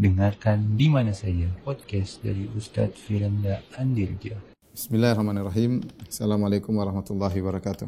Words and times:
Dengarkan 0.00 0.80
di 0.80 0.88
mana 0.88 1.12
saja 1.12 1.44
podcast 1.60 2.24
dari 2.24 2.48
Ustadz 2.56 2.96
Firanda 3.04 3.60
Andirja. 3.76 4.32
Bismillahirrahmanirrahim. 4.72 5.84
Assalamualaikum 6.08 6.72
warahmatullahi 6.72 7.36
wabarakatuh. 7.36 7.84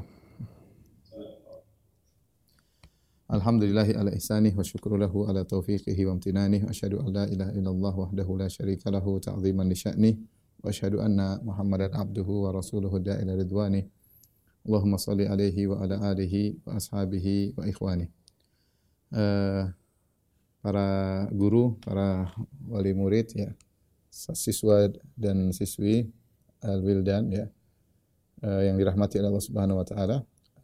Alhamdulillahi 3.33 3.97
ala 3.97 4.13
ihsanih 4.13 4.53
wa 4.53 4.61
syukru 4.61 5.01
lahu 5.01 5.25
ala 5.25 5.41
taufiqihi 5.49 6.05
wa 6.05 6.13
amtinanih 6.21 6.61
wa 6.61 6.69
asyhadu 6.69 7.01
an 7.01 7.17
la 7.17 7.25
ilaha 7.33 7.53
illallah 7.57 7.95
wahdahu 7.97 8.45
la 8.45 8.53
syarika 8.53 8.93
lahu 8.93 9.17
ta'ziman 9.17 9.65
li 9.65 9.77
sya'nih 9.81 10.15
wa 10.61 10.69
asyhadu 10.69 11.01
anna 11.01 11.41
Muhammadan 11.41 11.97
abduhu 11.97 12.45
wa 12.45 12.53
rasuluhu 12.53 13.01
da'ila 13.01 13.41
ridwanih. 13.41 13.89
Allahumma 14.69 15.01
salli 15.01 15.25
alaihi 15.25 15.65
wa 15.65 15.81
ala 15.81 16.13
alihi 16.13 16.61
wa 16.61 16.77
ashabihi 16.77 17.57
wa 17.57 17.65
ikhwani. 17.65 18.05
Uh, 19.09 19.73
para 20.63 21.27
guru, 21.35 21.75
para 21.83 22.31
wali 22.71 22.95
murid 22.95 23.35
ya, 23.35 23.51
siswa 24.15 24.87
dan 25.19 25.51
siswi 25.51 26.07
al-wildan 26.63 27.35
ya, 27.35 27.47
uh, 28.47 28.63
yang 28.63 28.79
dirahmati 28.79 29.19
oleh 29.19 29.29
Allah 29.35 29.45
Subhanahu 29.45 29.83
wa 29.83 29.87
taala. 29.87 30.19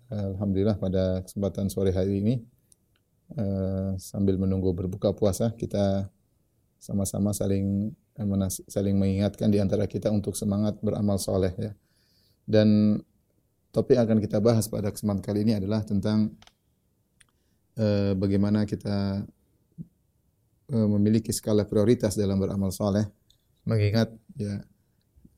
Alhamdulillah 0.08 0.80
pada 0.80 1.20
kesempatan 1.20 1.68
sore 1.68 1.92
hari 1.92 2.24
ini 2.24 2.40
uh, 3.36 3.92
sambil 4.00 4.40
menunggu 4.40 4.72
berbuka 4.72 5.12
puasa 5.12 5.52
kita 5.52 6.08
sama-sama 6.80 7.36
saling 7.36 7.92
saling 8.70 8.96
mengingatkan 8.96 9.52
di 9.52 9.60
antara 9.60 9.84
kita 9.84 10.08
untuk 10.08 10.32
semangat 10.32 10.80
beramal 10.80 11.20
soleh 11.20 11.52
ya. 11.60 11.76
Dan 12.48 12.98
topik 13.68 14.00
yang 14.00 14.08
akan 14.08 14.18
kita 14.24 14.40
bahas 14.40 14.64
pada 14.66 14.88
kesempatan 14.88 15.20
kali 15.20 15.44
ini 15.44 15.60
adalah 15.60 15.84
tentang 15.84 16.32
uh, 17.76 18.16
bagaimana 18.16 18.64
kita 18.64 19.28
memiliki 20.68 21.32
skala 21.32 21.64
prioritas 21.64 22.16
dalam 22.16 22.36
beramal 22.36 22.68
soleh. 22.72 23.08
Mengingat 23.64 24.12
ya 24.36 24.60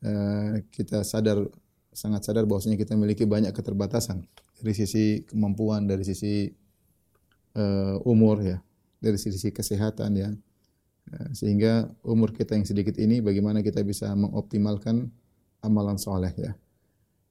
uh, 0.07 0.55
kita 0.71 1.03
sadar 1.07 1.47
sangat 1.91 2.23
sadar 2.27 2.47
bahwasanya 2.47 2.79
kita 2.79 2.95
memiliki 2.95 3.27
banyak 3.27 3.51
keterbatasan 3.51 4.27
dari 4.59 4.75
sisi 4.75 5.27
kemampuan, 5.27 5.87
dari 5.87 6.07
sisi 6.07 6.51
uh, 7.59 7.99
umur 8.07 8.43
ya, 8.43 8.59
dari 9.03 9.19
sisi 9.19 9.51
kesehatan 9.51 10.13
ya. 10.19 10.31
Sehingga 11.35 11.91
umur 12.07 12.31
kita 12.31 12.55
yang 12.55 12.63
sedikit 12.63 12.95
ini 12.95 13.19
bagaimana 13.19 13.67
kita 13.67 13.83
bisa 13.83 14.15
mengoptimalkan 14.15 15.11
amalan 15.59 15.99
soleh 15.99 16.31
ya. 16.39 16.55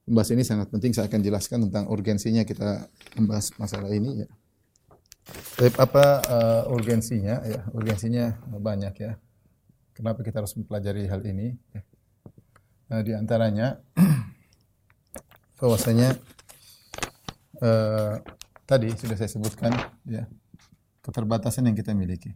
Pembahasan 0.04 0.36
ini 0.36 0.44
sangat 0.44 0.68
penting, 0.68 0.92
saya 0.92 1.08
akan 1.08 1.20
jelaskan 1.24 1.58
tentang 1.64 1.88
urgensinya 1.88 2.44
kita 2.44 2.92
membahas 3.16 3.56
masalah 3.56 3.88
ini 3.88 4.26
ya. 4.26 4.28
Tapi 5.58 5.70
apa 5.76 6.04
uh, 6.24 6.62
urgensinya 6.72 7.44
ya? 7.44 7.60
Urgensinya 7.76 8.38
banyak 8.48 8.94
ya. 8.96 9.12
Kenapa 9.92 10.24
kita 10.24 10.40
harus 10.40 10.56
mempelajari 10.56 11.04
hal 11.10 11.20
ini? 11.28 11.52
Nah, 12.90 13.00
di 13.06 13.12
antaranya 13.14 13.78
bahwasanya 15.60 16.16
uh, 17.62 18.18
tadi 18.64 18.88
sudah 18.96 19.14
saya 19.18 19.30
sebutkan 19.30 19.74
ya 20.06 20.26
keterbatasan 21.04 21.66
yang 21.66 21.76
kita 21.76 21.96
miliki. 21.96 22.30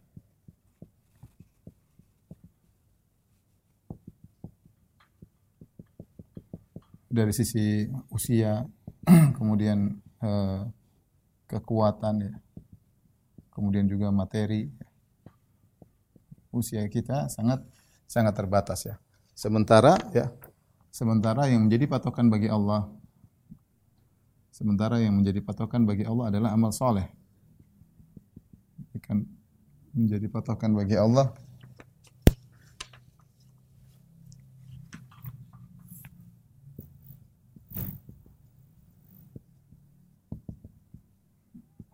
Dari 7.07 7.31
sisi 7.31 7.87
usia, 8.11 8.67
kemudian 9.39 9.95
eh, 10.19 10.61
kekuatan 11.47 12.15
ya, 12.19 12.33
kemudian 13.55 13.87
juga 13.87 14.11
materi. 14.11 14.67
Usia 16.51 16.83
kita 16.91 17.31
sangat 17.31 17.63
sangat 18.05 18.35
terbatas 18.35 18.83
ya. 18.83 18.95
Sementara 19.31 19.95
ya, 20.11 20.31
sementara 20.91 21.47
yang 21.47 21.67
menjadi 21.67 21.87
patokan 21.87 22.27
bagi 22.27 22.51
Allah 22.51 22.87
Sementara 24.55 25.03
yang 25.03 25.19
menjadi 25.19 25.43
patokan 25.43 25.83
bagi 25.83 26.07
Allah 26.07 26.31
adalah 26.31 26.55
amal 26.55 26.71
soleh. 26.71 27.11
Akan 28.95 29.27
menjadi 29.91 30.31
patokan 30.31 30.71
bagi 30.71 30.95
Allah 30.95 31.35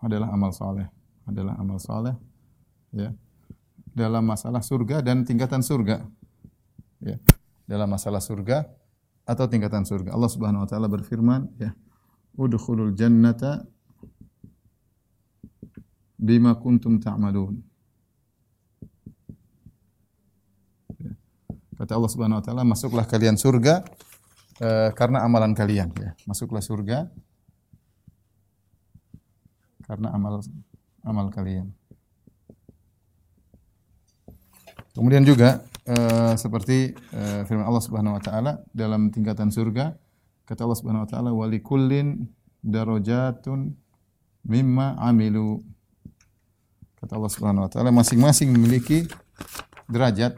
adalah 0.06 0.30
amal 0.30 0.54
soleh. 0.54 1.01
Adalah 1.26 1.58
amal 1.58 1.78
soleh. 1.78 2.16
Ya. 2.92 3.14
Dalam 3.92 4.24
masalah 4.24 4.64
surga 4.64 5.04
dan 5.04 5.24
tingkatan 5.28 5.62
surga. 5.62 6.04
Ya. 7.02 7.18
Dalam 7.68 7.88
masalah 7.92 8.20
surga 8.20 8.68
atau 9.26 9.46
tingkatan 9.48 9.86
surga. 9.88 10.12
Allah 10.12 10.32
Subhanahu 10.32 10.66
wa 10.66 10.70
taala 10.70 10.88
berfirman, 10.90 11.48
ya 11.62 11.72
udkhulul 12.36 12.96
jannata 12.98 13.64
bima 16.18 16.58
kuntum 16.58 17.00
ta'malun. 17.02 17.62
Kata 21.82 21.98
Allah 21.98 22.12
Subhanahu 22.14 22.40
wa 22.42 22.46
taala, 22.46 22.62
masuklah 22.62 23.10
kalian 23.10 23.42
surga 23.42 23.82
uh, 24.62 24.90
karena 24.94 25.26
amalan 25.26 25.58
kalian 25.58 25.90
ya. 25.98 26.14
Masuklah 26.30 26.62
surga 26.62 27.10
karena 29.90 30.14
amal 30.14 30.40
amal 31.06 31.30
kalian. 31.34 31.70
Kemudian 34.92 35.24
juga 35.24 35.64
uh, 35.88 36.36
seperti 36.36 36.94
uh, 37.16 37.48
firman 37.48 37.64
Allah 37.64 37.84
Subhanahu 37.84 38.18
wa 38.20 38.24
taala 38.24 38.60
dalam 38.76 39.08
tingkatan 39.08 39.48
surga 39.48 39.96
Kata 40.52 40.68
Allah 40.68 40.80
Subhanahu 40.84 41.08
wa 41.08 41.10
taala 41.10 41.32
wali 41.32 41.64
kullin 41.64 42.28
darajatun 42.60 43.72
mimma 44.44 45.00
amilu. 45.00 45.64
Kata 47.00 47.16
Allah 47.16 47.32
Subhanahu 47.32 47.64
wa 47.64 47.72
taala 47.72 47.88
masing-masing 47.96 48.52
memiliki 48.52 49.08
derajat. 49.88 50.36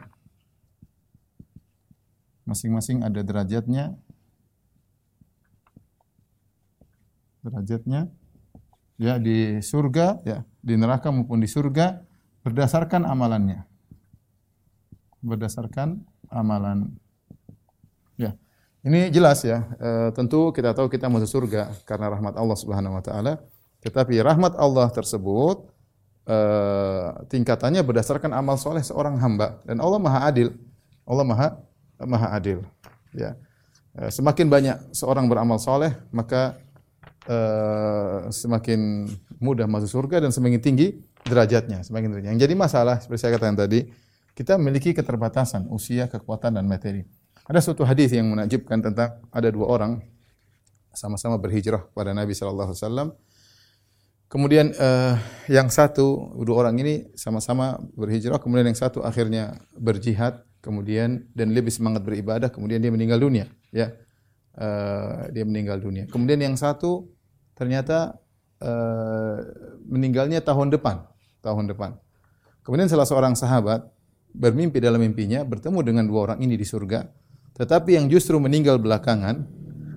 Masing-masing 2.46 3.02
ada 3.02 3.26
derajatnya. 3.26 3.98
Derajatnya 7.42 8.06
ya 8.94 9.18
di 9.18 9.58
surga 9.66 10.22
ya, 10.22 10.46
di 10.64 10.80
neraka 10.80 11.12
maupun 11.12 11.44
di 11.44 11.48
surga 11.48 12.00
berdasarkan 12.40 13.04
amalannya. 13.04 13.68
Berdasarkan 15.20 16.00
amalan. 16.32 16.88
Ya. 18.16 18.32
Ini 18.84 19.12
jelas 19.12 19.44
ya, 19.44 19.64
e, 19.80 19.88
tentu 20.16 20.52
kita 20.52 20.72
tahu 20.76 20.88
kita 20.88 21.08
masuk 21.08 21.28
surga 21.28 21.72
karena 21.88 22.12
rahmat 22.12 22.36
Allah 22.36 22.56
Subhanahu 22.56 22.96
wa 22.96 23.04
taala. 23.04 23.40
Tetapi 23.84 24.20
rahmat 24.24 24.56
Allah 24.56 24.88
tersebut 24.92 25.68
e, 26.24 26.38
tingkatannya 27.28 27.80
berdasarkan 27.80 28.32
amal 28.32 28.56
soleh 28.60 28.84
seorang 28.84 29.20
hamba 29.20 29.60
dan 29.68 29.80
Allah 29.80 30.00
Maha 30.00 30.28
Adil. 30.28 30.52
Allah 31.04 31.24
Maha 31.24 31.48
Maha 32.04 32.28
Adil. 32.36 32.60
Ya. 33.16 33.36
E, 33.96 34.12
semakin 34.12 34.52
banyak 34.52 34.76
seorang 34.92 35.32
beramal 35.32 35.56
soleh, 35.56 35.96
maka 36.12 36.60
e, 37.24 37.36
semakin 38.28 39.08
mudah 39.44 39.68
masuk 39.68 40.00
surga 40.00 40.24
dan 40.24 40.32
semakin 40.32 40.64
tinggi 40.64 41.04
derajatnya, 41.28 41.84
semakin 41.84 42.16
derajatnya. 42.16 42.32
Yang 42.32 42.40
jadi 42.48 42.54
masalah 42.56 42.96
seperti 43.04 43.20
saya 43.20 43.36
katakan 43.36 43.60
tadi, 43.60 43.84
kita 44.32 44.56
memiliki 44.56 44.96
keterbatasan 44.96 45.68
usia, 45.68 46.08
kekuatan 46.08 46.56
dan 46.56 46.64
materi. 46.64 47.04
Ada 47.44 47.60
suatu 47.60 47.84
hadis 47.84 48.16
yang 48.16 48.32
menakjubkan 48.32 48.80
tentang 48.80 49.20
ada 49.28 49.48
dua 49.52 49.68
orang 49.68 50.00
sama-sama 50.96 51.36
berhijrah 51.36 51.84
pada 51.92 52.16
Nabi 52.16 52.32
sallallahu 52.32 52.72
alaihi 52.72 52.80
wasallam. 52.80 53.08
Kemudian 54.32 54.72
uh, 54.80 55.14
yang 55.46 55.68
satu 55.68 56.34
dua 56.42 56.66
orang 56.66 56.80
ini 56.80 57.12
sama-sama 57.14 57.78
berhijrah, 57.94 58.40
kemudian 58.40 58.72
yang 58.72 58.78
satu 58.78 59.04
akhirnya 59.04 59.60
berjihad, 59.76 60.42
kemudian 60.64 61.28
dan 61.36 61.52
lebih 61.52 61.70
semangat 61.70 62.02
beribadah, 62.02 62.48
kemudian 62.48 62.80
dia 62.80 62.90
meninggal 62.90 63.20
dunia, 63.20 63.46
ya. 63.70 63.92
Uh, 64.54 65.28
dia 65.34 65.42
meninggal 65.42 65.82
dunia. 65.82 66.06
Kemudian 66.06 66.38
yang 66.38 66.54
satu 66.54 67.10
ternyata 67.58 68.18
uh, 68.60 69.38
meninggalnya 69.88 70.44
tahun 70.44 70.70
depan, 70.74 71.02
tahun 71.40 71.70
depan. 71.70 71.96
Kemudian 72.62 72.86
salah 72.86 73.08
seorang 73.08 73.34
sahabat 73.34 73.86
bermimpi 74.34 74.82
dalam 74.82 75.02
mimpinya 75.02 75.42
bertemu 75.46 75.78
dengan 75.82 76.04
dua 76.06 76.20
orang 76.32 76.38
ini 76.42 76.58
di 76.58 76.66
surga 76.66 77.24
tetapi 77.54 77.94
yang 77.94 78.10
justru 78.10 78.34
meninggal 78.42 78.82
belakangan 78.82 79.46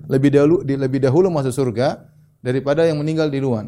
lebih 0.06 0.30
dahulu 0.30 0.62
lebih 0.62 1.02
dahulu 1.02 1.26
masuk 1.28 1.50
surga 1.52 2.06
daripada 2.38 2.86
yang 2.86 3.02
meninggal 3.02 3.28
di 3.28 3.42
luar. 3.42 3.66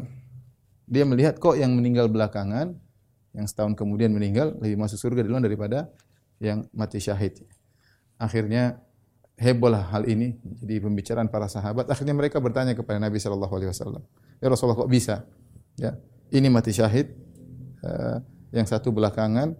Dia 0.87 1.03
melihat 1.03 1.37
kok 1.37 1.59
yang 1.59 1.75
meninggal 1.75 2.07
belakangan 2.07 2.75
yang 3.31 3.45
setahun 3.47 3.75
kemudian 3.75 4.11
meninggal 4.11 4.55
lebih 4.59 4.79
masuk 4.79 4.99
surga 4.99 5.23
di 5.23 5.29
luar 5.31 5.43
daripada 5.43 5.91
yang 6.39 6.67
mati 6.71 7.03
syahid. 7.03 7.43
Akhirnya 8.15 8.79
hebohlah 9.41 9.89
hal 9.89 10.05
ini 10.05 10.37
jadi 10.61 10.77
pembicaraan 10.85 11.25
para 11.25 11.49
sahabat. 11.49 11.89
Akhirnya 11.89 12.13
mereka 12.13 12.37
bertanya 12.37 12.77
kepada 12.77 13.01
Nabi 13.01 13.17
sallallahu 13.17 13.53
alaihi 13.57 13.73
wasallam, 13.73 14.05
"Ya 14.37 14.47
Rasulullah 14.53 14.77
kok 14.77 14.91
bisa?" 14.91 15.25
Ya, 15.81 15.97
ini 16.29 16.45
mati 16.53 16.69
syahid, 16.69 17.17
uh, 17.81 18.21
yang 18.53 18.69
satu 18.69 18.93
belakangan, 18.93 19.57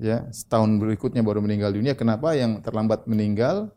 ya 0.00 0.24
setahun 0.32 0.80
berikutnya 0.80 1.20
baru 1.20 1.44
meninggal 1.44 1.76
dunia. 1.76 1.92
Kenapa 1.92 2.32
yang 2.32 2.64
terlambat 2.64 3.04
meninggal, 3.04 3.68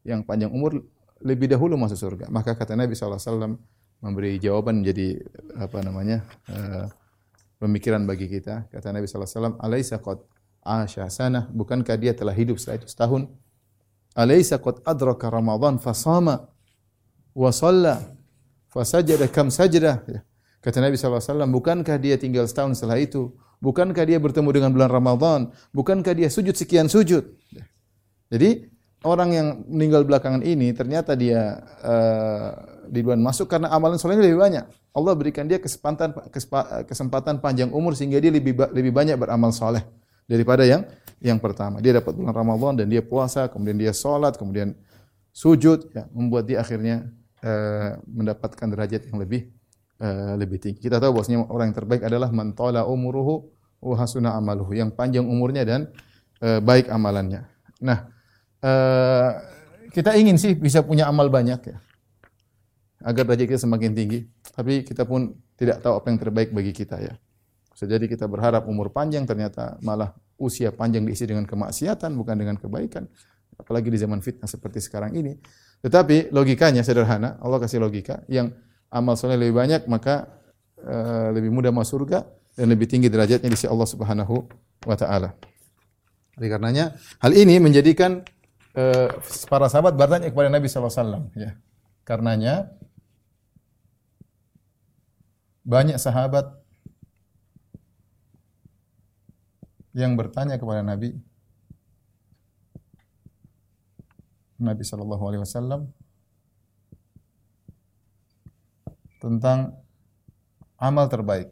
yang 0.00 0.24
panjang 0.24 0.48
umur 0.48 0.80
lebih 1.20 1.52
dahulu 1.52 1.76
masuk 1.76 1.98
surga? 2.00 2.32
Maka 2.32 2.56
kata 2.56 2.72
Nabi 2.72 2.96
SAW 2.96 3.60
memberi 4.00 4.40
jawaban 4.40 4.80
menjadi 4.80 5.20
apa 5.60 5.78
namanya 5.84 6.24
uh, 6.48 6.88
pemikiran 7.60 8.04
bagi 8.08 8.32
kita. 8.32 8.70
Kata 8.72 8.96
Nabi 8.96 9.04
SAW, 9.04 9.60
Alaysa 9.60 10.00
qad 10.00 10.24
asya 10.64 11.10
sana, 11.12 11.48
bukankah 11.52 12.00
dia 12.00 12.16
telah 12.16 12.32
hidup 12.32 12.56
setelah 12.56 12.80
itu 12.80 12.88
setahun? 12.88 13.28
Alaysa 14.16 14.56
qad 14.56 14.80
adraka 14.88 15.28
Ramadan 15.28 15.76
fasama 15.76 16.48
wa 17.36 17.50
shalla 17.52 18.00
fasajada 18.72 19.28
kam 19.28 19.52
sajdah. 19.52 20.00
Ya. 20.08 20.20
Kata 20.64 20.80
Nabi 20.80 20.96
SAW, 20.96 21.46
bukankah 21.52 22.00
dia 22.00 22.16
tinggal 22.16 22.48
setahun 22.48 22.80
setelah 22.80 22.96
itu? 22.96 23.30
Bukankah 23.60 24.02
dia 24.08 24.16
bertemu 24.16 24.48
dengan 24.50 24.70
bulan 24.72 24.90
Ramadan? 24.90 25.40
Bukankah 25.70 26.16
dia 26.16 26.32
sujud 26.32 26.56
sekian 26.56 26.88
sujud? 26.88 27.28
Ya. 27.52 27.64
Jadi 28.32 28.72
orang 29.04 29.30
yang 29.36 29.48
meninggal 29.68 30.02
belakangan 30.02 30.42
ini 30.42 30.72
ternyata 30.72 31.14
dia 31.14 31.60
uh, 31.84 32.50
di 32.88 33.04
bulan 33.04 33.20
masuk 33.22 33.46
karena 33.46 33.68
amalan 33.70 34.00
solehnya 34.00 34.26
lebih 34.26 34.40
banyak. 34.40 34.64
Allah 34.96 35.12
berikan 35.12 35.44
dia 35.44 35.60
kesempatan 35.60 36.16
kesempatan 36.88 37.38
panjang 37.44 37.68
umur 37.68 37.92
sehingga 37.92 38.16
dia 38.16 38.32
lebih 38.32 38.56
lebih 38.72 38.92
banyak 38.96 39.20
beramal 39.20 39.52
soleh 39.52 39.84
daripada 40.24 40.64
yang 40.64 40.88
yang 41.20 41.40
pertama. 41.40 41.80
Dia 41.80 41.96
dapat 42.00 42.12
bulan 42.12 42.34
Ramadan 42.34 42.84
dan 42.84 42.86
dia 42.92 43.00
puasa, 43.00 43.48
kemudian 43.48 43.76
dia 43.80 43.92
sholat, 43.92 44.36
kemudian 44.36 44.76
sujud, 45.32 45.92
ya, 45.92 46.08
membuat 46.12 46.48
dia 46.48 46.60
akhirnya 46.60 47.08
uh, 47.44 48.00
mendapatkan 48.04 48.66
derajat 48.68 49.08
yang 49.08 49.20
lebih 49.20 49.52
uh, 50.00 50.36
lebih 50.36 50.60
tinggi. 50.60 50.78
Kita 50.80 51.00
tahu 51.00 51.20
bahwasanya 51.20 51.48
orang 51.48 51.72
yang 51.72 51.76
terbaik 51.76 52.02
adalah 52.04 52.28
mantola 52.32 52.84
umuruhu 52.84 53.48
wa 53.80 53.96
hasuna 53.96 54.36
amaluhu, 54.36 54.76
yang 54.76 54.92
panjang 54.92 55.24
umurnya 55.24 55.64
dan 55.64 55.80
uh, 56.44 56.60
baik 56.60 56.88
amalannya. 56.92 57.48
Nah, 57.80 58.08
uh, 58.64 59.30
kita 59.92 60.16
ingin 60.16 60.36
sih 60.36 60.52
bisa 60.52 60.84
punya 60.84 61.08
amal 61.08 61.32
banyak 61.32 61.60
ya 61.64 61.78
agar 63.06 63.22
derajat 63.28 63.46
kita 63.54 63.60
semakin 63.62 63.92
tinggi. 63.92 64.20
Tapi 64.56 64.82
kita 64.82 65.04
pun 65.04 65.36
tidak 65.54 65.84
tahu 65.84 66.00
apa 66.00 66.06
yang 66.08 66.18
terbaik 66.20 66.50
bagi 66.50 66.72
kita 66.72 66.96
ya. 66.98 67.14
Bisa 67.70 67.84
jadi 67.84 68.08
kita 68.08 68.24
berharap 68.24 68.64
umur 68.66 68.88
panjang 68.88 69.28
ternyata 69.28 69.76
malah 69.84 70.16
usia 70.36 70.72
panjang 70.72 71.04
diisi 71.04 71.24
dengan 71.24 71.48
kemaksiatan 71.48 72.12
bukan 72.16 72.36
dengan 72.36 72.56
kebaikan. 72.60 73.08
Apalagi 73.56 73.88
di 73.88 73.96
zaman 73.96 74.20
fitnah 74.20 74.48
seperti 74.48 74.84
sekarang 74.84 75.16
ini. 75.16 75.32
Tetapi 75.80 76.32
logikanya 76.32 76.84
sederhana, 76.84 77.40
Allah 77.40 77.56
kasih 77.56 77.80
logika 77.80 78.20
yang 78.28 78.52
amal 78.92 79.16
soleh 79.16 79.36
lebih 79.36 79.56
banyak 79.56 79.82
maka 79.88 80.28
uh, 80.80 81.32
lebih 81.32 81.52
mudah 81.52 81.72
masuk 81.72 82.04
surga 82.04 82.24
dan 82.56 82.66
lebih 82.72 82.88
tinggi 82.88 83.08
derajatnya 83.12 83.48
di 83.48 83.56
sisi 83.56 83.68
Allah 83.68 83.88
Subhanahu 83.88 84.34
wa 84.84 84.96
taala. 84.96 85.36
Oleh 86.36 86.48
karenanya 86.52 86.96
hal 87.20 87.32
ini 87.32 87.56
menjadikan 87.60 88.24
uh, 88.76 89.08
para 89.48 89.68
sahabat 89.72 89.96
bertanya 89.96 90.28
kepada 90.28 90.48
Nabi 90.52 90.68
sallallahu 90.68 90.92
alaihi 90.92 91.00
wasallam 91.00 91.24
ya. 91.32 91.50
Karenanya 92.06 92.54
banyak 95.66 95.98
sahabat 95.98 96.65
yang 99.96 100.12
bertanya 100.12 100.60
kepada 100.60 100.84
Nabi 100.84 101.16
Nabi 104.60 104.84
sallallahu 104.84 105.24
alaihi 105.24 105.42
wasallam 105.44 105.88
tentang 109.20 109.72
amal 110.76 111.08
terbaik. 111.08 111.48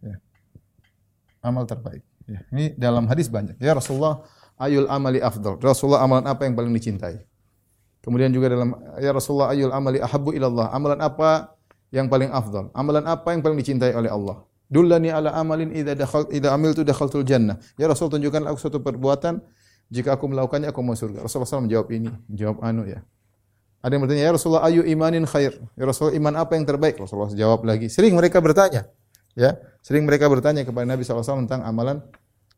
Ya. 0.00 0.16
Amal 1.44 1.68
terbaik. 1.68 2.00
Ya. 2.24 2.40
Ini 2.48 2.76
dalam 2.80 3.04
hadis 3.08 3.28
banyak. 3.28 3.60
Ya 3.60 3.76
Rasulullah, 3.76 4.24
ayul 4.56 4.88
amali 4.88 5.20
afdal. 5.20 5.60
Rasulullah 5.60 6.04
amalan 6.04 6.24
apa 6.28 6.48
yang 6.48 6.56
paling 6.56 6.72
dicintai? 6.72 7.20
Kemudian 8.02 8.34
juga 8.34 8.50
dalam 8.50 8.74
ya 8.98 9.14
Rasulullah 9.14 9.52
ayul 9.52 9.72
amali 9.72 10.00
ahabbu 10.00 10.32
ilallah. 10.32 10.72
Amalan 10.72 11.00
apa 11.00 11.56
yang 11.92 12.08
paling 12.08 12.32
afdal? 12.32 12.72
Amalan 12.72 13.04
apa 13.04 13.32
yang 13.32 13.40
paling 13.44 13.60
dicintai 13.60 13.92
oleh 13.96 14.08
Allah? 14.08 14.44
Dullani 14.72 15.12
ala 15.12 15.36
amalin 15.36 15.68
idza 15.76 15.92
dakhal 15.92 16.24
idza 16.32 16.48
amiltu 16.48 16.80
dakhaltul 16.80 17.28
jannah. 17.28 17.60
Ya 17.76 17.92
Rasul 17.92 18.08
tunjukkan 18.08 18.48
aku 18.48 18.56
suatu 18.56 18.80
perbuatan 18.80 19.44
jika 19.92 20.16
aku 20.16 20.32
melakukannya 20.32 20.72
aku 20.72 20.80
masuk 20.80 21.12
surga. 21.12 21.28
Rasulullah 21.28 21.52
SAW 21.52 21.64
menjawab 21.68 21.88
ini, 21.92 22.08
jawab 22.32 22.64
anu 22.64 22.88
ya. 22.88 23.04
Ada 23.84 23.92
yang 23.92 24.02
bertanya, 24.08 24.22
ya 24.24 24.32
Rasulullah 24.32 24.64
ayu 24.64 24.80
imanin 24.88 25.28
khair. 25.28 25.52
Ya 25.76 25.84
Rasulullah 25.84 26.16
iman 26.16 26.34
apa 26.40 26.56
yang 26.56 26.64
terbaik? 26.64 26.96
Rasulullah 26.96 27.28
jawab 27.36 27.68
lagi. 27.68 27.92
Sering 27.92 28.16
mereka 28.16 28.40
bertanya, 28.40 28.88
ya, 29.36 29.60
sering 29.84 30.08
mereka 30.08 30.32
bertanya 30.32 30.64
kepada 30.64 30.88
Nabi 30.88 31.04
SAW 31.04 31.44
tentang 31.44 31.60
amalan 31.68 32.00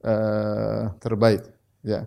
uh, 0.07 0.95
terbaik, 1.03 1.43
ya. 1.83 2.07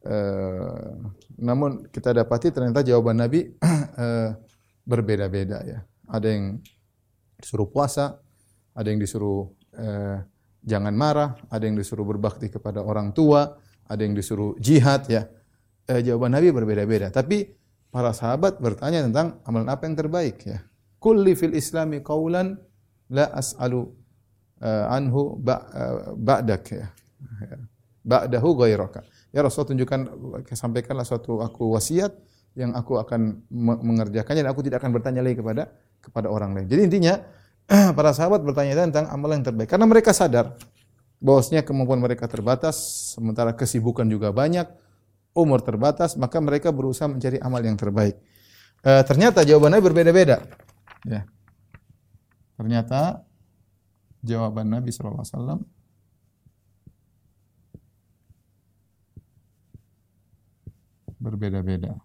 Uh, 0.00 1.10
namun 1.40 1.90
kita 1.90 2.14
dapati 2.14 2.54
ternyata 2.54 2.86
jawaban 2.86 3.18
Nabi 3.18 3.50
uh, 3.98 4.30
berbeda-beda 4.90 5.66
ya. 5.66 5.82
Ada 6.06 6.26
yang 6.30 6.62
disuruh 7.40 7.66
puasa, 7.66 8.20
ada 8.74 8.88
yang 8.88 9.00
disuruh 9.02 9.50
uh, 9.76 10.18
jangan 10.62 10.94
marah, 10.94 11.36
ada 11.50 11.64
yang 11.64 11.76
disuruh 11.76 12.04
berbakti 12.04 12.52
kepada 12.52 12.84
orang 12.84 13.10
tua, 13.16 13.58
ada 13.88 14.00
yang 14.02 14.14
disuruh 14.14 14.54
jihad 14.60 15.06
ya. 15.10 15.26
Uh, 15.90 16.00
jawaban 16.04 16.36
Nabi 16.36 16.54
berbeda-beda. 16.54 17.10
Tapi 17.10 17.50
para 17.90 18.14
sahabat 18.14 18.62
bertanya 18.62 19.02
tentang 19.02 19.42
amalan 19.42 19.68
apa 19.68 19.82
yang 19.88 19.96
terbaik 19.98 20.36
ya. 20.46 20.62
Kulli 21.00 21.34
fil 21.34 21.56
islami 21.56 22.04
qawlan 22.04 22.54
la 23.10 23.26
as'alu 23.34 23.88
uh, 24.62 24.94
anhu 24.94 25.40
ba'dak 26.14 26.64
ya. 26.70 26.86
Ba'dahu 28.00 28.56
ghairaka. 28.56 29.04
Ya 29.30 29.44
Rasul 29.44 29.68
tunjukkan 29.68 30.00
sampaikanlah 30.50 31.04
suatu 31.04 31.44
aku 31.44 31.76
wasiat 31.76 32.16
yang 32.58 32.74
aku 32.74 32.98
akan 32.98 33.46
mengerjakannya 33.84 34.42
dan 34.42 34.50
aku 34.50 34.66
tidak 34.66 34.82
akan 34.82 34.90
bertanya 34.90 35.22
lagi 35.22 35.38
kepada 35.38 35.70
kepada 36.02 36.26
orang 36.32 36.56
lain. 36.56 36.66
Jadi 36.66 36.80
intinya 36.82 37.14
para 37.96 38.10
sahabat 38.10 38.42
bertanya 38.42 38.82
tentang 38.82 39.06
amalan 39.14 39.40
yang 39.40 39.54
terbaik 39.54 39.70
karena 39.70 39.86
mereka 39.86 40.10
sadar 40.10 40.58
bahwasanya 41.20 41.62
kemampuan 41.62 42.00
mereka 42.00 42.26
terbatas 42.26 42.76
sementara 43.14 43.52
kesibukan 43.52 44.08
juga 44.08 44.32
banyak, 44.32 44.66
umur 45.36 45.60
terbatas, 45.60 46.16
maka 46.16 46.40
mereka 46.40 46.72
berusaha 46.72 47.06
mencari 47.06 47.36
amal 47.38 47.60
yang 47.60 47.76
terbaik. 47.76 48.16
E, 48.80 48.90
ternyata 49.04 49.44
jawabannya 49.44 49.80
berbeda-beda. 49.84 50.40
Ya. 51.04 51.28
Ternyata 52.56 53.24
jawaban 54.24 54.72
Nabi 54.72 54.90
wasallam 54.92 55.64
berbeda-beda. 61.20 62.00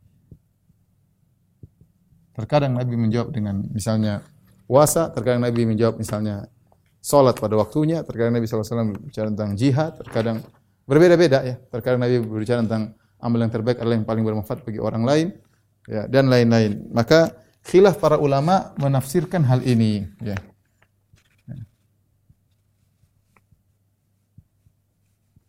Terkadang 2.36 2.76
Nabi 2.76 3.00
menjawab 3.00 3.32
dengan 3.32 3.64
misalnya 3.72 4.20
puasa, 4.66 5.10
terkadang 5.14 5.42
Nabi 5.46 5.66
menjawab 5.66 5.98
misalnya 5.98 6.50
salat 7.02 7.38
pada 7.38 7.54
waktunya, 7.58 8.02
terkadang 8.02 8.38
Nabi 8.38 8.50
SAW 8.50 8.98
berbicara 8.98 9.30
tentang 9.30 9.54
jihad, 9.54 9.98
terkadang 10.02 10.42
berbeda-beda 10.90 11.46
ya. 11.46 11.56
Terkadang 11.70 12.02
Nabi 12.02 12.22
berbicara 12.22 12.66
tentang 12.66 12.94
amal 13.22 13.40
yang 13.42 13.54
terbaik 13.54 13.78
adalah 13.82 13.96
yang 13.98 14.08
paling 14.08 14.24
bermanfaat 14.26 14.66
bagi 14.66 14.82
orang 14.82 15.04
lain 15.06 15.28
ya 15.86 16.10
dan 16.10 16.30
lain-lain. 16.30 16.90
Maka 16.90 17.34
khilaf 17.66 17.98
para 18.02 18.18
ulama 18.18 18.74
menafsirkan 18.82 19.46
hal 19.46 19.62
ini 19.66 20.06
ya. 20.22 20.38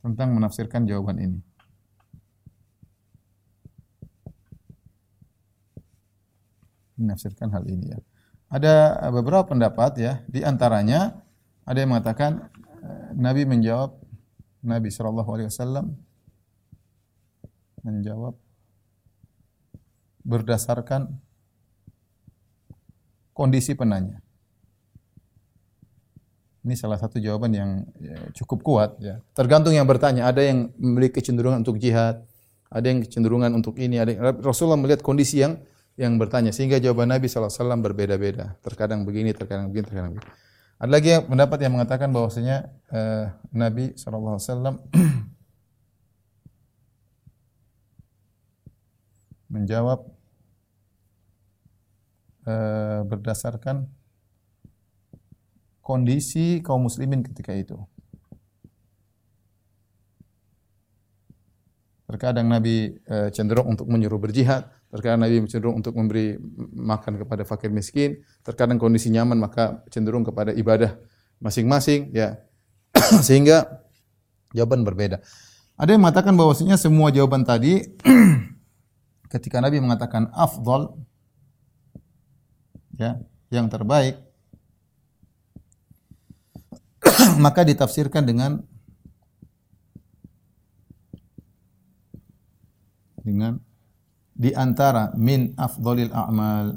Tentang 0.07 0.39
menafsirkan 0.39 0.87
jawaban 0.87 1.19
ini. 1.19 1.41
menafsirkan 6.97 7.53
hal 7.53 7.65
ini 7.69 7.93
ya. 7.93 8.01
Ada 8.47 9.03
beberapa 9.11 9.43
pendapat 9.43 9.99
ya, 9.99 10.13
di 10.31 10.47
antaranya 10.47 11.19
ada 11.67 11.79
yang 11.83 11.91
mengatakan 11.91 12.47
eh, 12.83 13.09
Nabi 13.19 13.43
menjawab 13.43 13.99
Nabi 14.63 14.89
sallallahu 14.91 15.31
alaihi 15.35 15.51
wasallam 15.51 15.99
menjawab 17.83 18.35
berdasarkan 20.27 21.23
kondisi 23.31 23.79
penanya. 23.79 24.19
Ini 26.67 26.75
salah 26.75 26.99
satu 26.99 27.23
jawaban 27.23 27.55
yang 27.55 27.71
ya, 28.03 28.19
cukup 28.43 28.67
kuat 28.67 28.99
ya. 28.99 29.23
Tergantung 29.39 29.71
yang 29.71 29.87
bertanya, 29.87 30.27
ada 30.27 30.43
yang 30.43 30.75
memiliki 30.75 31.23
kecenderungan 31.23 31.63
untuk 31.63 31.79
jihad, 31.79 32.27
ada 32.67 32.87
yang 32.91 33.07
kecenderungan 33.07 33.55
untuk 33.55 33.79
ini, 33.79 34.03
ada 34.03 34.11
yang, 34.11 34.43
Rasulullah 34.43 34.75
melihat 34.75 34.99
kondisi 34.99 35.47
yang 35.47 35.63
yang 35.97 36.21
bertanya 36.21 36.53
sehingga 36.53 36.77
jawaban 36.77 37.09
Nabi 37.09 37.25
SAW 37.27 37.81
berbeda-beda. 37.81 38.61
Terkadang 38.61 39.09
begini, 39.09 39.33
terkadang 39.33 39.73
begini, 39.73 39.85
terkadang 39.89 40.13
begini. 40.13 40.29
Ada 40.77 40.91
lagi 40.93 41.09
yang 41.09 41.25
pendapat 41.25 41.59
yang 41.65 41.73
mengatakan 41.73 42.13
bahwasanya 42.13 42.69
uh, 42.93 43.33
Nabi 43.49 43.97
SAW 43.97 44.37
menjawab 49.57 50.05
uh, 52.45 53.01
berdasarkan 53.09 53.89
kondisi 55.81 56.61
kaum 56.61 56.85
muslimin 56.85 57.25
ketika 57.25 57.57
itu. 57.57 57.81
Terkadang 62.05 62.53
Nabi 62.53 63.01
uh, 63.09 63.33
cenderung 63.33 63.73
untuk 63.73 63.89
menyuruh 63.89 64.21
berjihad, 64.21 64.76
terkadang 64.91 65.27
Nabi 65.27 65.43
cenderung 65.51 65.77
untuk 65.79 65.93
memberi 65.99 66.39
makan 66.73 67.19
kepada 67.21 67.43
fakir 67.43 67.75
miskin, 67.75 68.23
terkadang 68.47 68.79
kondisi 68.79 69.11
nyaman 69.11 69.37
maka 69.37 69.83
cenderung 69.91 70.23
kepada 70.23 70.55
ibadah 70.55 70.95
masing-masing 71.43 72.15
ya. 72.15 72.39
Sehingga 73.27 73.83
jawaban 74.55 74.87
berbeda. 74.87 75.21
Ada 75.77 75.93
yang 75.93 76.03
mengatakan 76.07 76.33
bahwasanya 76.33 76.81
semua 76.81 77.13
jawaban 77.13 77.45
tadi 77.45 77.85
ketika 79.33 79.61
Nabi 79.61 79.83
mengatakan 79.83 80.33
afdal 80.33 80.97
ya, 82.97 83.21
yang 83.53 83.69
terbaik 83.69 84.17
maka 87.45 87.61
ditafsirkan 87.67 88.25
dengan 88.25 88.65
dengan 93.27 93.66
di 94.37 94.53
antara 94.53 95.17
min 95.17 95.57
afdalil 95.57 96.13
a'mal 96.13 96.77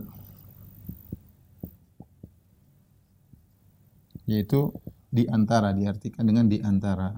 yaitu 4.24 4.72
di 5.12 5.28
antara 5.28 5.76
diartikan 5.76 6.24
dengan 6.24 6.48
di 6.48 6.64
antara. 6.64 7.12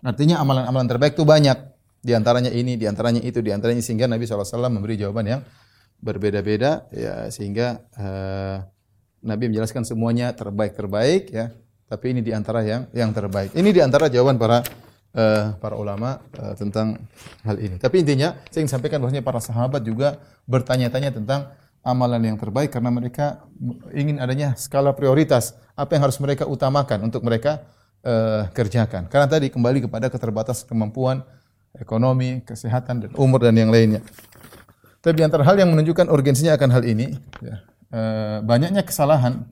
Artinya 0.00 0.40
amalan-amalan 0.40 0.88
terbaik 0.88 1.14
itu 1.14 1.28
banyak. 1.28 1.70
Di 2.00 2.16
antaranya 2.16 2.48
ini, 2.48 2.80
di 2.80 2.88
antaranya 2.88 3.20
itu, 3.20 3.44
di 3.44 3.52
antaranya 3.52 3.84
sehingga 3.84 4.08
Nabi 4.08 4.24
SAW 4.24 4.72
memberi 4.72 4.96
jawaban 4.96 5.28
yang 5.28 5.40
berbeda-beda 6.00 6.88
ya 6.96 7.28
sehingga 7.28 7.84
uh, 8.00 8.64
Nabi 9.20 9.52
menjelaskan 9.52 9.84
semuanya 9.84 10.32
terbaik-terbaik 10.32 11.28
ya. 11.28 11.52
Tapi 11.84 12.16
ini 12.16 12.24
di 12.24 12.32
antara 12.32 12.64
yang 12.64 12.88
yang 12.96 13.12
terbaik. 13.12 13.52
Ini 13.52 13.68
di 13.68 13.80
antara 13.84 14.08
jawaban 14.08 14.40
para 14.40 14.64
uh, 15.14 15.56
para 15.58 15.74
ulama 15.74 16.22
uh, 16.38 16.54
tentang 16.54 16.98
hal 17.42 17.56
ini. 17.58 17.76
Tapi 17.78 18.02
intinya 18.02 18.36
saya 18.50 18.66
ingin 18.66 18.72
sampaikan 18.72 18.98
bahwasanya 19.02 19.24
para 19.24 19.40
sahabat 19.42 19.82
juga 19.82 20.18
bertanya-tanya 20.46 21.10
tentang 21.14 21.50
amalan 21.80 22.20
yang 22.20 22.36
terbaik 22.36 22.68
karena 22.68 22.92
mereka 22.92 23.40
ingin 23.96 24.20
adanya 24.20 24.52
skala 24.52 24.92
prioritas 24.92 25.56
apa 25.72 25.96
yang 25.96 26.04
harus 26.04 26.20
mereka 26.20 26.44
utamakan 26.44 27.08
untuk 27.08 27.24
mereka 27.24 27.64
uh, 28.04 28.46
kerjakan. 28.52 29.08
Karena 29.08 29.26
tadi 29.26 29.48
kembali 29.48 29.88
kepada 29.88 30.12
keterbatasan 30.12 30.68
kemampuan 30.68 31.24
ekonomi, 31.76 32.42
kesehatan 32.44 33.06
dan 33.06 33.10
umur 33.16 33.40
dan 33.40 33.56
yang 33.56 33.72
lainnya. 33.72 34.02
Tapi 35.00 35.24
antara 35.24 35.40
hal 35.48 35.56
yang 35.56 35.72
menunjukkan 35.72 36.12
urgensinya 36.12 36.60
akan 36.60 36.70
hal 36.76 36.84
ini, 36.84 37.16
ya, 37.40 37.64
uh, 37.88 38.38
banyaknya 38.44 38.84
kesalahan, 38.84 39.48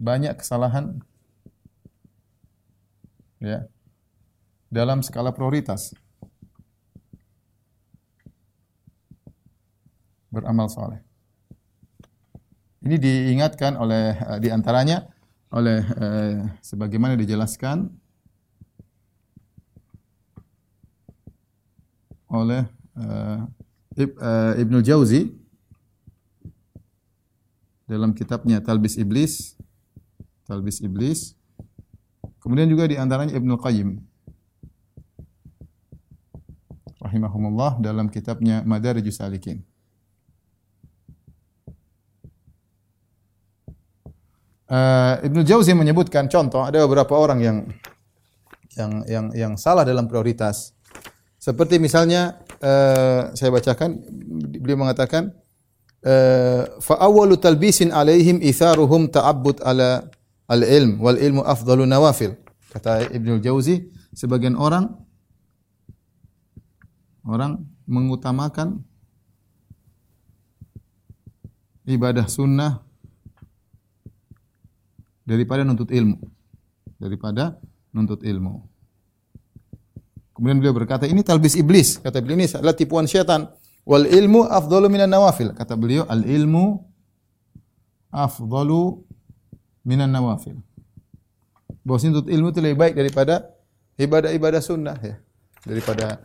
banyak 0.00 0.32
kesalahan, 0.40 1.04
ya, 3.44 3.68
dalam 4.68 5.00
skala 5.00 5.32
prioritas. 5.32 5.96
Beramal 10.28 10.68
soleh. 10.68 11.00
Ini 12.84 12.96
diingatkan 13.00 13.74
oleh 13.80 14.14
uh, 14.22 14.38
di 14.38 14.52
antaranya 14.52 15.08
oleh 15.48 15.80
uh, 15.80 16.44
sebagaimana 16.60 17.16
dijelaskan 17.16 17.88
oleh 22.28 22.68
uh, 23.00 23.48
Ib, 23.96 24.14
uh, 24.20 24.54
Ibnu 24.60 24.78
Jauzi 24.84 25.32
dalam 27.88 28.12
kitabnya 28.12 28.60
Talbis 28.60 29.00
Iblis 29.00 29.56
Talbis 30.44 30.84
Iblis 30.84 31.32
kemudian 32.38 32.68
juga 32.68 32.84
di 32.84 33.00
antaranya 33.00 33.32
Ibnu 33.32 33.56
Qayyim 33.56 34.07
rahimahumullah 37.02 37.78
dalam 37.78 38.10
kitabnya 38.10 38.62
Madarijus 38.66 39.18
Salikin 39.18 39.62
uh, 44.68 45.14
Ibnu 45.24 45.42
Jauzi 45.44 45.72
menyebutkan 45.72 46.28
contoh 46.28 46.64
ada 46.64 46.84
beberapa 46.84 47.16
orang 47.16 47.40
yang 47.40 47.58
yang 48.76 48.92
yang 49.08 49.26
yang 49.34 49.52
salah 49.58 49.82
dalam 49.82 50.06
prioritas. 50.06 50.76
Seperti 51.38 51.82
misalnya 51.82 52.38
uh, 52.62 53.32
saya 53.34 53.50
bacakan 53.50 53.98
beliau 54.58 54.78
mengatakan 54.78 55.34
uh, 56.04 56.62
fa 56.78 56.94
awwalu 57.02 57.40
talbisin 57.40 57.90
alaihim 57.90 58.38
itharuhum 58.42 59.10
ta'abbud 59.10 59.64
ala 59.64 60.06
al-ilm 60.46 61.00
wal 61.02 61.18
ilmu 61.18 61.42
afdalu 61.42 61.88
nawafil. 61.88 62.38
Kata 62.68 63.08
Ibnu 63.08 63.40
Jauzi 63.40 63.88
sebagian 64.12 64.54
orang 64.54 64.92
orang 67.24 67.64
mengutamakan 67.88 68.82
ibadah 71.88 72.28
sunnah 72.28 72.84
daripada 75.24 75.64
nuntut 75.64 75.88
ilmu. 75.88 76.20
Daripada 77.00 77.56
nuntut 77.92 78.20
ilmu. 78.24 78.64
Kemudian 80.36 80.62
beliau 80.62 80.74
berkata, 80.76 81.04
ini 81.08 81.26
talbis 81.26 81.58
iblis. 81.58 81.98
Kata 81.98 82.22
beliau, 82.22 82.38
ini 82.38 82.46
adalah 82.46 82.76
tipuan 82.76 83.10
syaitan. 83.10 83.50
Wal 83.82 84.06
ilmu 84.06 84.46
afdalu 84.46 84.86
minan 84.86 85.10
nawafil. 85.10 85.50
Kata 85.50 85.74
beliau, 85.74 86.06
al 86.06 86.22
ilmu 86.22 86.78
afdalu 88.14 89.02
minan 89.82 90.14
nawafil. 90.14 90.54
Bahwa 91.82 91.98
nuntut 91.98 92.30
ilmu 92.30 92.54
itu 92.54 92.60
lebih 92.62 92.78
baik 92.78 92.94
daripada 92.94 93.50
ibadah-ibadah 93.98 94.62
sunnah 94.62 94.98
ya. 95.02 95.18
Daripada 95.66 96.22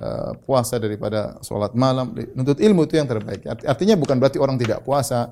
uh, 0.00 0.32
puasa, 0.42 0.80
daripada 0.80 1.38
sholat 1.44 1.76
malam. 1.76 2.16
Nuntut 2.34 2.58
ilmu 2.58 2.88
itu 2.88 2.96
yang 2.96 3.06
terbaik. 3.06 3.44
Artinya 3.46 3.94
bukan 3.94 4.16
berarti 4.16 4.40
orang 4.40 4.56
tidak 4.56 4.82
puasa, 4.82 5.30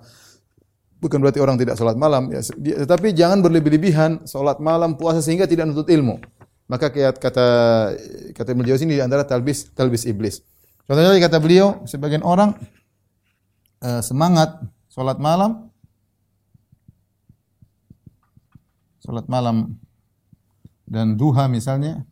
Bukan 0.98 1.22
berarti 1.22 1.38
orang 1.38 1.54
tidak 1.54 1.78
sholat 1.78 1.94
malam, 1.94 2.26
ya, 2.34 2.42
tetapi 2.58 3.14
jangan 3.14 3.38
berlebih-lebihan 3.38 4.26
sholat 4.26 4.58
malam 4.58 4.98
puasa 4.98 5.22
sehingga 5.22 5.46
tidak 5.46 5.70
nuntut 5.70 5.86
ilmu. 5.86 6.18
Maka 6.66 6.90
kayak 6.90 7.22
kata 7.22 7.46
kata 8.34 8.50
beliau 8.50 8.74
sini 8.74 8.98
di 8.98 9.02
antara 9.02 9.22
talbis 9.22 9.70
talbis 9.78 10.02
iblis. 10.10 10.42
Contohnya 10.90 11.14
kata 11.22 11.38
beliau, 11.38 11.86
sebagian 11.86 12.26
orang 12.26 12.58
uh, 13.78 14.02
semangat 14.02 14.58
sholat 14.90 15.22
malam, 15.22 15.70
sholat 18.98 19.30
malam 19.30 19.78
dan 20.82 21.14
duha 21.14 21.46
misalnya, 21.46 22.02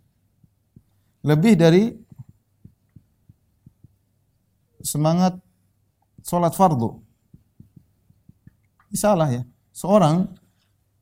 lebih 1.27 1.59
dari 1.59 2.06
semangat 4.87 5.35
sholat 6.23 6.55
fardu. 6.55 7.03
Ini 8.87 8.97
salah 8.97 9.27
ya. 9.27 9.43
Seorang 9.75 10.31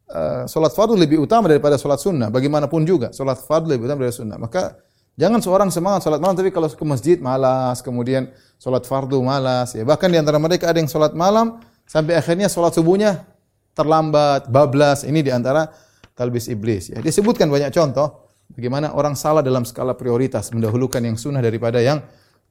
uh, 0.09 0.49
sholat 0.49 0.73
fardu 0.73 0.97
lebih 0.97 1.21
utama 1.21 1.53
daripada 1.53 1.76
sholat 1.76 2.00
sunnah. 2.00 2.33
Bagaimanapun 2.33 2.88
juga, 2.88 3.12
sholat 3.12 3.37
fardu 3.45 3.76
lebih 3.76 3.85
utama 3.85 4.03
daripada 4.03 4.17
sunnah. 4.17 4.38
Maka 4.41 4.81
jangan 5.21 5.45
seorang 5.45 5.69
semangat 5.69 6.09
sholat 6.09 6.19
malam, 6.19 6.35
tapi 6.35 6.49
kalau 6.49 6.67
ke 6.67 6.85
masjid 6.88 7.21
malas, 7.21 7.85
kemudian 7.85 8.33
sholat 8.57 8.88
fardu 8.88 9.21
malas. 9.21 9.76
Ya. 9.76 9.85
Bahkan 9.85 10.09
di 10.09 10.19
antara 10.19 10.41
mereka 10.41 10.73
ada 10.73 10.81
yang 10.81 10.88
sholat 10.88 11.12
malam, 11.12 11.61
sampai 11.85 12.17
akhirnya 12.17 12.49
sholat 12.49 12.73
subuhnya 12.73 13.29
terlambat, 13.76 14.49
bablas. 14.49 15.05
Ini 15.05 15.21
di 15.21 15.31
antara 15.31 15.69
talbis 16.17 16.49
iblis. 16.49 16.88
Ya. 16.91 16.99
Disebutkan 17.05 17.53
banyak 17.53 17.71
contoh 17.71 18.33
bagaimana 18.49 18.97
orang 18.97 19.14
salah 19.14 19.45
dalam 19.45 19.62
skala 19.69 19.93
prioritas, 19.95 20.50
mendahulukan 20.50 21.05
yang 21.05 21.21
sunnah 21.21 21.45
daripada 21.45 21.79
yang 21.85 22.03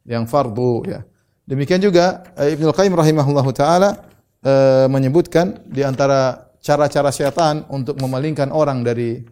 yang 0.07 0.29
fardu. 0.29 0.87
Ya. 0.87 1.01
Demikian 1.43 1.83
juga 1.83 2.23
eh, 2.39 2.55
Ibnu 2.55 2.71
Qayyim 2.71 2.95
rahimahullahu 2.95 3.51
taala 3.51 4.13
e, 4.43 4.53
menyebutkan 4.87 5.59
di 5.67 5.83
antara 5.83 6.51
cara-cara 6.63 7.11
syaitan 7.11 7.67
untuk 7.67 7.99
memalingkan 7.99 8.51
orang 8.51 8.83
dari 8.83 9.23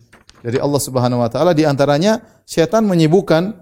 dari 0.43 0.57
Allah 0.59 0.81
Subhanahu 0.81 1.23
wa 1.23 1.29
taala. 1.31 1.55
Di 1.55 1.63
antaranya 1.63 2.19
syaitan 2.43 2.83
menyibukkan 2.83 3.55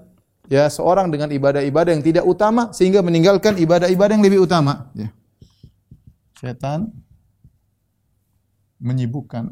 ya 0.50 0.66
seorang 0.66 1.14
dengan 1.14 1.30
ibadah-ibadah 1.30 1.94
yang 1.94 2.06
tidak 2.06 2.26
utama 2.26 2.74
sehingga 2.74 3.06
meninggalkan 3.06 3.54
ibadah-ibadah 3.62 4.14
yang 4.18 4.26
lebih 4.26 4.42
utama. 4.46 4.90
Ya. 4.98 5.14
Syaitan 6.42 6.90
menyibukkan. 8.82 9.46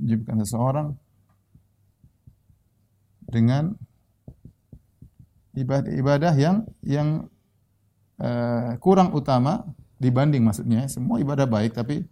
Menyibukkan 0.00 0.36
seseorang 0.44 0.96
dengan 3.26 3.74
ibadah-ibadah 5.56 6.34
yang 6.36 6.56
yang 6.84 7.26
uh, 8.20 8.76
kurang 8.78 9.12
utama 9.16 9.66
dibanding 9.96 10.44
maksudnya 10.44 10.86
semua 10.86 11.18
ibadah 11.18 11.48
baik 11.48 11.72
tapi 11.72 12.04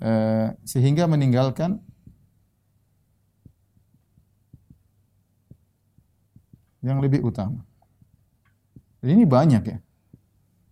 uh, 0.00 0.52
sehingga 0.64 1.04
meninggalkan 1.04 1.78
yang 6.80 6.98
lebih 7.00 7.20
utama. 7.20 7.60
Ini 9.04 9.24
banyak 9.24 9.62
ya. 9.64 9.78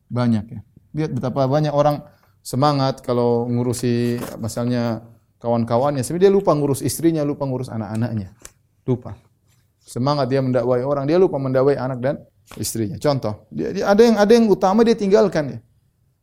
Banyak 0.08 0.44
ya. 0.49 0.61
Lihat 0.97 1.11
betapa 1.16 1.44
banyak 1.44 1.73
orang 1.73 2.00
semangat 2.40 3.04
kalau 3.04 3.44
ngurusi 3.49 4.16
misalnya 4.40 5.04
kawan-kawannya, 5.40 6.00
sebenarnya 6.00 6.32
dia 6.32 6.32
lupa 6.32 6.56
ngurus 6.56 6.80
istrinya, 6.80 7.25
lupa 7.25 7.44
ngurus 7.44 7.68
anak-anaknya. 7.68 8.32
Lupa. 8.88 9.27
Semangat 9.88 10.28
dia 10.28 10.45
mendakwai 10.45 10.85
orang, 10.85 11.09
dia 11.09 11.16
lupa 11.16 11.40
mendakwai 11.40 11.80
anak 11.80 11.99
dan 12.04 12.21
istrinya. 12.61 13.00
Contoh, 13.00 13.49
dia, 13.49 13.73
dia 13.73 13.88
ada 13.88 14.02
yang 14.04 14.16
ada 14.21 14.33
yang 14.37 14.45
utama 14.52 14.85
dia 14.85 14.92
tinggalkan 14.92 15.57
ya. 15.57 15.59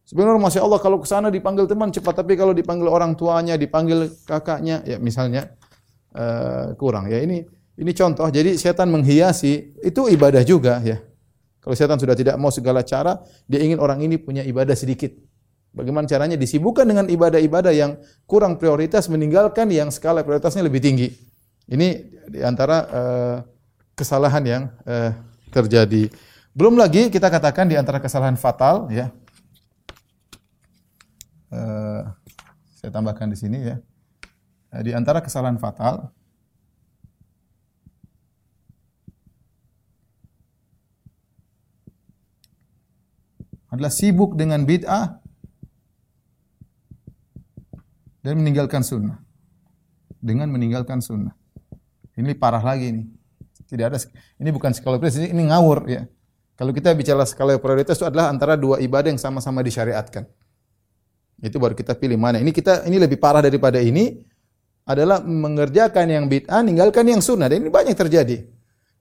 Sebenarnya 0.05 0.37
masya 0.37 0.61
Allah 0.61 0.77
kalau 0.77 1.01
ke 1.01 1.09
sana 1.09 1.33
dipanggil 1.33 1.65
teman 1.65 1.89
cepat, 1.89 2.21
tapi 2.21 2.37
kalau 2.37 2.53
dipanggil 2.53 2.85
orang 2.85 3.17
tuanya, 3.17 3.57
dipanggil 3.57 4.13
kakaknya, 4.29 4.85
ya 4.85 5.01
misalnya 5.01 5.49
uh, 6.13 6.77
kurang. 6.77 7.09
Ya 7.09 7.25
ini 7.25 7.41
ini 7.81 7.91
contoh. 7.97 8.29
Jadi 8.29 8.53
setan 8.53 8.93
menghiasi 8.93 9.81
itu 9.81 10.01
ibadah 10.13 10.45
juga 10.45 10.77
ya. 10.85 11.01
Kalau 11.57 11.73
setan 11.73 11.97
sudah 11.97 12.13
tidak 12.13 12.37
mau 12.37 12.53
segala 12.53 12.85
cara, 12.85 13.17
dia 13.49 13.65
ingin 13.65 13.81
orang 13.81 13.97
ini 14.05 14.21
punya 14.21 14.45
ibadah 14.45 14.77
sedikit. 14.77 15.09
Bagaimana 15.73 16.05
caranya? 16.05 16.37
Disibukkan 16.37 16.85
dengan 16.85 17.09
ibadah-ibadah 17.09 17.73
yang 17.73 17.97
kurang 18.29 18.61
prioritas, 18.61 19.09
meninggalkan 19.09 19.73
yang 19.73 19.89
skala 19.89 20.21
prioritasnya 20.21 20.61
lebih 20.61 20.85
tinggi. 20.85 21.09
Ini 21.65 21.87
di 22.29 22.45
antara 22.45 22.77
uh, 22.85 23.37
kesalahan 23.95 24.43
yang 24.43 24.63
uh, 24.83 25.15
terjadi. 25.49 26.11
Belum 26.51 26.75
lagi 26.75 27.07
kita 27.07 27.31
katakan 27.31 27.67
di 27.67 27.75
antara 27.79 28.03
kesalahan 28.03 28.35
fatal, 28.35 28.91
ya. 28.91 29.11
Uh, 31.51 32.11
saya 32.75 32.91
tambahkan 32.91 33.31
di 33.31 33.37
sini 33.39 33.57
ya. 33.63 33.79
Di 34.83 34.91
antara 34.91 35.23
kesalahan 35.23 35.55
fatal 35.55 36.11
adalah 43.71 43.89
sibuk 43.89 44.35
dengan 44.35 44.67
bid'ah 44.67 45.17
dan 48.19 48.35
meninggalkan 48.37 48.83
sunnah. 48.83 49.17
Dengan 50.19 50.51
meninggalkan 50.51 50.99
sunnah. 50.99 51.33
Ini 52.19 52.35
parah 52.35 52.61
lagi 52.61 52.91
ini. 52.91 53.03
Tidak 53.65 53.85
ada 53.85 53.97
ini 54.37 54.49
bukan 54.53 54.71
skala 54.73 55.01
prioritas, 55.01 55.25
ini 55.25 55.43
ngawur 55.49 55.89
ya. 55.89 56.05
Kalau 56.55 56.71
kita 56.71 56.93
bicara 56.95 57.25
skala 57.27 57.57
prioritas 57.59 57.99
itu 57.99 58.07
adalah 58.07 58.31
antara 58.31 58.55
dua 58.55 58.79
ibadah 58.79 59.11
yang 59.11 59.19
sama-sama 59.19 59.59
disyariatkan. 59.65 60.23
Itu 61.43 61.59
baru 61.59 61.75
kita 61.75 61.97
pilih 61.99 62.15
mana. 62.15 62.39
Ini 62.39 62.51
kita 62.53 62.87
ini 62.87 62.95
lebih 62.95 63.19
parah 63.19 63.43
daripada 63.43 63.81
ini 63.81 64.23
adalah 64.85 65.19
mengerjakan 65.19 66.05
yang 66.07 66.25
bid'ah, 66.29 66.61
meninggalkan 66.61 67.03
yang 67.09 67.19
sunnah. 67.19 67.49
Dan 67.51 67.65
ini 67.65 67.73
banyak 67.73 67.97
terjadi. 67.97 68.45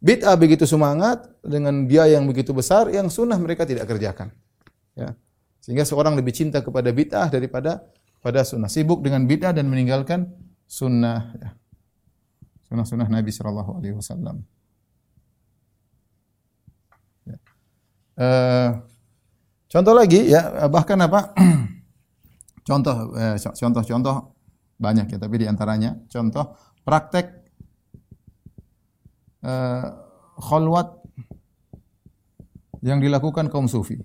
Bid'ah 0.02 0.35
begitu 0.35 0.66
semangat 0.66 1.28
dengan 1.44 1.87
biaya 1.87 2.18
yang 2.18 2.26
begitu 2.26 2.50
besar, 2.50 2.90
yang 2.90 3.06
sunnah 3.12 3.38
mereka 3.38 3.62
tidak 3.68 3.87
kerjakan. 3.87 4.35
Ya. 4.99 5.14
Sehingga 5.62 5.87
seorang 5.87 6.18
lebih 6.18 6.35
cinta 6.35 6.61
kepada 6.61 6.90
bid'ah 6.90 7.30
daripada 7.30 7.87
pada 8.18 8.42
sunnah. 8.42 8.68
Sibuk 8.68 9.04
dengan 9.04 9.28
bid'ah 9.28 9.54
dan 9.54 9.71
meninggalkan 9.71 10.28
sunnah. 10.66 11.33
Ya. 11.38 11.50
Sunnah-sunnah 12.66 13.06
Nabi 13.06 13.30
Shallallahu 13.30 13.78
Alaihi 13.78 13.94
Wasallam. 13.94 14.42
Uh, 18.14 18.78
contoh 19.66 19.94
lagi 19.94 20.30
ya 20.30 20.71
bahkan 20.71 20.99
apa? 21.02 21.35
contoh 22.68 23.12
eh, 23.18 23.37
contoh-contoh 23.37 24.16
banyak 24.80 25.06
ya 25.12 25.18
tapi 25.21 25.44
di 25.44 25.47
antaranya 25.47 26.00
contoh 26.09 26.56
praktek 26.83 27.26
uh, 29.44 29.87
kholwat 30.40 31.04
yang 32.85 33.00
dilakukan 33.00 33.49
kaum 33.49 33.68
sufi. 33.68 34.00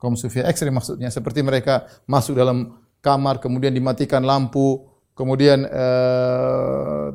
kaum 0.00 0.16
sufi 0.16 0.40
ekstrim 0.40 0.72
maksudnya 0.72 1.12
seperti 1.12 1.44
mereka 1.44 1.84
masuk 2.08 2.40
dalam 2.40 2.80
kamar 3.04 3.36
kemudian 3.36 3.76
dimatikan 3.76 4.24
lampu 4.24 4.88
kemudian 5.12 5.68
eh, 5.68 7.06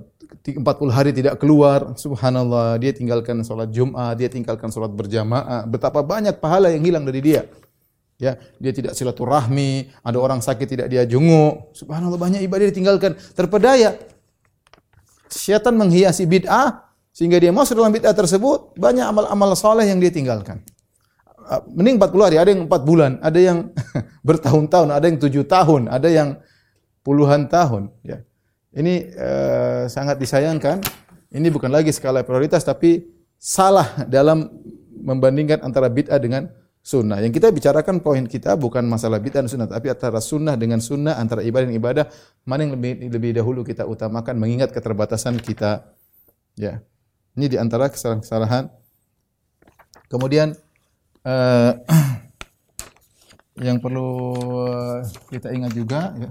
40 0.43 0.65
hari 0.91 1.11
tidak 1.15 1.39
keluar 1.39 1.95
subhanallah 1.95 2.75
dia 2.81 2.91
tinggalkan 2.91 3.39
sholat 3.45 3.71
Jumat 3.71 4.17
dia 4.19 4.27
tinggalkan 4.27 4.67
sholat 4.73 4.91
berjamaah. 4.91 5.63
Betapa 5.69 6.01
banyak 6.01 6.37
pahala 6.41 6.73
yang 6.73 6.83
hilang 6.83 7.05
dari 7.07 7.21
dia. 7.23 7.47
Ya 8.15 8.39
dia 8.59 8.71
tidak 8.71 8.95
silaturahmi 8.95 9.91
ada 10.03 10.17
orang 10.19 10.39
sakit 10.39 10.67
tidak 10.67 10.87
dia 10.91 11.03
jenguk. 11.07 11.71
Subhanallah 11.75 12.19
banyak 12.19 12.41
ibadah 12.43 12.65
ditinggalkan. 12.71 13.15
Terpedaya. 13.35 13.99
Syaitan 15.31 15.75
menghiasi 15.75 16.23
bid'ah 16.23 16.85
sehingga 17.15 17.39
dia 17.39 17.55
masuk 17.55 17.79
dalam 17.79 17.95
bid'ah 17.95 18.15
tersebut 18.15 18.75
banyak 18.75 19.07
amal-amal 19.07 19.55
saleh 19.55 19.87
yang 19.87 20.03
dia 20.03 20.11
tinggalkan. 20.11 20.59
Ah, 21.45 21.61
mending 21.69 22.01
40 22.01 22.25
hari, 22.25 22.37
ada 22.41 22.49
yang 22.49 22.65
4 22.65 22.81
bulan, 22.81 23.11
ada 23.21 23.37
yang 23.37 23.69
bertahun-tahun, 24.27 24.89
ada 24.89 25.05
yang 25.05 25.19
7 25.21 25.45
tahun, 25.45 25.81
ada 25.93 26.09
yang 26.09 26.29
puluhan 27.05 27.45
tahun. 27.45 27.93
Ya. 28.01 28.25
Ini 28.75 28.93
uh, 29.15 29.83
sangat 29.87 30.19
disayangkan. 30.19 30.83
Ini 31.31 31.47
bukan 31.47 31.71
lagi 31.71 31.95
skala 31.95 32.27
prioritas, 32.27 32.67
tapi 32.67 33.07
salah 33.39 34.03
dalam 34.07 34.51
membandingkan 34.99 35.63
antara 35.63 35.87
bid'ah 35.87 36.19
dengan 36.19 36.51
sunnah. 36.83 37.23
Yang 37.23 37.39
kita 37.41 37.47
bicarakan 37.55 38.03
poin 38.03 38.27
kita 38.27 38.59
bukan 38.59 38.83
masalah 38.83 39.23
bid'ah 39.23 39.47
dan 39.47 39.49
sunnah, 39.49 39.67
tapi 39.71 39.89
antara 39.89 40.19
sunnah 40.19 40.59
dengan 40.59 40.83
sunnah, 40.83 41.15
antara 41.15 41.39
ibadah 41.41 41.71
dan 41.71 41.75
ibadah, 41.75 42.05
mana 42.43 42.67
yang 42.67 42.75
lebih, 42.75 43.09
lebih 43.09 43.31
dahulu 43.39 43.63
kita 43.63 43.87
utamakan 43.87 44.35
mengingat 44.35 44.75
keterbatasan 44.75 45.39
kita. 45.39 45.95
Ya. 46.59 46.83
Ini 47.35 47.51
di 47.51 47.57
antara 47.59 47.87
kesalahan-kesalahan. 47.91 48.71
Kemudian 50.07 50.55
uh, 51.23 51.71
yang 53.67 53.79
perlu 53.79 54.35
eh, 54.67 54.99
kita 55.31 55.51
ingat 55.55 55.71
juga 55.71 56.11
ya, 56.19 56.29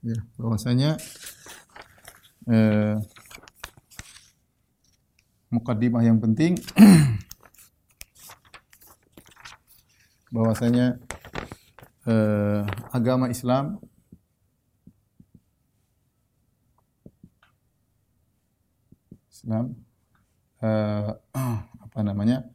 ya 0.00 0.18
bahwasanya 0.40 0.96
uh, 2.48 2.96
mukaddimah 5.52 6.00
yang 6.00 6.18
penting 6.22 6.56
bahwasanya 10.34 10.96
uh, 12.08 12.64
agama 12.94 13.28
Islam 13.28 13.82
Islam 19.28 19.76
uh, 20.64 21.16
apa 21.84 22.00
namanya 22.00 22.46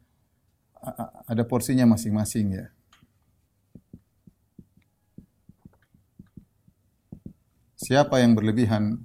ada 1.26 1.42
porsinya 1.42 1.82
masing-masing 1.86 2.46
ya. 2.54 2.66
Siapa 7.76 8.24
yang 8.24 8.32
berlebihan 8.32 8.96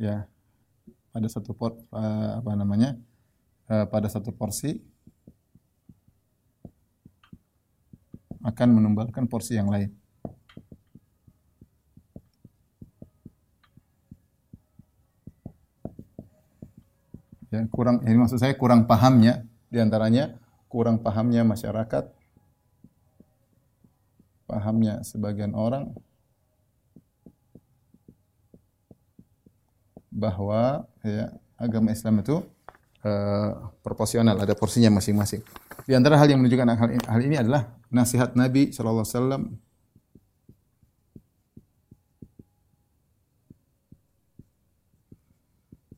ya 0.00 0.26
pada 1.12 1.28
satu 1.28 1.52
por, 1.52 1.76
apa 1.92 2.52
namanya 2.56 2.96
eh, 3.68 3.86
pada 3.86 4.08
satu 4.08 4.32
porsi 4.32 4.80
akan 8.42 8.68
menumbalkan 8.74 9.30
porsi 9.30 9.54
yang 9.54 9.70
lain. 9.70 9.92
ya 17.52 17.60
kurang 17.68 18.00
ini 18.08 18.16
maksud 18.16 18.40
saya 18.40 18.56
kurang 18.56 18.88
pahamnya 18.88 19.44
di 19.68 19.76
antaranya 19.76 20.40
kurang 20.72 21.04
pahamnya 21.04 21.44
masyarakat 21.44 22.08
pahamnya 24.52 25.00
sebagian 25.00 25.56
orang 25.56 25.88
bahwa 30.12 30.84
ya 31.00 31.32
agama 31.56 31.88
Islam 31.96 32.20
itu 32.20 32.44
uh, 33.00 33.72
proporsional 33.80 34.36
ada 34.36 34.52
porsinya 34.52 34.92
masing-masing 34.92 35.40
di 35.88 35.96
antara 35.96 36.20
hal 36.20 36.28
yang 36.28 36.44
menunjukkan 36.44 36.68
hal, 36.68 36.88
hal 37.00 37.20
ini 37.24 37.40
adalah 37.40 37.72
nasihat 37.88 38.36
Nabi 38.36 38.76
wasallam 38.76 39.56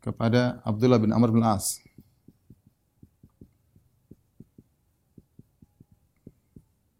kepada 0.04 0.60
Abdullah 0.68 1.00
bin 1.00 1.16
Amr 1.16 1.32
bin 1.32 1.40
As. 1.40 1.80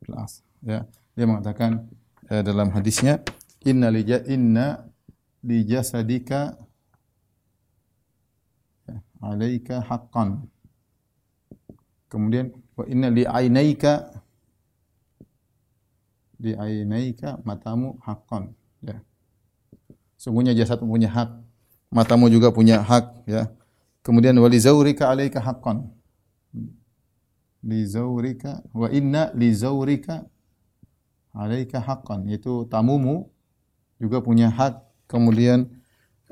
Bin 0.00 0.16
As. 0.16 0.40
Ya, 0.64 0.88
dia 1.14 1.24
mengatakan 1.30 1.86
eh, 2.30 2.42
dalam 2.42 2.74
hadisnya 2.74 3.22
inna 3.64 3.88
li 3.94 4.02
inna 4.28 4.66
li 5.46 5.64
jasadika 5.64 6.58
alaika 9.24 9.80
haqqan. 9.80 10.44
Kemudian 12.12 12.52
wa 12.76 12.84
inna 12.86 13.08
li 13.10 13.24
ainaika 13.24 13.92
li 16.44 16.52
ainaika 16.54 17.40
matamu 17.48 17.96
haqqan. 18.06 18.52
Ya. 18.84 19.00
Sungguhnya 20.20 20.52
jasad 20.52 20.78
punya 20.84 21.08
hak 21.08 21.30
matamu 21.94 22.28
juga 22.28 22.52
punya 22.52 22.82
hak 22.82 23.24
ya. 23.24 23.48
Kemudian 24.04 24.36
wali 24.36 24.60
zaurika 24.60 25.08
alaika 25.08 25.40
haqqan. 25.40 25.88
Li 27.64 27.80
zaurika 27.88 28.60
wa 28.76 28.92
inna 28.92 29.32
li 29.32 29.48
zaurika 29.56 30.28
alaika 31.34 31.82
haqqan. 31.82 32.30
Itu 32.30 32.64
tamumu 32.70 33.28
juga 33.98 34.22
punya 34.22 34.48
hak. 34.48 34.80
Kemudian 35.10 35.68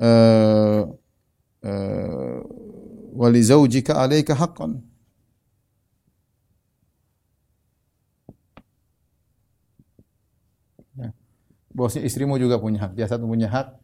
uh, 0.01 0.89
uh, 1.61 2.37
wali 3.13 3.41
zaujika 3.43 3.99
alaika 3.99 4.33
haqqan. 4.33 4.81
Ya. 10.97 11.13
Bosnya 11.75 12.01
istrimu 12.07 12.39
juga 12.41 12.57
punya 12.57 12.87
hak. 12.87 12.97
Jasad 12.97 13.21
punya 13.21 13.51
hak. 13.51 13.77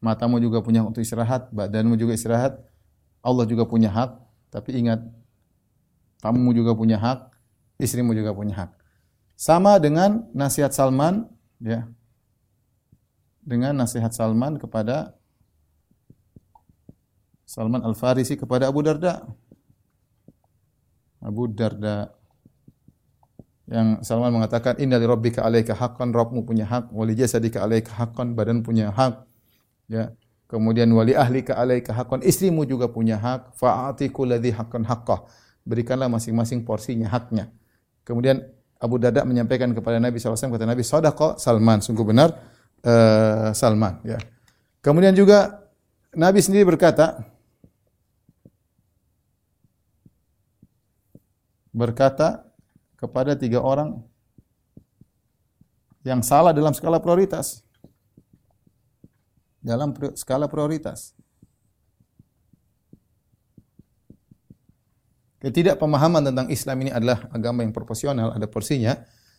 Matamu 0.00 0.38
juga 0.38 0.62
punya 0.62 0.86
untuk 0.86 1.02
istirahat. 1.02 1.50
Badanmu 1.50 1.98
juga 1.98 2.14
istirahat. 2.14 2.62
Allah 3.26 3.42
juga 3.42 3.66
punya 3.66 3.90
hak, 3.90 4.22
tapi 4.54 4.78
ingat 4.78 5.02
kamu 6.22 6.54
juga 6.54 6.78
punya 6.78 6.94
hak, 6.94 7.34
istrimu 7.82 8.14
juga 8.14 8.30
punya 8.30 8.54
hak. 8.54 8.70
Sama 9.36 9.76
dengan 9.76 10.24
nasihat 10.32 10.72
Salman, 10.72 11.28
ya. 11.60 11.84
Dengan 13.44 13.76
nasihat 13.76 14.10
Salman 14.10 14.56
kepada 14.58 15.14
Salman 17.46 17.84
Al-Farisi 17.84 18.34
kepada 18.34 18.66
Abu 18.66 18.82
Darda. 18.82 19.22
Abu 21.22 21.46
Darda 21.46 22.10
yang 23.70 24.02
Salman 24.02 24.34
mengatakan 24.34 24.78
inna 24.82 24.98
li 24.98 25.06
rabbika 25.06 25.42
alaika 25.42 25.74
haqqan 25.74 26.14
Rabbmu 26.14 26.46
punya 26.46 26.66
hak 26.70 26.94
wali 26.94 27.18
jasadika 27.18 27.66
alaika 27.66 27.98
haqqan 27.98 28.38
badan 28.38 28.62
punya 28.62 28.94
hak 28.94 29.26
ya 29.90 30.14
Kemudian 30.46 30.86
wali 30.94 31.10
ahli 31.18 31.42
ka 31.42 31.58
alaika 31.58 31.90
hakon 31.90 32.22
istrimu 32.22 32.62
juga 32.62 32.86
punya 32.86 33.18
hak. 33.18 33.58
Fa'ati 33.58 34.14
kulladhi 34.14 34.54
haqqan 34.54 34.86
haqqah. 34.86 35.26
Berikanlah 35.66 36.06
masing-masing 36.06 36.62
porsinya 36.62 37.10
haknya. 37.10 37.50
Kemudian 38.06 38.46
Abu 38.76 39.00
Darda 39.00 39.24
menyampaikan 39.24 39.72
kepada 39.72 39.96
Nabi 39.96 40.20
SAW, 40.20 40.36
kata 40.36 40.68
Nabi, 40.68 40.84
Sadaqa 40.84 41.40
Salman, 41.40 41.80
sungguh 41.80 42.04
benar 42.04 42.32
uh, 42.84 43.50
Salman. 43.56 44.00
Ya. 44.04 44.20
Kemudian 44.84 45.16
juga 45.16 45.68
Nabi 46.12 46.44
sendiri 46.44 46.68
berkata, 46.68 47.24
berkata 51.72 52.44
kepada 52.96 53.36
tiga 53.36 53.60
orang 53.60 54.00
yang 56.06 56.24
salah 56.24 56.54
dalam 56.54 56.72
skala 56.72 57.02
prioritas 57.02 57.66
dalam 59.66 59.90
skala 60.14 60.46
prioritas. 60.46 61.10
Ketidakpemahaman 65.36 66.32
tentang 66.32 66.46
Islam 66.48 66.76
ini 66.86 66.90
adalah 66.92 67.28
agama 67.28 67.60
yang 67.60 67.72
proporsional, 67.76 68.32
ada 68.32 68.48
porsinya, 68.48 68.96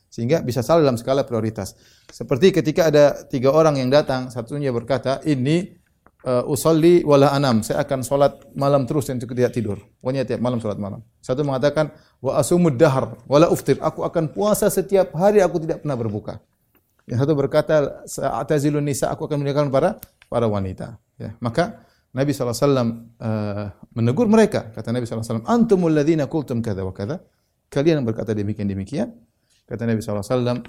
sehingga 0.08 0.46
bisa 0.46 0.62
salah 0.62 0.86
dalam 0.86 0.96
skala 0.96 1.26
prioritas. 1.26 1.74
Seperti 2.08 2.54
ketika 2.54 2.88
ada 2.88 3.28
tiga 3.28 3.52
orang 3.52 3.82
yang 3.82 3.90
datang, 3.90 4.30
satunya 4.30 4.72
berkata, 4.72 5.20
ini 5.26 5.74
uh, 6.24 6.46
usolli 6.48 7.02
wala 7.04 7.34
anam, 7.34 7.66
saya 7.66 7.84
akan 7.84 8.06
sholat 8.06 8.34
malam 8.54 8.86
terus 8.86 9.10
dan 9.10 9.18
tidak 9.20 9.52
tidur. 9.52 9.82
Pokoknya 10.00 10.24
tiap 10.24 10.40
malam 10.40 10.62
sholat 10.62 10.80
malam. 10.80 11.02
Satu 11.20 11.42
mengatakan, 11.44 11.92
wa 12.24 12.40
asumud 12.40 12.78
dahar 12.78 13.18
wala 13.28 13.50
uftir, 13.52 13.82
aku 13.82 14.06
akan 14.06 14.32
puasa 14.32 14.72
setiap 14.72 15.12
hari, 15.18 15.44
aku 15.44 15.60
tidak 15.60 15.84
pernah 15.84 15.98
berbuka. 16.00 16.40
Yang 17.08 17.24
satu 17.24 17.34
berkata, 17.40 17.76
Sa'atazilun 18.04 18.84
nisa, 18.84 19.08
aku 19.08 19.26
akan 19.26 19.42
meninggalkan 19.42 19.72
para 19.72 19.96
para 20.28 20.46
wanita. 20.48 21.00
Ya. 21.16 21.34
Maka 21.40 21.87
Nabi 22.18 22.34
SAW 22.34 22.50
uh, 22.58 23.70
menegur 23.94 24.26
mereka. 24.26 24.74
Kata 24.74 24.90
Nabi 24.90 25.06
SAW, 25.06 25.46
Antumul 25.46 25.94
ladhina 25.94 26.26
kultum 26.26 26.66
kada 26.66 26.82
wa 26.82 26.90
kada. 26.90 27.22
Kalian 27.70 28.02
berkata 28.02 28.34
demikian-demikian. 28.34 29.14
Kata 29.70 29.86
Nabi 29.86 30.02
SAW, 30.02 30.66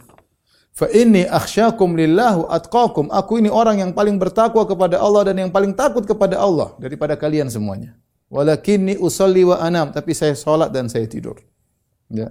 Fa 0.77 0.87
inni 0.93 1.25
akhsyakum 1.25 1.97
lillahu 1.97 2.53
atqakum. 2.53 3.09
Aku 3.09 3.41
ini 3.41 3.49
orang 3.49 3.81
yang 3.81 3.91
paling 3.97 4.21
bertakwa 4.21 4.63
kepada 4.69 5.01
Allah 5.01 5.33
dan 5.33 5.49
yang 5.49 5.51
paling 5.51 5.73
takut 5.73 6.05
kepada 6.05 6.37
Allah 6.37 6.77
daripada 6.77 7.17
kalian 7.17 7.49
semuanya. 7.49 7.97
Walakinni 8.29 9.01
usalli 9.01 9.43
wa 9.49 9.57
anam. 9.59 9.89
Tapi 9.91 10.13
saya 10.13 10.37
salat 10.37 10.69
dan 10.69 10.93
saya 10.93 11.09
tidur. 11.09 11.41
Ya. 12.13 12.31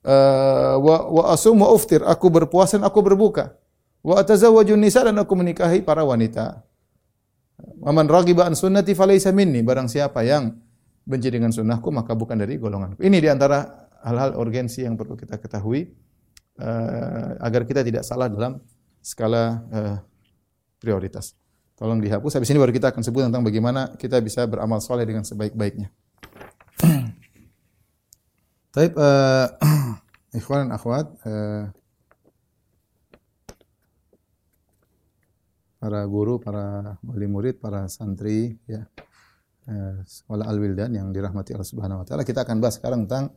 Uh, 0.00 0.80
wa, 0.80 0.96
wa 1.12 1.22
asum 1.36 1.60
wa 1.60 1.68
uftir. 1.70 2.00
Aku 2.08 2.32
berpuasa 2.32 2.80
dan 2.80 2.88
aku 2.88 3.04
berbuka. 3.04 3.52
Wa 4.00 4.24
atazawwaju 4.24 4.74
nisa 4.80 5.04
dan 5.04 5.20
aku 5.20 5.36
menikahi 5.36 5.84
para 5.84 6.00
wanita. 6.02 6.64
Waman 7.80 8.06
raghiba 8.10 8.44
an 8.48 8.54
sunnati 8.54 8.92
falaysa 8.92 9.32
minni. 9.32 9.64
Barang 9.64 9.88
siapa 9.88 10.20
yang 10.26 10.52
benci 11.04 11.32
dengan 11.32 11.50
sunnahku 11.50 11.88
maka 11.90 12.12
bukan 12.12 12.36
dari 12.38 12.60
golonganku. 12.60 13.00
Ini 13.00 13.18
di 13.18 13.28
antara 13.28 13.88
hal-hal 14.04 14.36
urgensi 14.36 14.84
yang 14.84 14.96
perlu 14.96 15.16
kita 15.16 15.40
ketahui 15.40 15.88
uh, 16.60 17.40
agar 17.40 17.64
kita 17.64 17.80
tidak 17.84 18.04
salah 18.04 18.28
dalam 18.28 18.60
skala 19.00 19.44
uh, 19.72 19.96
prioritas. 20.80 21.36
Tolong 21.76 21.96
dihapus. 21.96 22.36
Habis 22.36 22.52
ini 22.52 22.60
baru 22.60 22.76
kita 22.76 22.92
akan 22.92 23.00
sebut 23.00 23.24
tentang 23.24 23.40
bagaimana 23.40 23.96
kita 23.96 24.20
bisa 24.20 24.44
beramal 24.44 24.84
soleh 24.84 25.08
dengan 25.08 25.24
sebaik-baiknya. 25.24 25.88
Taib, 28.70 28.92
uh, 28.94 29.48
ikhwan 30.38 30.68
dan 30.68 30.70
akhwat, 30.76 31.08
uh, 31.24 31.72
para 35.80 36.04
guru, 36.04 36.36
para 36.36 37.00
wali 37.00 37.24
murid, 37.24 37.56
para 37.56 37.88
santri, 37.88 38.52
ya, 38.68 38.84
eh, 39.64 39.96
sekolah 40.04 40.44
al-wildan 40.44 40.92
yang 40.92 41.08
dirahmati 41.08 41.56
Allah 41.56 41.64
Subhanahu 41.64 42.04
Wa 42.04 42.06
Taala. 42.06 42.22
Kita 42.28 42.44
akan 42.44 42.60
bahas 42.60 42.76
sekarang 42.76 43.08
tentang 43.08 43.32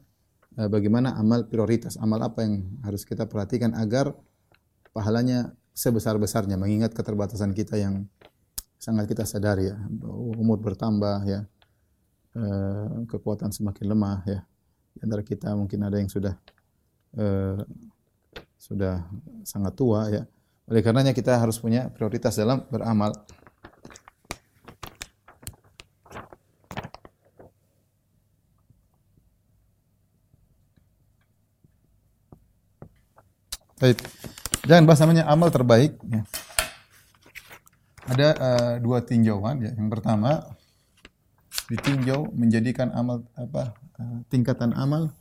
eh, 0.59 0.67
bagaimana 0.67 1.15
amal 1.15 1.47
prioritas, 1.47 1.95
amal 1.95 2.19
apa 2.19 2.43
yang 2.43 2.67
harus 2.83 3.07
kita 3.07 3.31
perhatikan 3.31 3.71
agar 3.79 4.11
pahalanya 4.91 5.55
sebesar-besarnya, 5.71 6.59
mengingat 6.59 6.91
keterbatasan 6.91 7.55
kita 7.55 7.79
yang 7.79 8.11
sangat 8.75 9.07
kita 9.07 9.23
sadari 9.23 9.71
ya, 9.71 9.79
umur 10.35 10.59
bertambah 10.59 11.23
ya, 11.23 11.47
eh, 12.35 12.87
kekuatan 13.07 13.55
semakin 13.55 13.87
lemah 13.87 14.19
ya. 14.27 14.43
Di 14.93 14.99
antara 15.07 15.23
kita 15.23 15.55
mungkin 15.55 15.79
ada 15.87 15.97
yang 15.97 16.11
sudah 16.11 16.35
sudah 18.57 19.05
sangat 19.45 19.77
tua 19.77 20.09
ya 20.09 20.25
oleh 20.69 20.81
karenanya 20.81 21.11
kita 21.11 21.35
harus 21.35 21.59
punya 21.59 21.91
prioritas 21.91 22.39
dalam 22.39 22.63
beramal. 22.71 23.11
Baik. 33.83 33.99
Jangan 34.63 34.87
bahas 34.87 34.99
namanya 35.03 35.27
amal 35.27 35.51
terbaik. 35.51 35.99
Ya. 36.07 36.23
Ada 38.07 38.27
uh, 38.39 38.73
dua 38.79 39.03
tinjauan. 39.03 39.59
Ya. 39.59 39.75
Yang 39.75 39.99
pertama 39.99 40.55
ditinjau 41.67 42.31
menjadikan 42.31 42.95
amal 42.95 43.27
apa 43.35 43.75
uh, 43.99 44.19
tingkatan 44.31 44.71
amal 44.71 45.11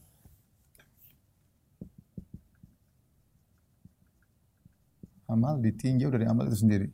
amal 5.33 5.57
ditinjau 5.65 6.13
dari 6.13 6.29
amal 6.29 6.45
itu 6.53 6.61
sendiri. 6.61 6.89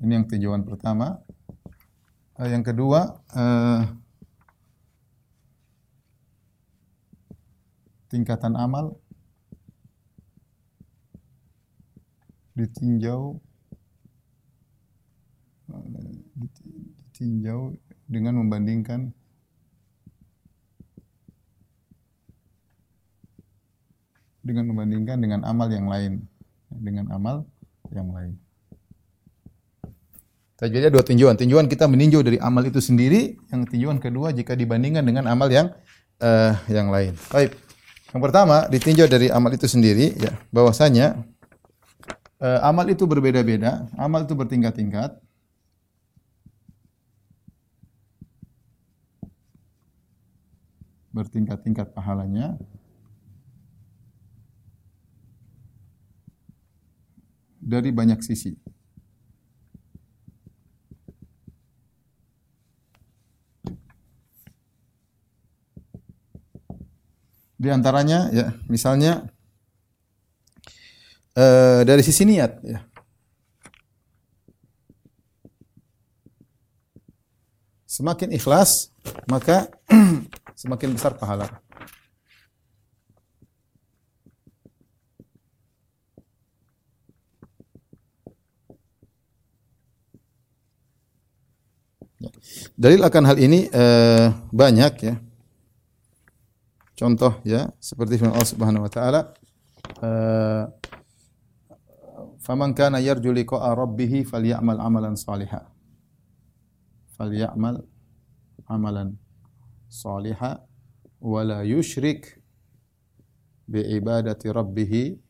Ini 0.00 0.16
yang 0.16 0.26
tinjauan 0.30 0.64
pertama. 0.64 1.20
Uh, 2.40 2.48
yang 2.48 2.64
kedua, 2.64 3.20
uh, 3.36 3.84
tingkatan 8.08 8.56
amal 8.56 8.96
ditinjau 12.56 13.36
uh, 15.68 15.84
ditinjau 17.12 17.76
dengan 18.08 18.40
membandingkan 18.40 19.12
dengan 24.40 24.68
membandingkan 24.72 25.20
dengan 25.20 25.40
amal 25.44 25.68
yang 25.68 25.86
lain 25.88 26.24
dengan 26.70 27.10
amal 27.10 27.44
yang 27.90 28.08
lain. 28.14 28.38
Jadi 30.60 30.76
ada 30.76 30.92
dua 30.92 31.00
tinjauan. 31.00 31.40
Tinjauan 31.40 31.72
kita 31.72 31.88
meninjau 31.88 32.20
dari 32.20 32.36
amal 32.36 32.60
itu 32.68 32.84
sendiri. 32.84 33.32
Yang 33.48 33.72
tinjauan 33.72 33.96
kedua 33.96 34.28
jika 34.36 34.52
dibandingkan 34.52 35.00
dengan 35.00 35.24
amal 35.24 35.48
yang 35.48 35.72
uh, 36.20 36.52
yang 36.68 36.92
lain. 36.92 37.16
Baik. 37.32 37.56
Yang 38.12 38.20
pertama 38.20 38.68
ditinjau 38.68 39.08
dari 39.08 39.32
amal 39.32 39.56
itu 39.56 39.64
sendiri. 39.64 40.12
Ya, 40.20 40.36
bahwasanya 40.52 41.16
uh, 42.44 42.60
amal 42.60 42.84
itu 42.92 43.08
berbeda-beda. 43.08 43.88
Amal 43.96 44.28
itu 44.28 44.36
bertingkat-tingkat. 44.36 45.16
Bertingkat-tingkat 51.16 51.96
pahalanya. 51.96 52.60
Dari 57.70 57.94
banyak 57.94 58.18
sisi. 58.18 58.50
Di 67.60 67.68
antaranya 67.70 68.32
ya, 68.34 68.56
misalnya 68.66 69.30
uh, 71.38 71.86
dari 71.86 72.02
sisi 72.02 72.26
niat 72.26 72.52
ya. 72.66 72.80
Semakin 77.84 78.32
ikhlas, 78.32 78.96
maka 79.28 79.68
semakin 80.62 80.96
besar 80.96 81.20
pahala. 81.20 81.60
Dalil 92.74 93.00
akan 93.04 93.22
hal 93.28 93.36
ini 93.38 93.70
uh, 93.70 94.34
banyak 94.50 94.94
ya. 95.04 95.14
Contoh 96.98 97.40
ya, 97.48 97.72
seperti 97.80 98.20
firman 98.20 98.36
Allah 98.36 98.52
Subhanahu 98.52 98.84
wa 98.84 98.92
taala, 98.92 99.20
uh, 100.04 100.68
"Faman 102.44 102.76
kana 102.76 103.00
yarju 103.00 103.32
liqa'a 103.32 103.72
rabbih 103.72 104.28
falyamal 104.28 104.80
amalan 104.80 105.16
salihan." 105.16 105.64
Falyamal 107.16 107.84
amalan 108.68 109.16
salihan 109.88 110.60
wa 111.20 111.40
la 111.44 111.64
yusyrik 111.64 112.40
bi 113.68 113.80
ibadati 113.84 114.48
rabbih 114.48 115.20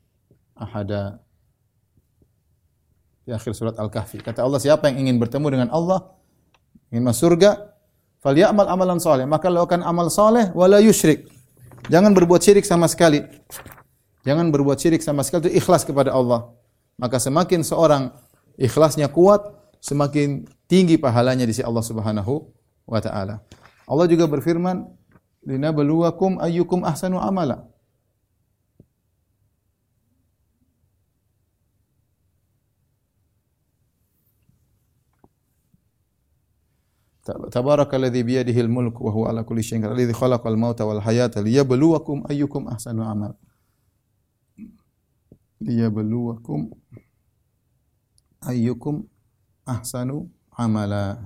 ahada. 0.59 1.23
Di 3.27 3.31
akhir 3.37 3.53
surat 3.55 3.77
Al-Kahfi. 3.77 4.25
Kata 4.25 4.43
Allah, 4.43 4.59
siapa 4.59 4.89
yang 4.91 5.07
ingin 5.07 5.21
bertemu 5.21 5.47
dengan 5.53 5.69
Allah, 5.71 6.20
ingin 6.91 7.07
masuk 7.07 7.33
surga, 7.33 7.71
falyamal 8.21 8.67
amalan 8.67 8.99
saleh, 8.99 9.25
maka 9.25 9.47
lakukan 9.49 9.81
amal 9.87 10.11
saleh 10.11 10.51
wala 10.53 10.83
yusyrik 10.83 11.31
Jangan 11.89 12.13
berbuat 12.13 12.45
syirik 12.45 12.67
sama 12.69 12.85
sekali. 12.91 13.25
Jangan 14.23 14.53
berbuat 14.53 14.77
syirik 14.77 15.01
sama 15.01 15.25
sekali 15.25 15.49
itu 15.49 15.65
ikhlas 15.65 15.89
kepada 15.89 16.13
Allah. 16.13 16.53
Maka 17.01 17.17
semakin 17.17 17.65
seorang 17.65 18.13
ikhlasnya 18.61 19.09
kuat, 19.09 19.41
semakin 19.81 20.45
tinggi 20.69 21.01
pahalanya 21.01 21.49
di 21.49 21.57
sisi 21.57 21.65
Allah 21.65 21.81
Subhanahu 21.81 22.53
wa 22.85 23.01
taala. 23.01 23.41
Allah 23.89 24.07
juga 24.07 24.29
berfirman, 24.29 24.85
"Linabluwakum 25.49 26.37
ayyukum 26.37 26.85
ahsanu 26.85 27.17
amala." 27.17 27.65
Tabarakalladzi 37.51 38.21
biyadihi 38.25 38.61
al-mulk 38.67 38.99
wa 39.01 39.11
huwa 39.13 39.27
ala 39.31 39.41
kulli 39.45 39.63
syai'in 39.63 39.85
qadir. 39.85 39.95
Alladzi 39.97 40.15
khalaqal 40.17 40.57
mauta 40.57 40.87
wal 40.87 41.03
hayata 41.03 41.43
liyabluwakum 41.43 42.27
ayyukum 42.27 42.67
ahsanu 42.71 43.03
amal. 43.05 43.37
Liyabluwakum 45.61 46.73
ayyukum 48.47 49.05
ahsanu 49.67 50.31
amala. 50.57 51.21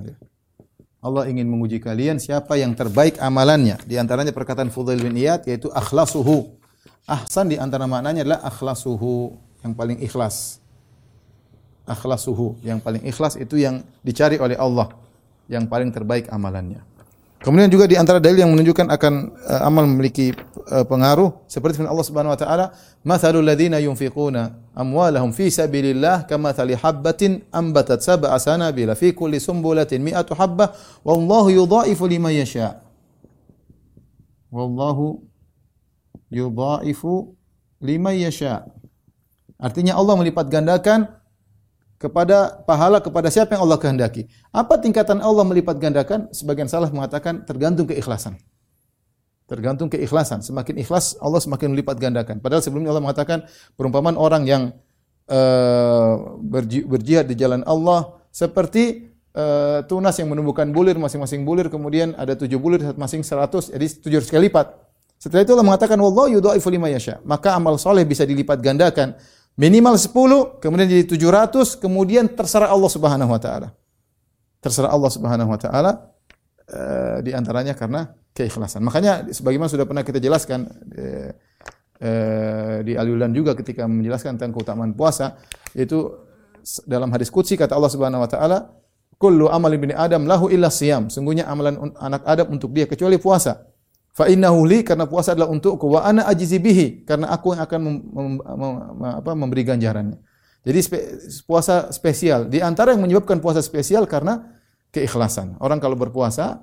Allah 1.04 1.28
ingin 1.28 1.44
menguji 1.44 1.84
kalian 1.84 2.16
siapa 2.16 2.56
yang 2.56 2.72
terbaik 2.72 3.20
amalannya. 3.20 3.76
Di 3.84 4.00
antaranya 4.00 4.32
perkataan 4.32 4.72
Fudail 4.72 5.04
bin 5.04 5.14
Iyad 5.14 5.44
yaitu 5.44 5.68
akhlasuhu. 5.68 6.56
Ahsan 7.04 7.52
di 7.52 7.60
antara 7.60 7.84
maknanya 7.84 8.24
adalah 8.24 8.40
akhlasuhu, 8.48 9.36
yang 9.60 9.76
paling 9.76 10.00
ikhlas. 10.00 10.64
Akhlasuhu, 11.84 12.56
yang 12.64 12.80
paling 12.80 13.04
ikhlas 13.04 13.36
itu 13.36 13.60
yang 13.60 13.84
dicari 14.00 14.40
oleh 14.40 14.56
Allah 14.56 15.03
yang 15.48 15.68
paling 15.68 15.92
terbaik 15.92 16.28
amalannya. 16.32 16.94
Kemudian 17.44 17.68
juga 17.68 17.84
di 17.84 17.92
antara 17.92 18.16
dalil 18.16 18.40
yang 18.40 18.56
menunjukkan 18.56 18.88
akan 18.88 19.14
uh, 19.36 19.68
amal 19.68 19.84
memiliki 19.84 20.32
uh, 20.72 20.80
pengaruh 20.88 21.44
seperti 21.44 21.76
firman 21.76 21.92
Allah 21.92 22.06
Subhanahu 22.08 22.32
wa 22.32 22.40
taala, 22.40 22.72
"Mathalul 23.04 23.44
ladzina 23.44 23.76
yunfiquna 23.84 24.72
amwalahum 24.72 25.28
fi 25.28 25.52
sabilillah 25.52 26.24
kamathali 26.24 26.72
habbatin 26.72 27.44
ambatat 27.52 28.00
sab'a 28.00 28.32
sanabila 28.40 28.96
fi 28.96 29.12
kulli 29.12 29.44
sumbulatin 29.44 30.00
mi'atu 30.00 30.32
habbah 30.32 30.72
wallahu 31.04 31.52
yudha'ifu 31.52 32.08
liman 32.08 32.32
yasha." 32.32 32.80
Wallahu 34.48 35.20
yudha'ifu 36.32 37.36
liman 37.84 38.16
yasha. 38.24 38.64
Artinya 39.60 40.00
Allah 40.00 40.16
melipat 40.16 40.48
gandakan 40.48 41.12
kepada 42.04 42.60
pahala 42.68 43.00
kepada 43.00 43.32
siapa 43.32 43.56
yang 43.56 43.64
Allah 43.64 43.80
kehendaki. 43.80 44.28
Apa 44.52 44.76
tingkatan 44.76 45.24
Allah 45.24 45.40
melipat 45.40 45.80
gandakan? 45.80 46.28
Sebagian 46.36 46.68
salah 46.68 46.92
mengatakan 46.92 47.48
tergantung 47.48 47.88
keikhlasan. 47.88 48.36
Tergantung 49.48 49.88
keikhlasan. 49.88 50.44
Semakin 50.44 50.84
ikhlas 50.84 51.16
Allah 51.16 51.40
semakin 51.40 51.72
melipat 51.72 51.96
gandakan. 51.96 52.44
Padahal 52.44 52.60
sebelumnya 52.60 52.92
Allah 52.92 53.04
mengatakan 53.08 53.48
perumpamaan 53.80 54.20
orang 54.20 54.44
yang 54.44 54.62
uh, 55.32 56.36
berjihad 56.84 57.24
di 57.24 57.40
jalan 57.40 57.64
Allah 57.64 58.20
seperti 58.28 59.08
uh, 59.32 59.80
tunas 59.88 60.12
yang 60.20 60.28
menumbuhkan 60.28 60.68
bulir 60.68 61.00
masing-masing 61.00 61.40
bulir 61.48 61.72
kemudian 61.72 62.12
ada 62.20 62.36
tujuh 62.36 62.60
bulir 62.60 62.92
masing 63.00 63.24
seratus 63.24 63.72
jadi 63.72 63.86
tujuh 64.04 64.20
kali 64.28 64.52
lipat. 64.52 64.76
Setelah 65.16 65.40
itu 65.40 65.52
Allah 65.56 65.68
mengatakan 65.72 65.96
wallahu 65.96 66.28
yudhaifu 66.36 66.68
lima 66.68 66.92
yasha. 66.92 67.16
Maka 67.24 67.56
amal 67.56 67.80
soleh 67.80 68.04
bisa 68.04 68.28
dilipat 68.28 68.60
gandakan 68.60 69.16
Minimal 69.54 69.94
10, 69.94 70.58
kemudian 70.58 70.90
jadi 70.90 71.04
700, 71.06 71.78
kemudian 71.78 72.26
terserah 72.26 72.74
Allah 72.74 72.90
Subhanahu 72.90 73.30
wa 73.30 73.38
taala. 73.38 73.70
Terserah 74.58 74.90
Allah 74.90 75.10
Subhanahu 75.14 75.46
wa 75.46 75.58
taala 75.60 76.10
uh, 76.74 77.18
di 77.22 77.30
antaranya 77.30 77.78
karena 77.78 78.10
keikhlasan. 78.34 78.82
Makanya 78.82 79.30
sebagaimana 79.30 79.70
sudah 79.70 79.86
pernah 79.86 80.02
kita 80.02 80.18
jelaskan 80.18 80.66
uh, 80.66 81.30
uh, 82.02 82.78
di 82.82 82.98
Aliulan 82.98 83.30
juga 83.30 83.54
ketika 83.54 83.86
menjelaskan 83.86 84.34
tentang 84.34 84.50
keutamaan 84.58 84.90
puasa 84.90 85.38
itu 85.78 86.10
dalam 86.82 87.14
hadis 87.14 87.30
qudsi 87.30 87.54
kata 87.54 87.78
Allah 87.78 87.92
Subhanahu 87.94 88.26
wa 88.26 88.30
taala, 88.30 88.58
"Kullu 89.22 89.46
amali 89.46 89.78
bin 89.78 89.94
Adam 89.94 90.26
lahu 90.26 90.50
illa 90.50 90.66
siyam." 90.66 91.06
Sungguhnya 91.14 91.46
amalan 91.46 91.94
anak 91.94 92.26
Adam 92.26 92.58
untuk 92.58 92.74
dia 92.74 92.90
kecuali 92.90 93.22
puasa. 93.22 93.70
Fa 94.14 94.30
innahu 94.30 94.62
li 94.62 94.86
karena 94.86 95.10
puasa 95.10 95.34
adalah 95.34 95.50
untukku 95.50 95.90
wa 95.90 96.06
ana 96.06 96.22
ajizi 96.30 96.62
bihi 96.62 97.02
karena 97.02 97.34
aku 97.34 97.50
yang 97.50 97.66
akan 97.66 97.78
mem, 97.82 97.96
mem, 98.14 98.32
mem, 98.38 98.74
apa, 99.10 99.34
memberi 99.34 99.66
ganjarannya. 99.66 100.22
Jadi 100.62 100.78
spe, 100.78 100.98
puasa 101.50 101.90
spesial. 101.90 102.46
Di 102.46 102.62
antara 102.62 102.94
yang 102.94 103.02
menyebabkan 103.02 103.42
puasa 103.42 103.58
spesial 103.58 104.06
karena 104.06 104.54
keikhlasan. 104.94 105.58
Orang 105.58 105.82
kalau 105.82 105.98
berpuasa 105.98 106.62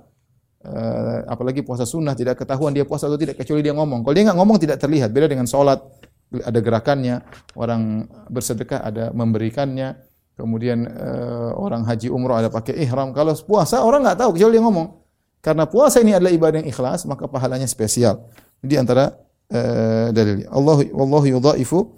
uh, 0.63 1.27
apalagi 1.27 1.59
puasa 1.59 1.83
sunnah 1.83 2.15
tidak 2.15 2.39
ketahuan 2.39 2.71
dia 2.71 2.87
puasa 2.87 3.11
atau 3.11 3.19
tidak 3.19 3.35
kecuali 3.43 3.59
dia 3.59 3.75
ngomong. 3.75 4.07
Kalau 4.07 4.15
dia 4.15 4.31
nggak 4.31 4.39
ngomong 4.39 4.57
tidak 4.57 4.79
terlihat. 4.79 5.11
Beda 5.11 5.27
dengan 5.27 5.43
sholat 5.43 5.83
ada 6.31 6.59
gerakannya. 6.63 7.19
Orang 7.59 8.07
bersedekah 8.31 8.79
ada 8.79 9.11
memberikannya. 9.11 9.99
Kemudian 10.39 10.87
uh, 10.87 11.51
orang 11.59 11.83
haji 11.83 12.07
umroh 12.07 12.39
ada 12.39 12.47
pakai 12.47 12.79
ihram. 12.79 13.11
Kalau 13.11 13.35
puasa 13.43 13.83
orang 13.83 14.07
nggak 14.07 14.23
tahu 14.23 14.39
kecuali 14.39 14.55
dia 14.55 14.63
ngomong. 14.63 15.00
Karena 15.41 15.65
puasa 15.65 15.97
ini 16.06 16.13
adalah 16.13 16.30
ibadah 16.30 16.62
yang 16.62 16.69
ikhlas, 16.69 17.10
maka 17.10 17.25
pahalanya 17.25 17.65
spesial. 17.65 18.30
Di 18.62 18.77
antara 18.77 19.17
uh, 19.49 20.13
dalil. 20.13 20.45
Allah 20.45 20.77
wallahu 20.93 21.25
yudhaifu 21.25 21.97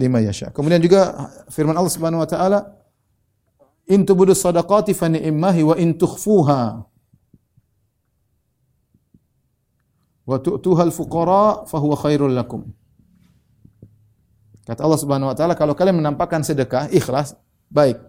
lima 0.00 0.24
yasha. 0.24 0.48
Kemudian 0.52 0.80
juga 0.80 1.28
firman 1.52 1.76
Allah 1.76 1.92
Subhanahu 1.92 2.24
wa 2.24 2.28
taala, 2.28 2.72
"In 3.88 4.08
tubudu 4.08 4.32
sadaqati 4.32 4.96
fa 4.96 5.12
ni'mahi 5.12 5.60
wa 5.60 5.74
in 5.76 5.92
tukhfuha 5.96 6.60
wa 10.24 10.36
tu'tuha 10.36 10.82
al-fuqara 10.88 11.68
fa 11.68 11.76
huwa 11.76 11.96
khairul 12.00 12.32
lakum." 12.32 12.64
Kata 14.64 14.80
Allah 14.84 15.00
Subhanahu 15.00 15.28
wa 15.32 15.36
taala, 15.36 15.52
kalau 15.52 15.76
kalian 15.76 16.00
menampakkan 16.00 16.44
sedekah 16.44 16.88
ikhlas, 16.92 17.36
baik. 17.68 18.00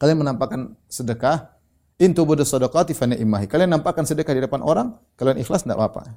Kalian 0.00 0.20
menampakkan 0.20 0.76
sedekah 0.88 1.59
Intu 2.00 2.24
budu 2.24 2.48
sadaqati 2.48 2.96
fa 2.96 3.04
ni'mahi. 3.04 3.44
Kalian 3.44 3.76
nampakkan 3.76 4.08
sedekah 4.08 4.32
di 4.32 4.40
depan 4.40 4.64
orang, 4.64 4.96
kalian 5.20 5.36
ikhlas 5.44 5.68
tidak 5.68 5.76
apa-apa. 5.76 6.16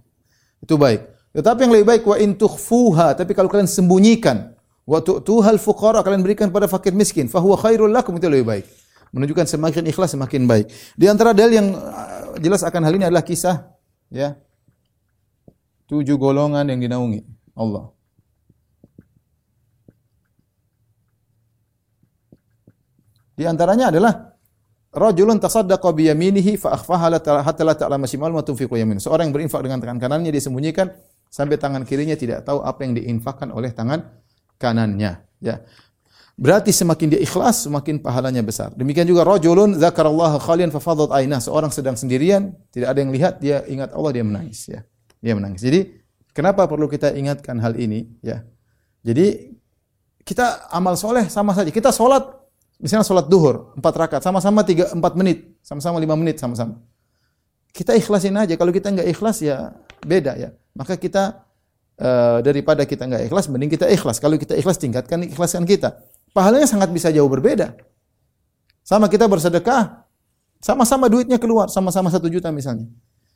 Itu 0.64 0.80
baik. 0.80 1.04
Tetapi 1.36 1.60
yang 1.68 1.74
lebih 1.76 1.88
baik 1.92 2.04
wa 2.08 2.16
in 2.16 2.40
tukhfuha, 2.40 3.20
tapi 3.20 3.36
kalau 3.36 3.52
kalian 3.52 3.68
sembunyikan, 3.68 4.56
wa 4.88 5.04
tu'tuhal 5.04 5.60
fuqara, 5.60 6.00
kalian 6.00 6.24
berikan 6.24 6.48
pada 6.56 6.72
fakir 6.72 6.96
miskin, 6.96 7.28
fa 7.28 7.44
huwa 7.44 7.60
khairul 7.60 7.92
lakum 7.92 8.16
itu 8.16 8.32
lebih 8.32 8.48
baik. 8.48 8.66
Menunjukkan 9.12 9.46
semakin 9.46 9.84
ikhlas 9.92 10.16
semakin 10.16 10.48
baik. 10.48 10.72
Di 10.96 11.06
antara 11.12 11.36
dalil 11.36 11.60
yang 11.60 11.70
uh, 11.76 12.40
jelas 12.40 12.64
akan 12.64 12.82
hal 12.88 12.94
ini 12.96 13.06
adalah 13.12 13.22
kisah 13.22 13.76
ya 14.10 14.40
tujuh 15.86 16.18
golongan 16.18 16.66
yang 16.66 16.82
dinaungi 16.82 17.22
Allah. 17.54 17.94
Di 23.34 23.46
antaranya 23.46 23.90
adalah 23.94 24.33
Rajulun 24.94 25.42
tasaddaqa 25.42 25.90
bi 25.92 26.06
yaminihi 26.08 26.54
fa 26.56 26.78
akhfaha 26.78 27.18
hatta 27.18 27.64
la 27.66 27.74
ta'lama 27.74 28.06
shimalu 28.06 28.38
ma 28.38 28.44
tunfiqu 28.46 28.78
yamin. 28.78 29.02
Seorang 29.02 29.30
yang 29.30 29.34
berinfak 29.34 29.66
dengan 29.66 29.82
tangan 29.82 29.98
kanannya 29.98 30.30
dia 30.30 30.44
sembunyikan 30.46 30.94
sampai 31.34 31.58
tangan 31.58 31.82
kirinya 31.82 32.14
tidak 32.14 32.46
tahu 32.46 32.62
apa 32.62 32.86
yang 32.86 32.94
diinfakkan 32.94 33.50
oleh 33.50 33.74
tangan 33.74 34.06
kanannya, 34.62 35.26
ya. 35.42 35.66
Berarti 36.34 36.74
semakin 36.74 37.14
dia 37.14 37.22
ikhlas, 37.22 37.70
semakin 37.70 38.02
pahalanya 38.02 38.42
besar. 38.42 38.74
Demikian 38.74 39.06
juga 39.06 39.22
rajulun 39.22 39.78
dzakarallaha 39.78 40.42
khalian 40.42 40.74
fafadat 40.74 41.14
ainah. 41.14 41.38
Seorang 41.38 41.70
sedang 41.70 41.94
sendirian, 41.94 42.58
tidak 42.74 42.90
ada 42.90 43.00
yang 43.06 43.14
lihat, 43.14 43.38
dia 43.38 43.62
ingat 43.70 43.94
Allah, 43.94 44.12
dia 44.18 44.26
menangis 44.26 44.66
ya. 44.66 44.82
Dia 45.22 45.38
menangis. 45.38 45.62
Jadi, 45.62 45.94
kenapa 46.34 46.66
perlu 46.66 46.90
kita 46.90 47.14
ingatkan 47.14 47.62
hal 47.62 47.78
ini 47.78 48.10
ya? 48.26 48.42
Jadi 49.06 49.54
kita 50.26 50.74
amal 50.74 50.98
soleh 50.98 51.30
sama 51.30 51.54
saja. 51.54 51.70
Kita 51.70 51.94
sholat, 51.94 52.26
misalnya 52.82 53.06
sholat 53.06 53.28
duhur, 53.30 53.74
empat 53.78 53.94
rakaat, 53.94 54.22
sama-sama 54.24 54.62
tiga, 54.66 54.90
empat 54.94 55.14
menit, 55.18 55.58
sama-sama 55.62 55.98
lima 56.00 56.14
menit, 56.18 56.40
sama-sama. 56.40 56.80
Kita 57.74 57.98
ikhlasin 57.98 58.38
aja. 58.38 58.54
Kalau 58.54 58.70
kita 58.70 58.94
nggak 58.94 59.10
ikhlas 59.10 59.42
ya 59.42 59.74
beda 60.06 60.38
ya. 60.38 60.54
Maka 60.78 60.94
kita 60.98 61.42
uh, 61.98 62.38
daripada 62.46 62.86
kita 62.86 63.10
nggak 63.10 63.30
ikhlas, 63.30 63.50
mending 63.50 63.74
kita 63.74 63.90
ikhlas. 63.90 64.22
Kalau 64.22 64.38
kita 64.38 64.54
ikhlas, 64.54 64.78
tingkatkan 64.78 65.26
ikhlasan 65.26 65.66
kita 65.66 65.98
pahalanya 66.34 66.68
sangat 66.68 66.90
bisa 66.90 67.14
jauh 67.14 67.30
berbeda. 67.30 67.78
Sama 68.84 69.08
kita 69.08 69.30
bersedekah, 69.32 70.04
sama-sama 70.60 71.08
duitnya 71.08 71.40
keluar, 71.40 71.72
sama-sama 71.72 72.12
satu 72.12 72.28
juta 72.28 72.52
misalnya. 72.52 72.90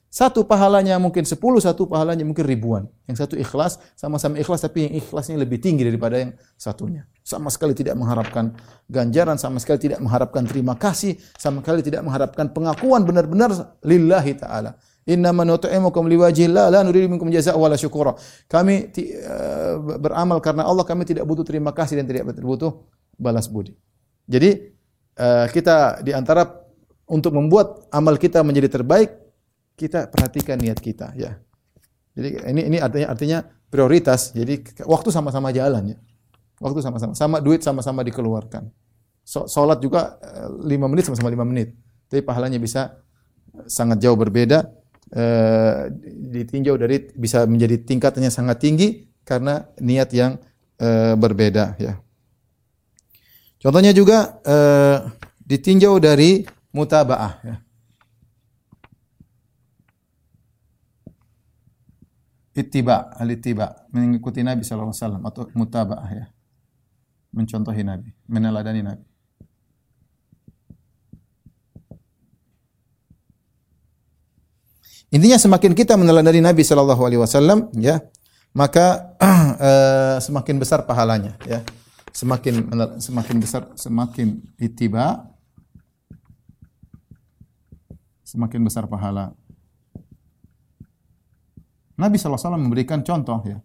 Satu 0.08 0.48
pahalanya 0.48 0.96
mungkin 1.04 1.28
sepuluh, 1.28 1.60
satu 1.60 1.84
pahalanya 1.84 2.24
mungkin 2.24 2.48
ribuan. 2.48 2.88
Yang 3.12 3.28
satu 3.28 3.36
ikhlas, 3.36 3.76
sama-sama 4.00 4.40
ikhlas, 4.40 4.64
tapi 4.64 4.88
yang 4.88 4.94
ikhlasnya 5.04 5.36
lebih 5.36 5.60
tinggi 5.60 5.84
daripada 5.84 6.16
yang 6.24 6.32
satunya. 6.56 7.04
Sama 7.28 7.52
sekali 7.52 7.76
tidak 7.76 8.00
mengharapkan 8.00 8.56
ganjaran, 8.88 9.36
sama 9.36 9.60
sekali 9.60 9.84
tidak 9.84 10.00
mengharapkan 10.00 10.48
terima 10.48 10.80
kasih, 10.80 11.20
sama 11.36 11.60
sekali 11.60 11.84
tidak 11.84 12.08
mengharapkan 12.08 12.48
pengakuan 12.56 13.04
benar-benar 13.04 13.52
lillahi 13.84 14.40
ta'ala. 14.40 14.80
Inna 15.12 15.36
man 15.36 15.52
nut'imukum 15.52 16.08
liwajhillah 16.08 16.72
la 16.72 16.88
nuridu 16.88 17.12
minkum 17.12 17.28
jazaa'a 17.28 17.60
wala 17.60 17.76
syukura. 17.76 18.16
Kami 18.48 18.96
uh, 18.96 20.00
beramal 20.00 20.40
karena 20.40 20.64
Allah, 20.64 20.88
kami 20.88 21.04
tidak 21.04 21.28
butuh 21.28 21.44
terima 21.44 21.76
kasih 21.76 22.00
dan 22.00 22.08
tidak 22.08 22.32
butuh 22.40 22.80
balas 23.20 23.52
budi. 23.52 23.76
Jadi 24.24 24.72
uh, 25.20 25.52
kita 25.52 26.00
di 26.00 26.16
antara 26.16 26.48
untuk 27.08 27.36
membuat 27.36 27.92
amal 27.92 28.16
kita 28.16 28.40
menjadi 28.40 28.80
terbaik, 28.80 29.27
kita 29.78 30.10
perhatikan 30.10 30.58
niat 30.58 30.82
kita 30.82 31.14
ya. 31.14 31.38
Jadi 32.18 32.50
ini 32.50 32.62
ini 32.74 32.78
artinya 32.82 33.08
artinya 33.14 33.40
prioritas. 33.70 34.34
Jadi 34.34 34.82
waktu 34.90 35.14
sama-sama 35.14 35.54
jalan 35.54 35.94
ya. 35.94 35.98
Waktu 36.58 36.82
sama-sama 36.82 37.14
sama 37.14 37.38
duit 37.38 37.62
sama-sama 37.62 38.02
dikeluarkan. 38.02 38.74
So, 39.22 39.46
juga 39.78 40.18
5 40.18 40.66
eh, 40.66 40.90
menit 40.90 41.06
sama-sama 41.06 41.30
5 41.30 41.46
menit. 41.46 41.78
Tapi 42.10 42.26
pahalanya 42.26 42.58
bisa 42.58 42.98
sangat 43.70 44.02
jauh 44.02 44.18
berbeda 44.18 44.66
eh, 45.14 45.94
ditinjau 46.34 46.74
dari 46.80 47.14
bisa 47.14 47.46
menjadi 47.46 47.78
tingkatannya 47.86 48.32
sangat 48.34 48.58
tinggi 48.64 49.06
karena 49.22 49.68
niat 49.78 50.10
yang 50.16 50.42
eh, 50.82 51.14
berbeda 51.14 51.78
ya. 51.78 52.02
Contohnya 53.62 53.94
juga 53.94 54.42
eh, 54.42 54.98
ditinjau 55.46 56.02
dari 56.02 56.48
mutabaah 56.74 57.34
ya. 57.46 57.56
Ittiba, 62.58 63.14
al-ittiba, 63.14 63.86
mengikuti 63.94 64.42
Nabi 64.42 64.66
sallallahu 64.66 64.90
alaihi 64.90 65.04
wasallam 65.06 65.24
atau 65.30 65.46
mutabaah 65.54 66.10
ya. 66.10 66.26
Mencontohi 67.30 67.86
Nabi, 67.86 68.10
meneladani 68.26 68.82
Nabi. 68.82 69.06
Intinya 75.14 75.38
semakin 75.38 75.78
kita 75.78 75.94
meneladani 75.96 76.42
Nabi 76.42 76.66
sallallahu 76.66 77.02
alaihi 77.06 77.22
wasallam 77.22 77.70
ya, 77.78 78.02
maka 78.58 79.16
uh, 79.22 80.18
semakin 80.26 80.58
besar 80.58 80.84
pahalanya 80.84 81.38
ya. 81.46 81.62
Semakin 82.10 82.74
semakin 82.98 83.38
besar 83.38 83.70
semakin 83.78 84.42
ittiba 84.58 85.30
semakin 88.26 88.66
besar 88.66 88.90
pahala. 88.90 89.32
Nabi 91.98 92.16
SAW 92.22 92.62
memberikan 92.62 93.02
contoh 93.02 93.42
ya 93.42 93.58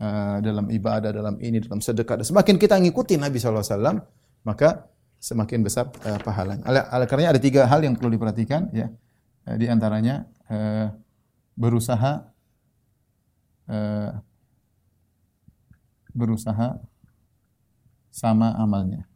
uh, 0.00 0.38
dalam 0.44 0.68
ibadah, 0.68 1.10
dalam 1.12 1.40
ini, 1.40 1.60
dalam 1.60 1.80
sedekah. 1.80 2.20
Semakin 2.20 2.60
kita 2.60 2.76
ngikuti 2.76 3.16
Nabi 3.16 3.40
SAW, 3.40 3.96
maka 4.44 4.88
semakin 5.20 5.64
besar 5.64 5.88
uh, 6.04 6.20
pahalanya. 6.20 6.64
Oleh 6.68 7.06
karena 7.08 7.32
ada 7.32 7.40
tiga 7.40 7.64
hal 7.64 7.80
yang 7.80 7.96
perlu 7.96 8.12
diperhatikan 8.12 8.72
ya. 8.76 8.92
Uh, 9.48 9.56
di 9.56 9.66
antaranya 9.68 10.28
berusaha 11.54 12.26
berusaha 16.10 16.74
sama 18.10 18.50
amalnya. 18.58 19.06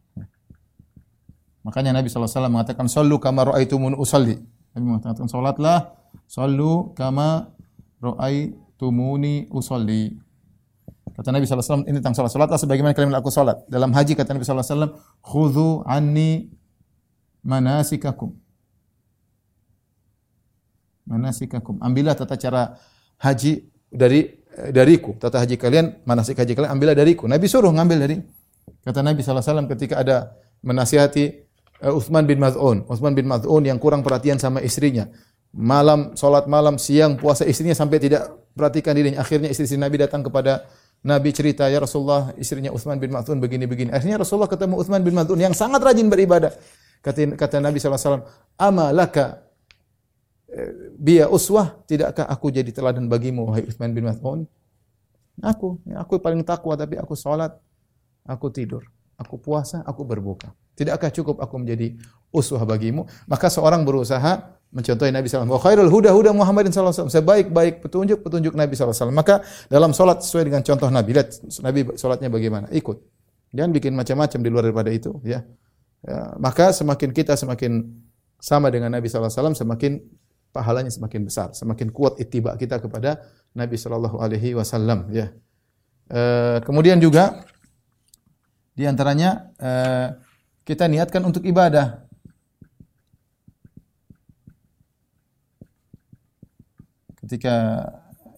Makanya 1.64 1.96
Nabi 1.96 2.12
SAW 2.12 2.52
mengatakan, 2.52 2.86
Sallu 2.92 3.16
kama 3.16 3.48
ra'aitumun 3.48 3.96
usalli. 3.96 4.36
Nabi 4.76 4.84
mengatakan, 4.84 5.26
Salatlah, 5.26 5.96
Sallu 6.28 6.92
kama 6.92 7.53
ra'aitumuni 8.04 9.48
usalli. 9.48 10.12
Kata 11.14 11.30
Nabi 11.30 11.46
SAW, 11.46 11.86
ini 11.86 12.02
tentang 12.02 12.18
salat. 12.18 12.32
Salatlah 12.34 12.58
sebagaimana 12.58 12.92
kalian 12.92 13.14
aku 13.14 13.30
salat. 13.30 13.62
Dalam 13.70 13.94
haji 13.94 14.18
kata 14.18 14.34
Nabi 14.34 14.42
SAW, 14.42 14.98
Khudhu 15.22 15.86
anni 15.86 16.50
manasikakum 17.46 18.44
manasikakum. 21.08 21.78
Ambillah 21.80 22.16
tata 22.16 22.36
cara 22.36 22.76
haji 23.20 23.64
dari 23.88 24.28
dariku. 24.72 25.16
Tata 25.20 25.40
haji 25.44 25.56
kalian, 25.60 26.04
manasik 26.08 26.40
haji 26.40 26.56
kalian 26.56 26.72
ambillah 26.72 26.96
dariku. 26.96 27.28
Nabi 27.28 27.46
suruh 27.46 27.70
ngambil 27.70 27.98
dari 28.00 28.16
kata 28.84 29.00
Nabi 29.04 29.20
SAW 29.20 29.68
ketika 29.76 30.00
ada 30.00 30.36
menasihati 30.64 31.24
uh, 31.84 31.96
Uthman 31.96 32.24
bin 32.24 32.40
Maz'un. 32.40 32.88
Uthman 32.88 33.12
bin 33.12 33.28
Maz'un 33.28 33.62
yang 33.64 33.76
kurang 33.76 34.00
perhatian 34.00 34.40
sama 34.40 34.64
istrinya. 34.64 35.08
Malam, 35.54 36.18
solat 36.18 36.50
malam, 36.50 36.82
siang, 36.82 37.14
puasa 37.14 37.46
istrinya 37.46 37.78
sampai 37.78 38.02
tidak 38.02 38.26
perhatikan 38.58 38.90
dirinya. 38.98 39.22
Akhirnya 39.22 39.46
istri-istri 39.46 39.78
Nabi 39.78 40.02
datang 40.02 40.26
kepada 40.26 40.66
Nabi 41.06 41.30
cerita, 41.30 41.70
ya 41.70 41.78
Rasulullah, 41.78 42.34
istrinya 42.34 42.74
Uthman 42.74 42.98
bin 42.98 43.14
Maz'un 43.14 43.38
begini-begini. 43.38 43.94
Akhirnya 43.94 44.18
Rasulullah 44.18 44.50
ketemu 44.50 44.82
Uthman 44.82 45.04
bin 45.06 45.14
Maz'un 45.14 45.38
yang 45.38 45.54
sangat 45.54 45.78
rajin 45.84 46.10
beribadah. 46.10 46.50
Kata, 47.04 47.38
kata 47.38 47.60
Nabi 47.60 47.76
SAW, 47.78 48.24
Ama 48.56 48.90
laka 48.90 49.44
biya 50.96 51.26
uswah, 51.28 51.82
tidakkah 51.84 52.26
aku 52.30 52.50
jadi 52.54 52.70
teladan 52.70 53.10
bagimu 53.10 53.50
wahai 53.50 53.66
Utsman 53.66 53.90
bin 53.92 54.06
Mas'ud? 54.06 54.46
Aku, 55.42 55.82
ya, 55.82 55.98
aku 55.98 56.22
paling 56.22 56.46
takwa 56.46 56.78
tapi 56.78 56.94
aku 56.94 57.18
salat, 57.18 57.58
aku 58.22 58.54
tidur, 58.54 58.86
aku 59.18 59.34
puasa, 59.34 59.82
aku 59.82 60.06
berbuka. 60.06 60.54
Tidakkah 60.78 61.10
cukup 61.10 61.42
aku 61.42 61.58
menjadi 61.58 61.98
uswah 62.30 62.62
bagimu? 62.62 63.06
Maka 63.26 63.50
seorang 63.50 63.82
berusaha 63.82 64.54
mencontohi 64.74 65.14
Nabi 65.14 65.30
SAW. 65.30 65.46
Wa 65.46 65.62
khairul 65.62 65.88
huda 65.88 66.10
huda 66.10 66.34
Muhammadin 66.34 66.74
SAW. 66.74 67.06
Sebaik-baik 67.06 67.80
petunjuk 67.80 68.26
petunjuk 68.26 68.58
Nabi 68.58 68.74
SAW. 68.74 69.14
Maka 69.14 69.40
dalam 69.70 69.94
solat 69.94 70.26
sesuai 70.26 70.50
dengan 70.50 70.60
contoh 70.66 70.90
Nabi. 70.90 71.14
Lihat 71.14 71.28
Nabi 71.62 71.94
solatnya 71.94 72.28
bagaimana. 72.28 72.66
Ikut. 72.74 72.98
Jangan 73.54 73.70
bikin 73.70 73.94
macam-macam 73.94 74.38
di 74.42 74.48
luar 74.50 74.66
daripada 74.66 74.90
itu. 74.90 75.14
Ya. 75.22 75.46
ya. 76.02 76.34
Maka 76.42 76.74
semakin 76.74 77.14
kita 77.14 77.38
semakin 77.38 77.86
sama 78.42 78.68
dengan 78.68 78.92
Nabi 78.92 79.06
SAW, 79.06 79.54
semakin 79.54 80.02
pahalanya 80.54 80.94
semakin 80.94 81.26
besar, 81.26 81.50
semakin 81.50 81.90
kuat 81.90 82.22
ittiba 82.22 82.54
kita 82.54 82.78
kepada 82.78 83.18
Nabi 83.58 83.74
wasallam 84.54 85.10
ya. 85.10 85.34
E, 86.06 86.20
kemudian 86.62 87.02
juga 87.02 87.42
di 88.78 88.86
antaranya 88.86 89.50
e, 89.58 89.70
kita 90.62 90.86
niatkan 90.86 91.26
untuk 91.26 91.42
ibadah. 91.42 92.03
Ketika 97.24 97.54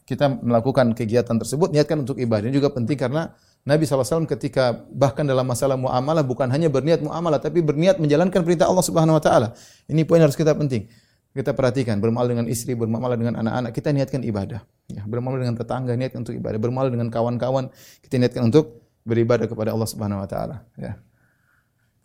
kita 0.07 0.38
melakukan 0.38 0.95
kegiatan 0.95 1.34
tersebut, 1.34 1.74
niatkan 1.74 2.07
untuk 2.07 2.22
ibadah. 2.22 2.47
Ini 2.47 2.55
juga 2.55 2.70
penting 2.70 2.95
karena 2.95 3.34
Nabi 3.66 3.82
SAW 3.82 4.30
ketika 4.30 4.87
bahkan 4.95 5.26
dalam 5.26 5.43
masalah 5.43 5.74
muamalah 5.74 6.22
bukan 6.22 6.47
hanya 6.55 6.70
berniat 6.70 7.03
muamalah, 7.03 7.43
tapi 7.43 7.59
berniat 7.66 7.99
menjalankan 7.99 8.47
perintah 8.47 8.70
Allah 8.70 8.87
Subhanahu 8.87 9.18
Wa 9.18 9.22
Taala. 9.26 9.49
Ini 9.91 10.07
poin 10.07 10.22
harus 10.22 10.39
kita 10.39 10.55
penting. 10.55 10.87
Kita 11.34 11.51
perhatikan 11.53 11.99
bermuamalah 11.99 12.39
dengan 12.39 12.47
istri, 12.47 12.78
bermuamalah 12.78 13.18
dengan 13.18 13.34
anak-anak, 13.43 13.74
kita 13.74 13.91
niatkan 13.91 14.22
ibadah. 14.22 14.62
Ya, 14.87 15.03
bermuamalah 15.03 15.43
dengan 15.43 15.59
tetangga 15.59 15.93
niatkan 15.99 16.22
untuk 16.22 16.39
ibadah, 16.39 16.57
bermuamalah 16.62 16.95
dengan 16.95 17.11
kawan-kawan, 17.11 17.74
kita 18.07 18.22
niatkan 18.22 18.47
untuk 18.47 18.87
beribadah 19.03 19.51
kepada 19.51 19.74
Allah 19.74 19.89
Subhanahu 19.91 20.22
wa 20.22 20.28
taala, 20.30 20.62
ya. 20.78 20.95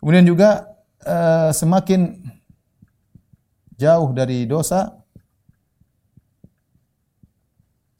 Kemudian 0.02 0.26
juga 0.26 0.66
uh, 1.06 1.54
semakin 1.54 2.18
jauh 3.78 4.10
dari 4.10 4.44
dosa 4.50 5.01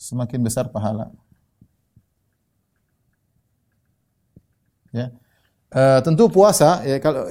semakin 0.02 0.42
besar 0.42 0.66
pahala. 0.74 1.14
Ya. 4.90 5.14
Uh, 5.72 6.04
tentu 6.04 6.28
puasa 6.28 6.84
ya 6.84 7.00
kalau 7.00 7.24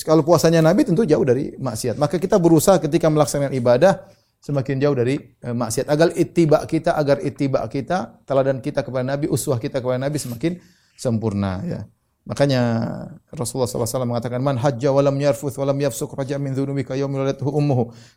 kalau 0.00 0.22
puasanya 0.24 0.64
Nabi 0.64 0.86
tentu 0.86 1.04
jauh 1.04 1.26
dari 1.26 1.52
maksiat. 1.58 2.00
Maka 2.00 2.16
kita 2.16 2.40
berusaha 2.40 2.80
ketika 2.80 3.12
melaksanakan 3.12 3.52
ibadah 3.52 4.08
semakin 4.40 4.80
jauh 4.80 4.96
dari 4.96 5.20
uh, 5.44 5.52
maksiat 5.52 5.92
agar 5.92 6.08
ittiba 6.16 6.64
kita 6.64 6.96
agar 6.96 7.20
ittiba 7.20 7.60
kita 7.68 8.22
teladan 8.24 8.64
kita 8.64 8.80
kepada 8.80 9.04
Nabi, 9.04 9.28
uswah 9.28 9.60
kita 9.60 9.84
kepada 9.84 10.00
Nabi 10.00 10.16
semakin 10.16 10.56
sempurna 10.96 11.60
ya. 11.66 11.80
Makanya 12.22 12.62
Rasulullah 13.34 13.66
SAW 13.66 14.06
mengatakan 14.06 14.38
man 14.38 14.54
hajja 14.54 14.94
walam 14.94 15.18
yarfuth 15.18 15.58
walam 15.58 15.74
yafsuk 15.82 16.14
raja 16.14 16.38
min 16.38 16.54
dhunubi 16.54 16.86
ka 16.86 16.94
yaumil. 16.94 17.34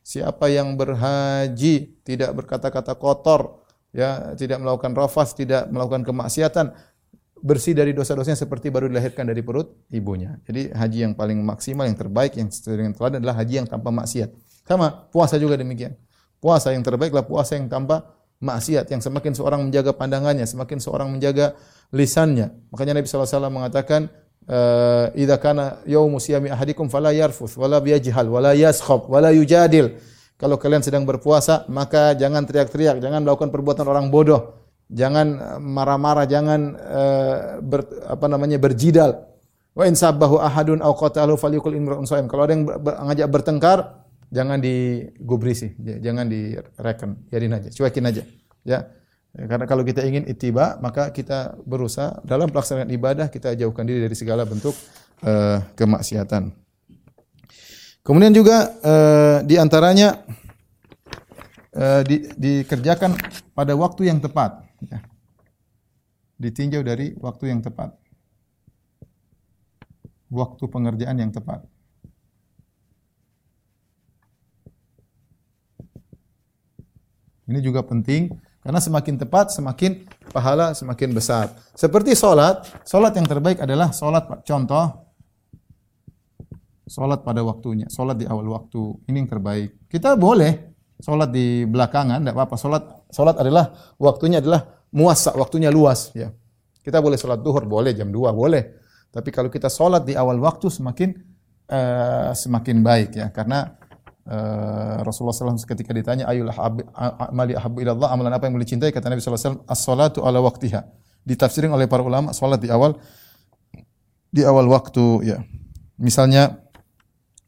Siapa 0.06 0.46
yang 0.54 0.78
berhaji 0.78 2.06
tidak 2.06 2.38
berkata-kata 2.38 2.94
kotor, 3.02 3.65
ya, 3.96 4.36
tidak 4.36 4.60
melakukan 4.60 4.92
rafas, 4.92 5.32
tidak 5.32 5.72
melakukan 5.72 6.04
kemaksiatan, 6.04 6.76
bersih 7.40 7.72
dari 7.78 7.96
dosa-dosanya 7.96 8.36
seperti 8.36 8.68
baru 8.68 8.92
dilahirkan 8.92 9.24
dari 9.24 9.40
perut 9.40 9.88
ibunya. 9.94 10.36
Jadi 10.44 10.76
haji 10.76 11.00
yang 11.08 11.14
paling 11.14 11.40
maksimal, 11.46 11.88
yang 11.88 11.96
terbaik, 11.96 12.36
yang 12.36 12.52
sesuai 12.52 12.76
dengan 12.76 12.94
teladan 12.98 13.24
adalah 13.24 13.38
haji 13.40 13.64
yang 13.64 13.68
tanpa 13.70 13.94
maksiat. 13.94 14.30
Sama 14.68 15.08
puasa 15.14 15.40
juga 15.40 15.56
demikian. 15.56 15.96
Puasa 16.42 16.76
yang 16.76 16.84
terbaik 16.84 17.16
adalah 17.16 17.30
puasa 17.30 17.56
yang 17.56 17.72
tanpa 17.72 18.18
maksiat 18.42 18.92
yang 18.92 19.00
semakin 19.00 19.32
seorang 19.38 19.62
menjaga 19.64 19.96
pandangannya, 19.96 20.44
semakin 20.44 20.78
seorang 20.82 21.08
menjaga 21.08 21.56
lisannya. 21.96 22.52
Makanya 22.74 23.00
Nabi 23.00 23.08
SAW 23.08 23.48
mengatakan, 23.48 24.10
uh, 24.50 25.14
"Idza 25.16 25.38
kana 25.40 25.86
yaumu 25.88 26.20
siyami 26.20 26.52
ahadikum 26.52 26.90
fala 26.92 27.14
yarfuth 27.16 27.56
wala 27.56 27.80
yajhal 27.80 28.28
wala 28.28 28.52
yaskhab 28.58 29.08
wala 29.08 29.32
yujadil." 29.32 29.96
Kalau 30.36 30.60
kalian 30.60 30.84
sedang 30.84 31.08
berpuasa, 31.08 31.64
maka 31.72 32.12
jangan 32.12 32.44
teriak-teriak, 32.44 33.00
jangan 33.00 33.24
melakukan 33.24 33.56
perbuatan 33.56 33.88
orang 33.88 34.12
bodoh, 34.12 34.68
jangan 34.92 35.28
eh, 35.40 35.60
marah-marah, 35.64 36.28
jangan 36.28 36.76
uh, 36.76 37.38
ber, 37.64 37.88
apa 38.04 38.26
namanya 38.28 38.60
berjidal. 38.60 39.32
Wa 39.76 39.88
in 39.88 39.96
sabbahu 39.96 40.40
ahadun 40.40 40.84
aw 40.84 40.92
qatalahu 40.96 41.40
falyakul 41.40 41.76
imra'un 41.76 42.08
Kalau 42.08 42.44
ada 42.48 42.52
yang 42.52 42.68
ngajak 42.84 43.28
bertengkar, 43.32 44.08
jangan 44.32 44.60
digubrisi, 44.60 45.76
jangan 45.80 46.28
direken, 46.28 47.28
biarin 47.32 47.56
aja, 47.56 47.70
cuekin 47.72 48.04
aja. 48.08 48.24
Ya. 48.68 48.92
Karena 49.36 49.68
kalau 49.68 49.84
kita 49.84 50.00
ingin 50.08 50.24
ittiba, 50.32 50.80
maka 50.80 51.12
kita 51.12 51.60
berusaha 51.68 52.24
dalam 52.24 52.48
pelaksanaan 52.48 52.88
ibadah 52.88 53.28
kita 53.28 53.52
jauhkan 53.52 53.84
diri 53.84 54.08
dari 54.08 54.16
segala 54.16 54.48
bentuk 54.48 54.72
uh, 55.28 55.60
kemaksiatan. 55.76 56.65
Kemudian 58.06 58.38
juga 58.38 58.70
uh, 58.86 59.38
di 59.42 59.58
antaranya 59.58 60.22
uh, 61.74 62.06
di, 62.06 62.30
dikerjakan 62.38 63.18
pada 63.58 63.74
waktu 63.74 64.14
yang 64.14 64.22
tepat. 64.22 64.62
Ya. 64.86 65.02
Ditinjau 66.38 66.86
dari 66.86 67.18
waktu 67.18 67.50
yang 67.50 67.66
tepat. 67.66 67.98
Waktu 70.30 70.64
pengerjaan 70.70 71.18
yang 71.18 71.34
tepat. 71.34 71.66
Ini 77.50 77.58
juga 77.62 77.82
penting 77.82 78.38
karena 78.62 78.82
semakin 78.82 79.16
tepat 79.22 79.54
semakin 79.54 80.06
pahala 80.30 80.78
semakin 80.78 81.10
besar. 81.14 81.54
Seperti 81.74 82.14
solat, 82.14 82.66
solat 82.86 83.18
yang 83.18 83.26
terbaik 83.26 83.62
adalah 83.62 83.90
solat 83.94 84.46
contoh 84.46 85.05
solat 86.86 87.26
pada 87.26 87.42
waktunya, 87.42 87.90
solat 87.90 88.22
di 88.22 88.26
awal 88.30 88.46
waktu. 88.50 88.82
Ini 89.10 89.26
yang 89.26 89.30
terbaik. 89.30 89.90
Kita 89.90 90.14
boleh 90.16 90.74
solat 91.02 91.30
di 91.34 91.66
belakangan, 91.66 92.22
tidak 92.22 92.36
apa-apa. 92.38 92.56
Solat 92.56 92.84
solat 93.10 93.36
adalah 93.42 93.74
waktunya 93.98 94.40
adalah 94.40 94.86
muasa, 94.94 95.34
waktunya 95.36 95.74
luas. 95.74 96.14
Ya, 96.14 96.32
kita 96.86 97.02
boleh 97.02 97.18
solat 97.18 97.42
duhur, 97.42 97.66
boleh 97.66 97.92
jam 97.92 98.14
2, 98.14 98.32
boleh. 98.32 98.64
Tapi 99.10 99.30
kalau 99.34 99.50
kita 99.50 99.68
solat 99.68 100.06
di 100.06 100.14
awal 100.14 100.38
waktu 100.40 100.70
semakin 100.70 101.10
uh, 101.72 102.32
semakin 102.32 102.80
baik 102.86 103.10
ya, 103.18 103.28
karena 103.34 103.76
Uh, 104.26 105.06
Rasulullah 105.06 105.38
SAW 105.38 105.54
ketika 105.70 105.94
ditanya 105.94 106.26
ayul 106.26 106.50
amali 106.50 107.54
ahabbu 107.54 107.78
ila 107.86 107.94
Allah 107.94 108.10
amalan 108.10 108.34
apa 108.34 108.50
yang 108.50 108.58
boleh 108.58 108.66
cintai 108.66 108.90
kata 108.90 109.06
Nabi 109.06 109.22
SAW 109.22 109.62
as-salatu 109.70 110.26
ala 110.26 110.42
waktiha 110.42 110.82
ditafsirin 111.22 111.70
oleh 111.70 111.86
para 111.86 112.02
ulama 112.02 112.34
salat 112.34 112.58
di 112.58 112.74
awal 112.74 112.98
di 114.34 114.42
awal 114.42 114.66
waktu 114.66 115.30
ya 115.30 115.46
misalnya 116.02 116.58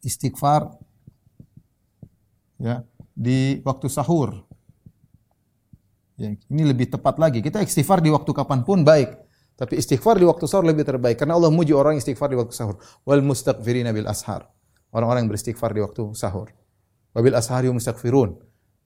istighfar 0.04 0.74
ya 2.58 2.82
di 3.14 3.62
waktu 3.62 3.86
sahur. 3.90 4.46
Ya 6.18 6.34
ini 6.34 6.62
lebih 6.66 6.90
tepat 6.90 7.18
lagi. 7.22 7.38
Kita 7.38 7.62
istighfar 7.62 8.02
di 8.02 8.10
waktu 8.10 8.30
kapan 8.34 8.66
pun 8.66 8.82
baik 8.82 9.28
tapi 9.58 9.74
istighfar 9.74 10.22
di 10.22 10.26
waktu 10.30 10.46
sahur 10.46 10.62
lebih 10.62 10.86
terbaik. 10.86 11.18
Karena 11.18 11.34
Allah 11.34 11.50
muji 11.50 11.74
orang 11.74 11.98
istighfar 11.98 12.30
di 12.30 12.38
waktu 12.38 12.54
sahur. 12.54 12.78
Wal 13.02 13.26
mustaghfirina 13.26 13.90
bil 13.90 14.06
ashar. 14.06 14.46
Orang-orang 14.94 15.26
yang 15.26 15.30
beristighfar 15.34 15.74
di 15.74 15.82
waktu 15.82 16.14
sahur. 16.14 16.54
Wabil 17.10 17.34
ashari 17.34 17.66
mustaghfirun. 17.66 18.38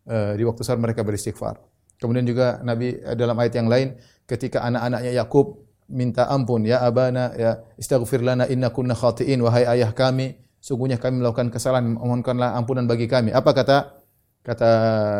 Uh, 0.08 0.32
di 0.34 0.42
waktu 0.48 0.64
sahur 0.64 0.80
mereka 0.80 1.04
beristighfar. 1.04 1.60
Kemudian 2.00 2.24
juga 2.24 2.64
Nabi 2.64 2.96
uh, 3.04 3.12
dalam 3.12 3.36
ayat 3.36 3.54
yang 3.60 3.68
lain 3.68 4.00
ketika 4.24 4.64
anak-anaknya 4.64 5.12
Yakub 5.12 5.60
minta 5.92 6.24
ampun 6.32 6.64
ya 6.64 6.80
abana 6.80 7.36
ya 7.36 7.60
istaghfir 7.76 8.24
lana 8.24 8.48
inna 8.48 8.72
kunna 8.72 8.96
khati'in. 8.96 9.44
Wahai 9.44 9.68
ayah 9.76 9.92
kami 9.92 10.40
sungguhnya 10.62 11.02
kami 11.02 11.18
melakukan 11.18 11.50
kesalahan 11.50 11.98
mohonkanlah 11.98 12.54
ampunan 12.54 12.86
bagi 12.86 13.10
kami. 13.10 13.34
Apa 13.34 13.50
kata 13.50 13.98
kata 14.46 14.70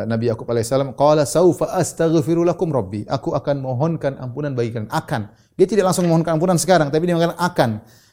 Nabi 0.06 0.30
Yakub 0.30 0.46
alaihissalam 0.46 0.94
qala 0.94 1.26
saufa 1.26 1.74
astaghfiru 1.74 2.46
lakum 2.46 2.70
rabbi. 2.70 3.02
Aku 3.10 3.34
akan 3.34 3.58
mohonkan 3.58 4.14
ampunan 4.22 4.54
bagi 4.54 4.70
kalian. 4.70 4.86
Akan. 4.94 5.26
Dia 5.58 5.66
tidak 5.66 5.90
langsung 5.90 6.06
mohonkan 6.06 6.38
ampunan 6.38 6.54
sekarang 6.56 6.94
tapi 6.94 7.10
dia 7.10 7.18
mengatakan 7.18 7.42
akan. 7.42 7.70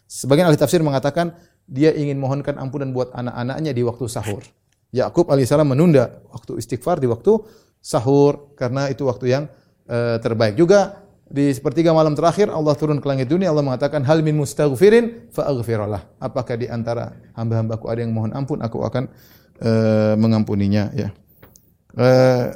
Sebagian 0.09 0.49
ahli 0.49 0.57
tafsir 0.57 0.81
mengatakan 0.81 1.37
dia 1.69 1.93
ingin 1.93 2.17
mohonkan 2.17 2.57
ampunan 2.57 2.89
buat 2.89 3.13
anak-anaknya 3.13 3.77
di 3.77 3.85
waktu 3.85 4.09
sahur. 4.09 4.41
Yakub 4.89 5.29
alaihissalam 5.29 5.69
menunda 5.69 6.25
waktu 6.33 6.57
istighfar 6.57 6.97
di 6.97 7.05
waktu 7.05 7.37
sahur 7.77 8.57
karena 8.57 8.89
itu 8.89 9.05
waktu 9.05 9.25
yang 9.29 9.43
uh, 9.85 10.17
terbaik. 10.17 10.57
Juga 10.57 10.97
di 11.29 11.53
sepertiga 11.53 11.93
malam 11.93 12.17
terakhir 12.17 12.49
Allah 12.49 12.73
turun 12.73 12.97
ke 12.97 13.05
langit 13.05 13.29
dunia 13.29 13.53
Allah 13.53 13.61
mengatakan 13.61 14.01
hal 14.01 14.25
min 14.25 14.33
mustaghfirin 14.41 15.29
fa 15.29 15.45
aghfirullah. 15.45 16.17
Apakah 16.17 16.57
di 16.57 16.65
antara 16.65 17.13
hamba-hambaku 17.37 17.85
ada 17.85 18.01
yang 18.01 18.09
mohon 18.09 18.33
ampun 18.33 18.57
aku 18.65 18.81
akan 18.81 19.05
uh, 19.61 20.17
mengampuninya 20.17 20.89
ya. 20.97 21.13
Uh, 21.93 22.49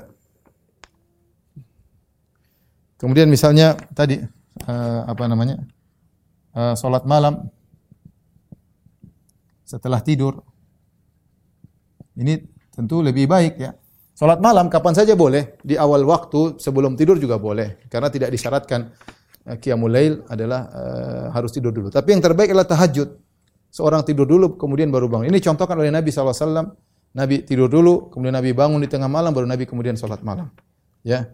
kemudian 2.97 3.29
misalnya 3.29 3.77
tadi 3.93 4.17
uh, 4.65 5.01
apa 5.05 5.23
namanya? 5.29 5.61
Uh, 6.53 6.73
salat 6.73 7.05
malam 7.05 7.49
setelah 9.65 10.01
tidur 10.01 10.41
ini 12.17 12.41
tentu 12.73 13.05
lebih 13.05 13.29
baik 13.29 13.53
ya. 13.61 13.77
Salat 14.13 14.37
malam 14.37 14.69
kapan 14.69 14.93
saja 14.93 15.17
boleh, 15.17 15.57
di 15.65 15.73
awal 15.73 16.05
waktu 16.05 16.61
sebelum 16.61 16.93
tidur 16.93 17.17
juga 17.17 17.41
boleh 17.41 17.81
karena 17.89 18.13
tidak 18.13 18.29
disyaratkan 18.29 18.93
uh, 19.49 19.57
qiyamul 19.57 19.89
lail 19.89 20.21
adalah 20.29 20.69
uh, 20.69 21.25
harus 21.33 21.49
tidur 21.49 21.73
dulu. 21.73 21.89
Tapi 21.89 22.13
yang 22.13 22.21
terbaik 22.21 22.53
adalah 22.53 22.69
tahajud. 22.69 23.09
Seorang 23.73 24.05
tidur 24.05 24.29
dulu 24.29 24.53
kemudian 24.53 24.93
baru 24.93 25.09
bangun. 25.09 25.33
Ini 25.33 25.41
contohkan 25.41 25.73
oleh 25.81 25.89
Nabi 25.89 26.13
SAW. 26.13 26.77
Nabi 27.13 27.41
tidur 27.41 27.69
dulu, 27.69 28.13
kemudian 28.13 28.37
Nabi 28.37 28.53
bangun 28.53 28.81
di 28.81 28.89
tengah 28.89 29.09
malam, 29.09 29.33
baru 29.33 29.49
Nabi 29.49 29.65
kemudian 29.65 29.97
salat 29.97 30.21
malam. 30.21 30.49
Ya. 31.01 31.33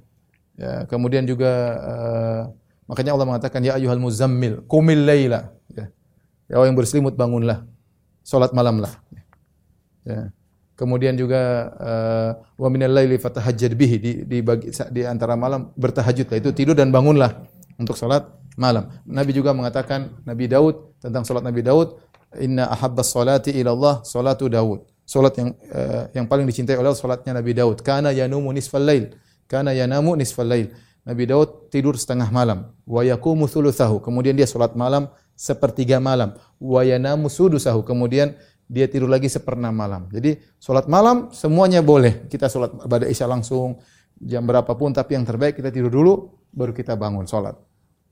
ya 0.55 0.87
kemudian 0.87 1.27
juga 1.27 1.51
uh, 1.83 2.41
makanya 2.87 3.15
Allah 3.15 3.27
mengatakan 3.27 3.59
ya 3.59 3.75
ayyuhal 3.75 3.99
muzammil 3.99 4.63
qumil 4.71 5.03
laila. 5.03 5.51
Ya. 5.71 5.91
Ya 6.47 6.63
yang 6.63 6.79
berselimut 6.79 7.19
bangunlah. 7.19 7.67
Salat 8.23 8.55
malamlah. 8.55 8.91
Ya. 10.07 10.31
Kemudian 10.79 11.19
juga 11.19 11.75
uh, 11.75 12.31
wa 12.55 12.67
minal 12.71 12.95
laili 12.95 13.19
fatahajjad 13.19 13.75
bihi 13.75 13.95
di 13.99 14.11
di 14.23 14.39
bagi, 14.39 14.71
di 14.71 15.03
antara 15.03 15.35
malam 15.35 15.75
bertahajudlah 15.75 16.39
itu 16.39 16.55
tidur 16.55 16.71
dan 16.71 16.87
bangunlah 16.87 17.35
untuk 17.75 17.99
salat 17.99 18.23
malam. 18.55 18.87
Nabi 19.03 19.35
juga 19.35 19.51
mengatakan 19.51 20.23
Nabi 20.23 20.47
Daud 20.47 20.95
tentang 21.03 21.27
salat 21.27 21.43
Nabi 21.43 21.67
Daud, 21.67 21.99
inna 22.39 22.71
ahabbas 22.71 23.11
salati 23.11 23.51
ila 23.59 23.75
Allah 23.75 23.95
salatu 24.07 24.47
Daud. 24.47 24.87
Salat 25.03 25.35
yang 25.35 25.51
uh, 25.51 26.07
yang 26.15 26.25
paling 26.31 26.47
dicintai 26.47 26.79
oleh 26.79 26.95
Allah 26.95 27.03
salatnya 27.03 27.35
Nabi 27.35 27.51
Daud. 27.51 27.83
Kana 27.83 28.15
yanumu 28.15 28.47
nisfal 28.55 28.79
lail. 28.79 29.11
Kana 29.51 29.75
yanamu 29.75 30.15
nisfal 30.15 30.47
lail. 30.47 30.71
Nabi 31.03 31.27
Daud 31.27 31.67
tidur 31.73 31.99
setengah 31.99 32.31
malam. 32.31 32.71
Wa 32.87 33.03
yaqumu. 33.03 33.51
Kemudian 33.99 34.37
dia 34.37 34.47
salat 34.47 34.79
malam 34.79 35.11
sepertiga 35.35 35.99
malam. 35.99 36.37
Wa 36.61 36.87
yanamu 36.87 37.27
sudusahu. 37.27 37.81
Kemudian 37.81 38.37
dia 38.69 38.85
tidur 38.85 39.09
lagi 39.09 39.25
seperempat 39.25 39.73
malam. 39.73 40.01
Jadi 40.13 40.37
sholat 40.61 40.85
malam 40.85 41.33
semuanya 41.33 41.81
boleh. 41.81 42.29
Kita 42.29 42.45
sholat 42.45 42.85
pada 42.85 43.09
isya 43.09 43.25
langsung 43.25 43.81
jam 44.21 44.45
berapapun, 44.45 44.93
tapi 44.93 45.17
yang 45.17 45.25
terbaik 45.25 45.57
kita 45.57 45.73
tidur 45.73 45.89
dulu, 45.89 46.13
baru 46.53 46.69
kita 46.69 46.93
bangun 46.93 47.25
sholat. 47.25 47.57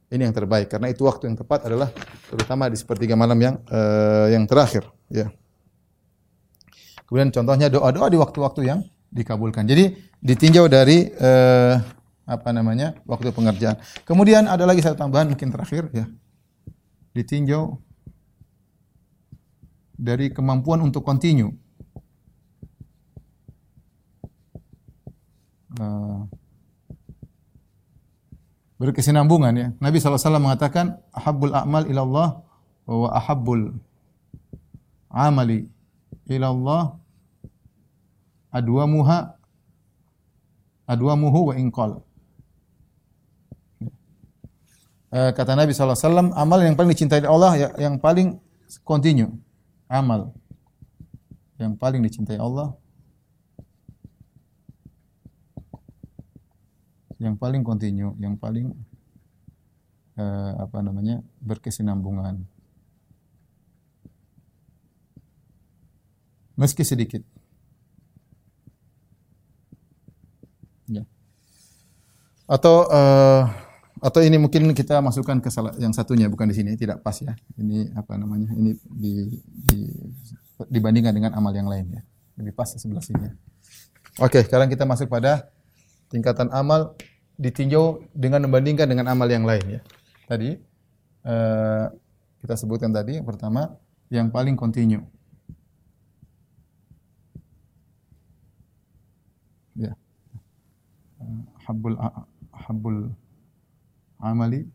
Ini 0.10 0.26
yang 0.26 0.34
terbaik 0.34 0.72
karena 0.72 0.90
itu 0.90 1.06
waktu 1.06 1.30
yang 1.30 1.38
tepat 1.38 1.68
adalah 1.68 1.92
terutama 2.32 2.72
di 2.72 2.80
sepertiga 2.80 3.14
malam 3.14 3.38
yang 3.38 3.56
uh, 3.70 4.32
yang 4.34 4.50
terakhir. 4.50 4.88
Ya. 5.12 5.30
Kemudian 7.06 7.30
contohnya 7.30 7.68
doa-doa 7.68 8.08
di 8.10 8.18
waktu-waktu 8.18 8.62
yang 8.66 8.80
dikabulkan. 9.12 9.68
Jadi 9.68 9.94
ditinjau 10.24 10.72
dari 10.72 11.12
uh, 11.12 11.76
apa 12.28 12.50
namanya 12.56 12.96
waktu 13.04 13.36
pengerjaan. 13.36 13.78
Kemudian 14.08 14.48
ada 14.48 14.64
lagi 14.64 14.80
satu 14.80 14.96
tambahan 14.96 15.28
mungkin 15.28 15.52
terakhir 15.52 15.92
ya. 15.92 16.08
Ditinjau 17.12 17.87
dari 19.98 20.30
kemampuan 20.30 20.86
untuk 20.86 21.02
continue. 21.02 21.52
Uh, 25.78 26.26
berkesinambungan 28.78 29.54
ya. 29.58 29.68
Nabi 29.82 29.98
SAW 29.98 30.38
mengatakan 30.38 31.02
ahabbul 31.10 31.54
a'mal 31.54 31.90
ilallah 31.90 32.46
wa 32.88 33.10
ahabbul 33.12 33.74
amali 35.10 35.66
ilallah 36.30 36.96
adwamuha 38.54 39.34
adwamuhu 40.88 41.52
wa 41.52 41.54
inqal. 41.58 41.92
Eh, 45.08 45.32
kata 45.32 45.56
Nabi 45.56 45.72
SAW, 45.72 46.36
amal 46.36 46.60
yang 46.60 46.76
paling 46.76 46.92
dicintai 46.92 47.24
Allah 47.24 47.56
ya, 47.56 47.70
yang 47.80 47.96
paling 47.96 48.44
continue. 48.84 49.32
Amal 49.88 50.36
yang 51.58 51.74
paling 51.74 52.04
dicintai 52.06 52.38
Allah 52.38 52.76
yang 57.18 57.34
paling 57.34 57.66
continue, 57.66 58.14
yang 58.22 58.38
paling 58.38 58.78
uh, 60.18 60.52
apa 60.62 60.86
namanya? 60.86 61.26
berkesinambungan. 61.42 62.46
Meski 66.58 66.82
sedikit. 66.82 67.22
Ya. 70.90 71.06
Atau 72.50 72.90
uh, 72.90 73.50
atau 74.00 74.22
ini 74.22 74.38
mungkin 74.38 74.72
kita 74.74 75.02
masukkan 75.02 75.42
ke 75.42 75.50
salah 75.50 75.74
yang 75.82 75.92
satunya 75.92 76.30
bukan 76.30 76.50
di 76.50 76.56
sini 76.56 76.78
tidak 76.78 77.02
pas 77.02 77.18
ya. 77.18 77.34
Ini 77.58 77.94
apa 77.98 78.18
namanya? 78.18 78.54
Ini 78.54 78.72
di, 78.86 79.14
di 79.44 79.80
dibandingkan 80.66 81.14
dengan 81.14 81.32
amal 81.38 81.54
yang 81.54 81.70
lain 81.70 81.86
ya. 81.98 82.02
Lebih 82.38 82.54
pas 82.54 82.70
di 82.70 82.78
sebelah 82.82 83.02
sini. 83.02 83.30
Oke, 84.18 84.42
sekarang 84.42 84.70
kita 84.70 84.86
masuk 84.86 85.10
pada 85.10 85.50
tingkatan 86.10 86.50
amal 86.50 86.98
ditinjau 87.38 88.02
dengan 88.18 88.42
membandingkan 88.50 88.90
dengan 88.90 89.06
amal 89.10 89.30
yang 89.30 89.46
lain 89.46 89.78
ya. 89.78 89.82
Tadi 90.26 90.58
uh, 91.26 91.86
kita 92.42 92.54
sebutkan 92.58 92.90
tadi 92.90 93.22
yang 93.22 93.28
pertama 93.28 93.78
yang 94.10 94.34
paling 94.34 94.58
kontinu. 94.58 95.06
Ya. 99.78 99.94
Uh, 101.22 101.46
habbul 101.66 101.94
habbul 102.54 103.14
amali 104.18 104.66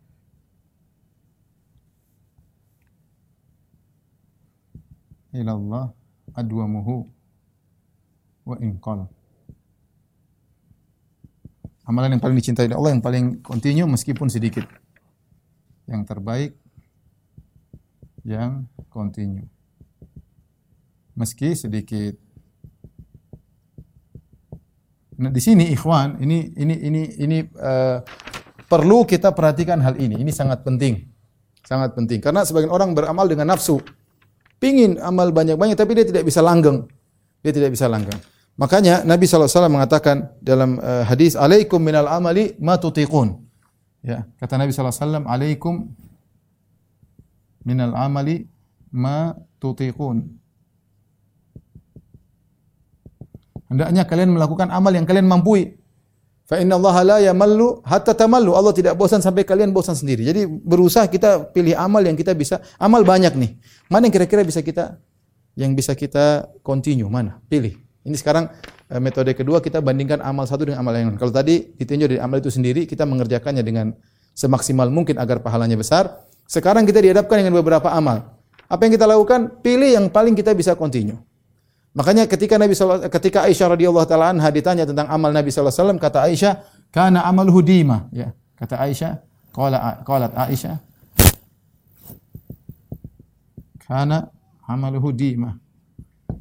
ila 5.32 5.52
Allah 5.56 5.84
adwamuhu 6.36 7.08
wa 8.44 8.56
inqal. 8.58 9.08
Amalan 11.82 12.14
yang 12.14 12.22
paling 12.22 12.38
dicintai 12.38 12.70
oleh 12.70 12.78
Allah 12.78 12.92
yang 12.94 13.02
paling 13.02 13.24
kontinu 13.42 13.90
meskipun 13.90 14.30
sedikit. 14.30 14.64
Yang 15.90 16.02
terbaik 16.06 16.52
yang 18.22 18.70
kontinu. 18.86 19.42
Meski 21.18 21.58
sedikit. 21.58 22.14
Nah, 25.18 25.30
di 25.30 25.42
sini 25.42 25.70
ikhwan, 25.74 26.22
ini 26.22 26.54
ini 26.56 26.74
ini 26.86 27.02
ini 27.18 27.38
uh, 27.60 28.00
perlu 28.72 29.04
kita 29.04 29.36
perhatikan 29.36 29.84
hal 29.84 30.00
ini. 30.00 30.16
Ini 30.16 30.32
sangat 30.32 30.64
penting. 30.64 31.04
Sangat 31.60 31.92
penting 31.92 32.24
karena 32.24 32.40
sebagian 32.48 32.72
orang 32.72 32.96
beramal 32.96 33.28
dengan 33.28 33.52
nafsu. 33.52 33.84
Pingin 34.56 34.96
amal 34.96 35.28
banyak-banyak 35.28 35.76
tapi 35.76 35.92
dia 35.92 36.08
tidak 36.08 36.24
bisa 36.24 36.40
langgeng. 36.40 36.88
Dia 37.44 37.52
tidak 37.52 37.76
bisa 37.76 37.84
langgeng. 37.92 38.16
Makanya 38.56 39.04
Nabi 39.04 39.28
SAW 39.28 39.68
mengatakan 39.68 40.32
dalam 40.40 40.80
uh, 40.80 41.04
hadis, 41.04 41.36
Alaikum 41.36 41.82
minal 41.82 42.08
amali 42.08 42.56
ma 42.62 42.80
tutiqun. 42.80 43.36
Ya, 44.00 44.24
kata 44.38 44.56
Nabi 44.56 44.70
SAW, 44.70 45.26
Alaikum 45.26 45.90
minal 47.66 47.92
amali 47.92 48.46
ma 48.94 49.34
tutiqun. 49.58 50.38
Hendaknya 53.72 54.04
kalian 54.04 54.36
melakukan 54.36 54.68
amal 54.68 54.92
yang 54.92 55.08
kalian 55.08 55.26
mampu. 55.26 55.80
Fa 56.52 56.60
inna 56.60 56.76
Allah 56.76 56.96
la 57.00 57.16
yamallu 57.32 57.80
hatta 57.80 58.12
tamallu. 58.12 58.52
Allah 58.52 58.76
tidak 58.76 58.92
bosan 58.92 59.24
sampai 59.24 59.40
kalian 59.40 59.72
bosan 59.72 59.96
sendiri. 59.96 60.28
Jadi 60.28 60.44
berusaha 60.44 61.08
kita 61.08 61.48
pilih 61.48 61.72
amal 61.72 62.04
yang 62.04 62.12
kita 62.12 62.36
bisa. 62.36 62.60
Amal 62.76 63.08
banyak 63.08 63.32
nih. 63.40 63.56
Mana 63.88 64.04
yang 64.04 64.12
kira-kira 64.12 64.44
bisa 64.44 64.60
kita 64.60 65.00
yang 65.56 65.72
bisa 65.72 65.96
kita 65.96 66.52
continue? 66.60 67.08
Mana? 67.08 67.40
Pilih. 67.48 67.80
Ini 68.04 68.12
sekarang 68.20 68.52
eh, 68.92 69.00
metode 69.00 69.32
kedua 69.32 69.64
kita 69.64 69.80
bandingkan 69.80 70.20
amal 70.20 70.44
satu 70.44 70.68
dengan 70.68 70.84
amal 70.84 70.92
yang 70.92 71.16
lain. 71.16 71.16
Kalau 71.16 71.32
tadi 71.32 71.72
ditinjau 71.72 72.04
dari 72.04 72.20
amal 72.20 72.36
itu 72.44 72.52
sendiri, 72.52 72.84
kita 72.84 73.08
mengerjakannya 73.08 73.64
dengan 73.64 73.96
semaksimal 74.36 74.92
mungkin 74.92 75.16
agar 75.16 75.40
pahalanya 75.40 75.80
besar. 75.80 76.20
Sekarang 76.44 76.84
kita 76.84 77.00
dihadapkan 77.00 77.40
dengan 77.40 77.56
beberapa 77.64 77.88
amal. 77.96 78.28
Apa 78.68 78.84
yang 78.84 78.92
kita 78.92 79.08
lakukan? 79.08 79.64
Pilih 79.64 79.88
yang 79.88 80.12
paling 80.12 80.36
kita 80.36 80.52
bisa 80.52 80.76
continue. 80.76 81.16
Makanya 81.92 82.24
ketika 82.24 82.56
Nabi 82.56 82.72
SAW, 82.72 83.04
ketika 83.12 83.44
Aisyah 83.44 83.76
radhiyallahu 83.76 84.08
taala 84.08 84.32
anha 84.32 84.48
ditanya 84.48 84.88
tentang 84.88 85.12
amal 85.12 85.28
Nabi 85.28 85.52
SAW, 85.52 86.00
kata 86.00 86.24
Aisyah, 86.24 86.64
"Kana 86.88 87.20
amal 87.28 87.52
hudima." 87.52 88.08
Ya, 88.08 88.32
kata 88.56 88.80
Aisyah, 88.80 89.20
qala 89.52 90.00
qalat 90.00 90.32
Aisyah, 90.32 90.80
"Kana 93.84 94.32
amal 94.64 94.96
hudima." 94.96 95.60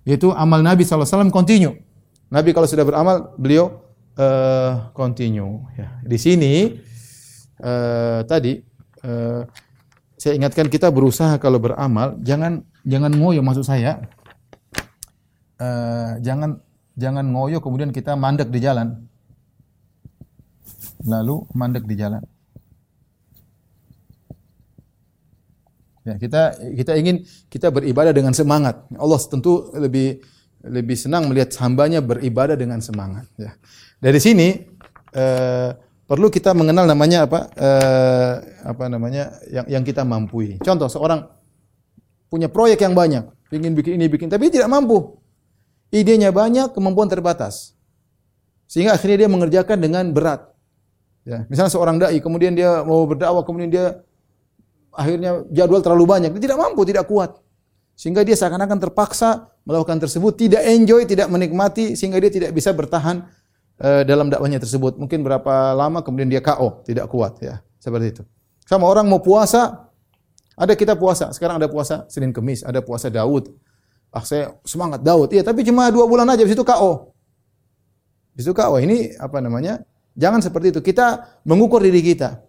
Itu 0.07 0.31
amal 0.31 0.63
Nabi 0.63 0.87
SAW 0.87 1.27
continue. 1.29 1.83
Nabi 2.31 2.55
kalau 2.55 2.65
sudah 2.65 2.87
beramal, 2.87 3.35
beliau 3.35 3.91
uh, 4.15 4.87
continue. 4.95 5.67
Ya. 5.75 5.99
Di 5.99 6.15
sini 6.15 6.79
uh, 7.59 8.23
tadi 8.23 8.63
uh, 9.03 9.43
saya 10.15 10.37
ingatkan 10.37 10.71
kita 10.71 10.87
berusaha 10.93 11.35
kalau 11.41 11.59
beramal 11.59 12.15
jangan 12.23 12.63
jangan 12.87 13.11
ngoyo 13.13 13.43
maksud 13.43 13.67
saya. 13.67 13.99
Uh, 15.61 16.17
jangan 16.25 16.57
jangan 16.97 17.21
ngoyo 17.29 17.61
kemudian 17.61 17.93
kita 17.93 18.17
mandek 18.17 18.49
di 18.49 18.57
jalan. 18.57 18.97
Lalu 21.05 21.45
mandek 21.53 21.85
di 21.85 21.93
jalan. 21.93 22.25
Ya, 26.01 26.17
kita 26.17 26.57
kita 26.57 26.97
ingin 26.97 27.21
kita 27.45 27.69
beribadah 27.69 28.09
dengan 28.09 28.33
semangat. 28.33 28.89
Allah 28.97 29.21
tentu 29.21 29.69
lebih 29.77 30.25
lebih 30.65 30.97
senang 30.97 31.29
melihat 31.29 31.53
hambanya 31.61 32.01
beribadah 32.01 32.57
dengan 32.57 32.81
semangat. 32.81 33.29
Ya. 33.37 33.53
Dari 34.01 34.17
sini 34.17 34.65
eh, 35.13 35.69
perlu 36.09 36.33
kita 36.33 36.57
mengenal 36.57 36.89
namanya 36.89 37.29
apa 37.29 37.39
eh, 37.53 38.33
apa 38.65 38.89
namanya 38.89 39.29
yang 39.53 39.65
yang 39.69 39.83
kita 39.85 40.01
mampu. 40.01 40.57
Contoh 40.57 40.89
seorang 40.89 41.21
punya 42.33 42.49
proyek 42.49 42.81
yang 42.81 42.97
banyak, 42.97 43.29
ingin 43.53 43.77
bikin 43.77 44.01
ini 44.01 44.09
bikin, 44.09 44.25
tapi 44.25 44.49
tidak 44.49 44.73
mampu. 44.73 45.20
Idenya 45.91 46.31
banyak, 46.31 46.71
kemampuan 46.71 47.11
terbatas. 47.11 47.75
Sehingga 48.71 48.95
akhirnya 48.95 49.27
dia 49.27 49.29
mengerjakan 49.29 49.77
dengan 49.83 50.07
berat. 50.15 50.47
Ya, 51.27 51.43
misalnya 51.51 51.69
seorang 51.69 51.99
dai, 51.99 52.17
kemudian 52.23 52.55
dia 52.55 52.81
mau 52.87 53.03
berdakwah, 53.03 53.43
kemudian 53.43 53.69
dia 53.69 53.99
akhirnya 54.95 55.43
jadwal 55.51 55.83
terlalu 55.83 56.07
banyak, 56.07 56.31
dia 56.39 56.49
tidak 56.49 56.59
mampu, 56.63 56.87
tidak 56.87 57.05
kuat. 57.05 57.37
Sehingga 57.99 58.23
dia 58.25 58.33
seakan-akan 58.33 58.79
terpaksa 58.81 59.51
melakukan 59.67 60.01
tersebut, 60.01 60.33
tidak 60.39 60.63
enjoy, 60.65 61.05
tidak 61.05 61.27
menikmati, 61.29 61.93
sehingga 61.93 62.17
dia 62.17 62.31
tidak 62.33 62.51
bisa 62.55 62.73
bertahan 62.73 63.27
uh, 63.77 64.01
dalam 64.07 64.31
dakwahnya 64.31 64.57
tersebut. 64.57 64.97
Mungkin 64.97 65.21
berapa 65.21 65.77
lama 65.77 66.01
kemudian 66.01 66.31
dia 66.31 66.41
KO, 66.41 66.81
tidak 66.87 67.11
kuat 67.11 67.37
ya. 67.43 67.61
Seperti 67.77 68.05
itu. 68.17 68.23
Sama 68.65 68.87
orang 68.87 69.05
mau 69.05 69.19
puasa, 69.21 69.91
ada 70.55 70.73
kita 70.73 70.95
puasa, 70.95 71.29
sekarang 71.35 71.59
ada 71.59 71.67
puasa 71.67 72.07
Senin 72.07 72.31
Kemis, 72.31 72.63
ada 72.63 72.79
puasa 72.79 73.11
Daud. 73.11 73.51
Ah 74.11 74.27
saya 74.27 74.51
semangat 74.67 74.99
Daud, 74.99 75.31
iya 75.31 75.39
tapi 75.39 75.63
cuma 75.63 75.87
dua 75.87 76.03
bulan 76.03 76.27
aja, 76.27 76.43
habis 76.43 76.51
itu 76.51 76.67
KO. 76.67 77.15
Habis 78.35 78.43
itu 78.43 78.51
KO, 78.51 78.75
ini 78.83 79.15
apa 79.15 79.39
namanya? 79.39 79.87
Jangan 80.19 80.43
seperti 80.43 80.75
itu. 80.75 80.83
Kita 80.83 81.39
mengukur 81.47 81.79
diri 81.79 82.03
kita. 82.03 82.43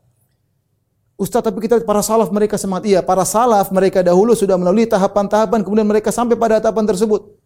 Ustaz, 1.15 1.47
tapi 1.47 1.63
kita 1.63 1.79
para 1.87 2.03
salaf 2.03 2.35
mereka 2.35 2.59
semangat. 2.59 2.91
Iya, 2.91 3.01
para 3.07 3.23
salaf 3.23 3.71
mereka 3.71 4.03
dahulu 4.03 4.35
sudah 4.35 4.59
melalui 4.59 4.91
tahapan-tahapan, 4.91 5.63
kemudian 5.63 5.87
mereka 5.87 6.11
sampai 6.11 6.35
pada 6.35 6.59
tahapan 6.59 6.83
tersebut. 6.83 7.39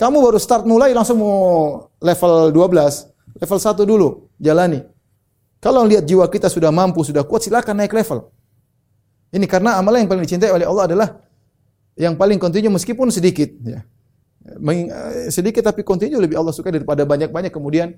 Kamu 0.00 0.16
baru 0.24 0.40
start 0.40 0.64
mulai 0.64 0.96
langsung 0.96 1.20
mau 1.20 1.36
level 2.00 2.48
12, 2.56 3.12
level 3.36 3.58
1 3.60 3.84
dulu, 3.84 4.08
jalani. 4.40 4.80
Kalau 5.60 5.84
lihat 5.84 6.08
jiwa 6.08 6.24
kita 6.26 6.48
sudah 6.48 6.72
mampu, 6.72 7.04
sudah 7.04 7.22
kuat, 7.22 7.44
silakan 7.44 7.84
naik 7.84 7.92
level. 7.92 8.32
Ini 9.30 9.44
karena 9.44 9.76
amalan 9.76 10.04
yang 10.04 10.10
paling 10.10 10.24
dicintai 10.24 10.50
oleh 10.50 10.64
Allah 10.66 10.84
adalah 10.88 11.08
yang 11.96 12.16
paling 12.16 12.40
kontinu 12.40 12.72
meskipun 12.72 13.12
sedikit. 13.12 13.52
Ya. 13.62 13.84
Sedikit 15.30 15.62
tapi 15.62 15.86
kontinu 15.86 16.18
lebih 16.18 16.34
Allah 16.34 16.50
suka 16.50 16.72
daripada 16.72 17.06
banyak-banyak 17.06 17.54
kemudian 17.54 17.94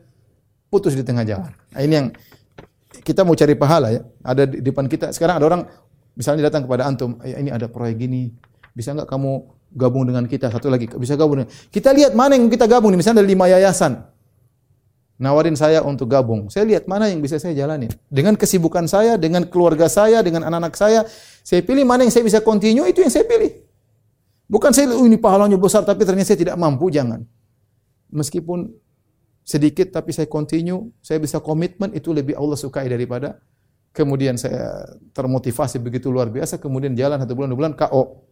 putus 0.68 0.92
di 0.92 1.06
tengah 1.06 1.24
jalan. 1.24 1.52
Nah, 1.72 1.80
ini 1.80 1.94
yang 1.94 2.08
kita 3.04 3.22
mau 3.22 3.32
cari 3.32 3.54
pahala 3.54 3.94
ya, 3.94 4.02
ada 4.22 4.44
di 4.44 4.60
depan 4.60 4.90
kita. 4.90 5.14
Sekarang 5.14 5.38
ada 5.38 5.46
orang 5.46 5.62
misalnya 6.14 6.46
datang 6.46 6.66
kepada 6.66 6.86
antum, 6.86 7.18
ya 7.22 7.38
ini 7.38 7.50
ada 7.50 7.66
proyek 7.70 8.06
gini, 8.06 8.34
bisa 8.74 8.94
nggak 8.94 9.06
kamu 9.06 9.46
gabung 9.74 10.06
dengan 10.06 10.26
kita? 10.30 10.50
Satu 10.50 10.70
lagi, 10.70 10.86
bisa 10.86 11.14
gabung 11.18 11.42
dengan. 11.42 11.50
Kita 11.70 11.90
lihat 11.94 12.14
mana 12.14 12.38
yang 12.38 12.50
kita 12.50 12.66
gabung 12.70 12.94
misalnya 12.94 13.22
ada 13.22 13.26
lima 13.26 13.46
yayasan. 13.50 14.04
nawarin 15.18 15.54
saya 15.54 15.82
untuk 15.82 16.10
gabung. 16.10 16.50
Saya 16.50 16.66
lihat 16.66 16.90
mana 16.90 17.06
yang 17.06 17.22
bisa 17.22 17.38
saya 17.38 17.54
jalani. 17.54 17.90
Dengan 18.10 18.34
kesibukan 18.34 18.86
saya, 18.90 19.14
dengan 19.14 19.46
keluarga 19.46 19.86
saya, 19.86 20.20
dengan 20.20 20.42
anak-anak 20.46 20.74
saya, 20.74 21.00
saya 21.46 21.62
pilih 21.62 21.86
mana 21.86 22.02
yang 22.02 22.12
saya 22.12 22.24
bisa 22.26 22.42
continue, 22.42 22.86
itu 22.88 23.00
yang 23.04 23.12
saya 23.12 23.24
pilih. 23.26 23.62
Bukan 24.44 24.70
saya, 24.76 24.92
oh, 24.92 25.08
ini 25.08 25.16
pahalanya 25.16 25.56
besar, 25.56 25.82
tapi 25.88 26.04
ternyata 26.04 26.32
saya 26.32 26.40
tidak 26.40 26.56
mampu, 26.60 26.92
jangan. 26.92 27.24
Meskipun 28.12 28.70
sedikit, 29.40 29.92
tapi 29.92 30.12
saya 30.12 30.28
continue, 30.28 30.92
saya 31.00 31.16
bisa 31.20 31.40
komitmen, 31.40 31.96
itu 31.96 32.12
lebih 32.12 32.36
Allah 32.36 32.56
sukai 32.56 32.86
daripada 32.86 33.40
kemudian 33.94 34.34
saya 34.34 34.82
termotivasi 35.14 35.78
begitu 35.78 36.10
luar 36.10 36.28
biasa, 36.28 36.58
kemudian 36.58 36.98
jalan 36.98 37.22
satu 37.22 37.32
bulan, 37.38 37.48
dua 37.54 37.58
bulan, 37.62 37.72
KO. 37.78 38.26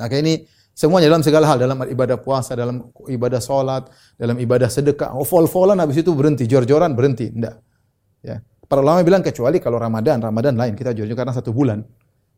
Maka 0.00 0.16
ini 0.16 0.48
semuanya 0.72 1.12
dalam 1.12 1.20
segala 1.20 1.44
hal, 1.52 1.60
dalam 1.60 1.76
ibadah 1.84 2.16
puasa, 2.16 2.56
dalam 2.56 2.88
ibadah 3.04 3.38
sholat, 3.44 3.92
dalam 4.16 4.40
ibadah 4.40 4.72
sedekah. 4.72 5.12
Oh, 5.12 5.28
fol-folan 5.28 5.76
habis 5.76 6.00
itu 6.00 6.16
berhenti, 6.16 6.48
jor-joran 6.48 6.96
berhenti. 6.96 7.28
Tidak. 7.28 7.54
Ya. 8.24 8.40
Para 8.64 8.80
ulama 8.80 9.04
bilang 9.04 9.20
kecuali 9.20 9.60
kalau 9.60 9.76
Ramadan, 9.76 10.24
Ramadan 10.24 10.56
lain, 10.56 10.72
kita 10.72 10.96
jor 10.96 11.04
karena 11.12 11.36
satu 11.36 11.52
bulan. 11.52 11.84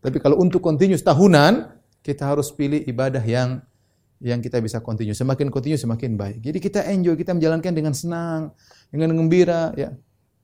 Tapi 0.03 0.19
kalau 0.19 0.43
untuk 0.43 0.59
continue 0.59 0.99
tahunan, 0.99 1.82
kita 2.03 2.27
harus 2.27 2.51
pilih 2.51 2.83
ibadah 2.85 3.23
yang 3.23 3.63
yang 4.23 4.39
kita 4.39 4.63
bisa 4.63 4.79
continue. 4.79 5.15
Semakin 5.15 5.51
continue 5.51 5.79
semakin 5.79 6.15
baik. 6.15 6.39
Jadi 6.39 6.59
kita 6.63 6.81
enjoy, 6.87 7.19
kita 7.19 7.35
menjalankan 7.35 7.73
dengan 7.75 7.91
senang, 7.91 8.55
dengan 8.91 9.11
gembira, 9.19 9.75
ya. 9.75 9.91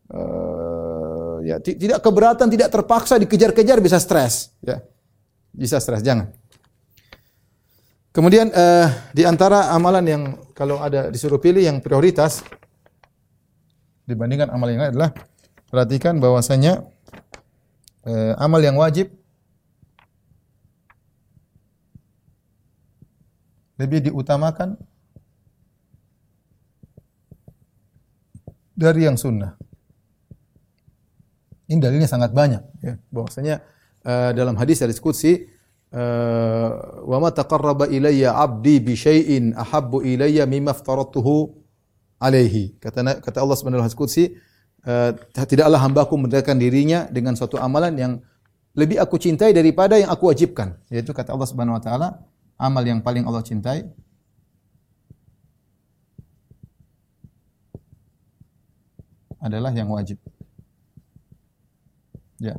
Uh, 0.08 1.38
ya 1.44 1.60
tidak 1.60 2.00
keberatan, 2.00 2.48
tidak 2.48 2.72
terpaksa 2.72 3.20
dikejar-kejar 3.22 3.78
bisa 3.78 4.02
stres, 4.02 4.50
ya. 4.64 4.82
Bisa 5.54 5.78
stres, 5.78 6.02
jangan. 6.02 6.34
Kemudian 8.10 8.50
uh, 8.50 8.90
di 9.14 9.22
antara 9.22 9.70
amalan 9.70 10.04
yang 10.10 10.22
kalau 10.58 10.82
ada 10.82 11.06
disuruh 11.06 11.38
pilih 11.38 11.62
yang 11.62 11.78
prioritas 11.78 12.42
dibandingkan 14.10 14.50
amal 14.50 14.66
yang 14.66 14.82
lain 14.82 14.90
adalah 14.96 15.10
perhatikan 15.70 16.18
bahwasanya 16.18 16.82
uh, 18.08 18.34
amal 18.42 18.58
yang 18.58 18.74
wajib 18.74 19.12
lebih 23.78 24.10
diutamakan 24.10 24.74
dari 28.74 29.06
yang 29.06 29.16
sunnah. 29.16 29.54
Ini 31.68 31.78
dalilnya 31.78 32.08
sangat 32.08 32.32
banyak 32.32 32.62
ya 32.84 32.94
bahwasanya 33.12 33.60
uh, 34.04 34.30
dalam 34.34 34.56
hadis 34.56 34.80
dari 34.82 34.96
Qudsi 34.96 35.58
Eh, 35.88 36.70
wa 37.08 37.16
ma 37.16 37.32
taqarraba 37.32 37.88
ilayya 37.88 38.36
'abdi 38.36 38.76
bi 38.76 38.92
syai'in 38.92 39.56
ahabbu 39.56 40.04
ilayya 40.04 40.44
mimma 40.44 40.76
aftaratuhu 40.76 41.48
alaihi. 42.20 42.76
Kata 42.76 43.24
kata 43.24 43.40
Allah 43.40 43.56
Subhanahu 43.56 43.80
wa 43.80 43.88
taala 43.88 44.28
uh, 44.84 45.46
tidaklah 45.48 45.80
hambaku 45.80 46.20
mendekatkan 46.20 46.60
dirinya 46.60 47.08
dengan 47.08 47.40
suatu 47.40 47.56
amalan 47.56 47.96
yang 47.96 48.12
lebih 48.76 49.00
aku 49.00 49.16
cintai 49.16 49.56
daripada 49.56 49.96
yang 49.96 50.12
aku 50.12 50.28
wajibkan. 50.28 50.76
Yaitu 50.92 51.16
kata 51.16 51.32
Allah 51.32 51.48
Subhanahu 51.48 51.80
wa 51.80 51.82
taala, 51.82 52.08
amal 52.58 52.82
yang 52.82 52.98
paling 52.98 53.22
Allah 53.22 53.40
cintai 53.46 53.86
adalah 59.38 59.70
yang 59.70 59.86
wajib. 59.88 60.18
Ya, 62.42 62.58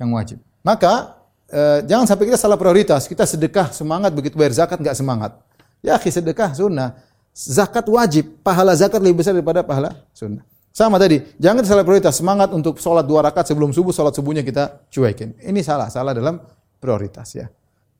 yang 0.00 0.12
wajib. 0.12 0.40
Maka 0.64 1.20
uh, 1.52 1.80
jangan 1.84 2.08
sampai 2.08 2.32
kita 2.32 2.40
salah 2.40 2.56
prioritas. 2.56 3.04
Kita 3.04 3.28
sedekah 3.28 3.70
semangat 3.72 4.12
begitu 4.16 4.36
bayar 4.40 4.56
zakat 4.56 4.80
nggak 4.80 4.96
semangat. 4.96 5.36
Ya, 5.84 6.00
sedekah 6.00 6.56
sunnah. 6.56 6.96
Zakat 7.36 7.84
wajib, 7.92 8.40
pahala 8.40 8.72
zakat 8.72 8.96
lebih 9.04 9.20
besar 9.20 9.36
daripada 9.36 9.60
pahala 9.60 9.92
sunnah. 10.16 10.40
Sama 10.72 10.96
tadi, 11.00 11.20
jangan 11.40 11.64
salah 11.64 11.84
prioritas. 11.84 12.16
Semangat 12.16 12.52
untuk 12.52 12.80
sholat 12.80 13.04
dua 13.04 13.24
rakaat 13.24 13.48
sebelum 13.48 13.72
subuh, 13.72 13.92
sholat 13.92 14.12
subuhnya 14.12 14.40
kita 14.44 14.88
cuekin. 14.88 15.36
Ini 15.40 15.60
salah, 15.64 15.88
salah 15.88 16.12
dalam 16.12 16.40
prioritas 16.80 17.32
ya. 17.32 17.48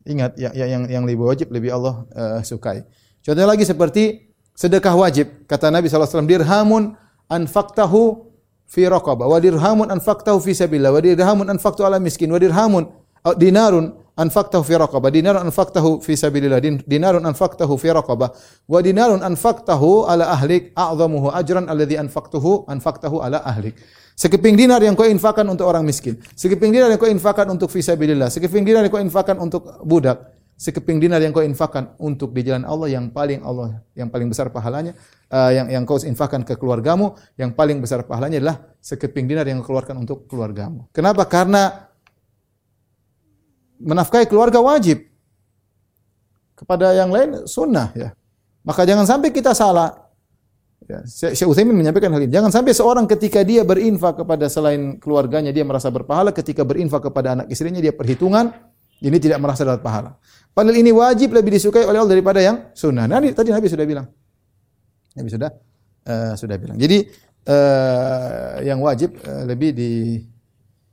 Ingat, 0.06 0.38
ya, 0.38 0.54
ya, 0.54 0.64
yang 0.70 0.86
yang 0.86 1.04
lebih 1.04 1.26
wajib 1.26 1.50
lebih 1.50 1.74
Allah 1.74 2.06
uh, 2.14 2.40
sukai. 2.46 2.86
Contohnya 3.20 3.50
lagi 3.50 3.66
seperti 3.66 4.32
sedekah 4.54 4.94
wajib. 4.94 5.44
Kata 5.50 5.68
Nabi 5.74 5.90
SAW, 5.90 6.24
dirhamun 6.24 6.94
anfaktahu 7.26 8.30
fi 8.70 8.86
raqabah, 8.86 9.26
wa 9.26 9.38
dirhamun 9.42 9.90
anfaktahu 9.90 10.38
fi 10.38 10.54
sabilillah, 10.54 10.94
wa 10.94 11.02
dirhamun 11.02 11.46
anfaktu 11.50 11.82
ala 11.82 11.98
miskin, 11.98 12.30
wa 12.30 12.38
dirhamun 12.38 12.86
Oh, 13.26 13.34
dinarun 13.34 13.90
anfaqtahu 14.14 14.62
fi 14.62 14.78
raqabah 14.78 15.10
dinarun 15.10 15.50
anfaqtahu 15.50 15.98
fi 15.98 16.14
sabilillah 16.14 16.62
dinarun 16.86 17.26
anfaqtahu 17.26 17.74
fi 17.74 17.90
raqabah 17.90 18.30
wa 18.70 18.78
dinarun 18.78 19.18
anfaqtahu 19.18 20.06
ala 20.06 20.30
ahlik 20.30 20.70
a'zamuhu 20.78 21.34
ajran 21.34 21.66
alladhi 21.66 21.98
anfaqtahu 21.98 22.70
anfaqtahu 22.70 23.18
ala 23.18 23.42
ahlik 23.42 23.74
sekeping 24.16 24.56
dinar 24.56 24.80
yang 24.80 24.96
kau 24.96 25.04
infakkan 25.04 25.44
untuk 25.46 25.68
orang 25.68 25.84
miskin 25.84 26.16
sekeping 26.32 26.72
dinar 26.72 26.88
yang 26.88 26.98
kau 26.98 27.06
infakkan 27.06 27.46
untuk 27.52 27.68
fi 27.68 27.84
sabilillah 27.84 28.32
sekeping 28.32 28.64
dinar 28.64 28.82
yang 28.82 28.92
kau 28.92 29.02
infakkan 29.04 29.36
untuk 29.36 29.62
budak 29.84 30.32
sekeping 30.56 30.96
dinar 30.96 31.20
yang 31.20 31.36
kau 31.36 31.44
infakkan 31.44 31.92
untuk 32.00 32.32
di 32.32 32.40
jalan 32.40 32.64
Allah 32.64 32.88
yang 32.88 33.12
paling 33.12 33.44
Allah 33.44 33.84
yang 33.92 34.08
paling 34.08 34.32
besar 34.32 34.48
pahalanya 34.48 34.96
uh, 35.28 35.52
yang 35.52 35.68
yang 35.68 35.84
kau 35.84 36.00
infakkan 36.00 36.40
ke 36.48 36.56
keluargamu 36.56 37.12
yang 37.36 37.52
paling 37.52 37.84
besar 37.84 38.08
pahalanya 38.08 38.40
adalah 38.40 38.56
sekeping 38.80 39.28
dinar 39.28 39.44
yang 39.44 39.60
kau 39.60 39.76
keluarkan 39.76 40.00
untuk 40.00 40.24
keluargamu 40.24 40.88
kenapa 40.96 41.28
karena 41.28 41.92
menafkahi 43.80 44.26
keluarga 44.28 44.60
wajib. 44.60 45.04
Kepada 46.56 46.96
yang 46.96 47.12
lain 47.12 47.44
sunnah 47.44 47.92
ya. 47.92 48.16
Maka 48.64 48.88
jangan 48.88 49.04
sampai 49.04 49.28
kita 49.28 49.52
salah. 49.52 50.05
Ya, 50.86 51.02
Syekh 51.02 51.50
Utsaimin 51.50 51.74
menyampaikan 51.74 52.14
hal 52.14 52.22
ini. 52.22 52.30
Jangan 52.30 52.54
sampai 52.54 52.70
seorang 52.70 53.10
ketika 53.10 53.42
dia 53.42 53.66
berinfak 53.66 54.22
kepada 54.22 54.46
selain 54.46 55.02
keluarganya 55.02 55.50
dia 55.50 55.66
merasa 55.66 55.90
berpahala, 55.90 56.30
ketika 56.30 56.62
berinfak 56.62 57.10
kepada 57.10 57.34
anak 57.34 57.46
istrinya 57.50 57.82
dia 57.82 57.90
perhitungan 57.90 58.54
ini 59.02 59.18
tidak 59.18 59.42
merasa 59.42 59.66
dapat 59.66 59.82
pahala. 59.82 60.10
Padahal 60.54 60.78
ini 60.78 60.94
wajib 60.94 61.34
lebih 61.34 61.58
disukai 61.58 61.82
oleh 61.82 61.98
Allah 61.98 62.14
daripada 62.14 62.38
yang 62.38 62.70
sunnah. 62.70 63.10
Nah, 63.10 63.18
tadi 63.34 63.50
Nabi 63.50 63.66
sudah 63.66 63.82
bilang. 63.82 64.06
Nabi 65.18 65.28
sudah 65.28 65.50
uh, 66.06 66.32
sudah 66.38 66.56
bilang. 66.56 66.78
Jadi 66.78 67.02
uh, 67.50 68.62
yang 68.62 68.78
wajib 68.78 69.18
uh, 69.26 69.42
lebih 69.42 69.74
di 69.74 70.22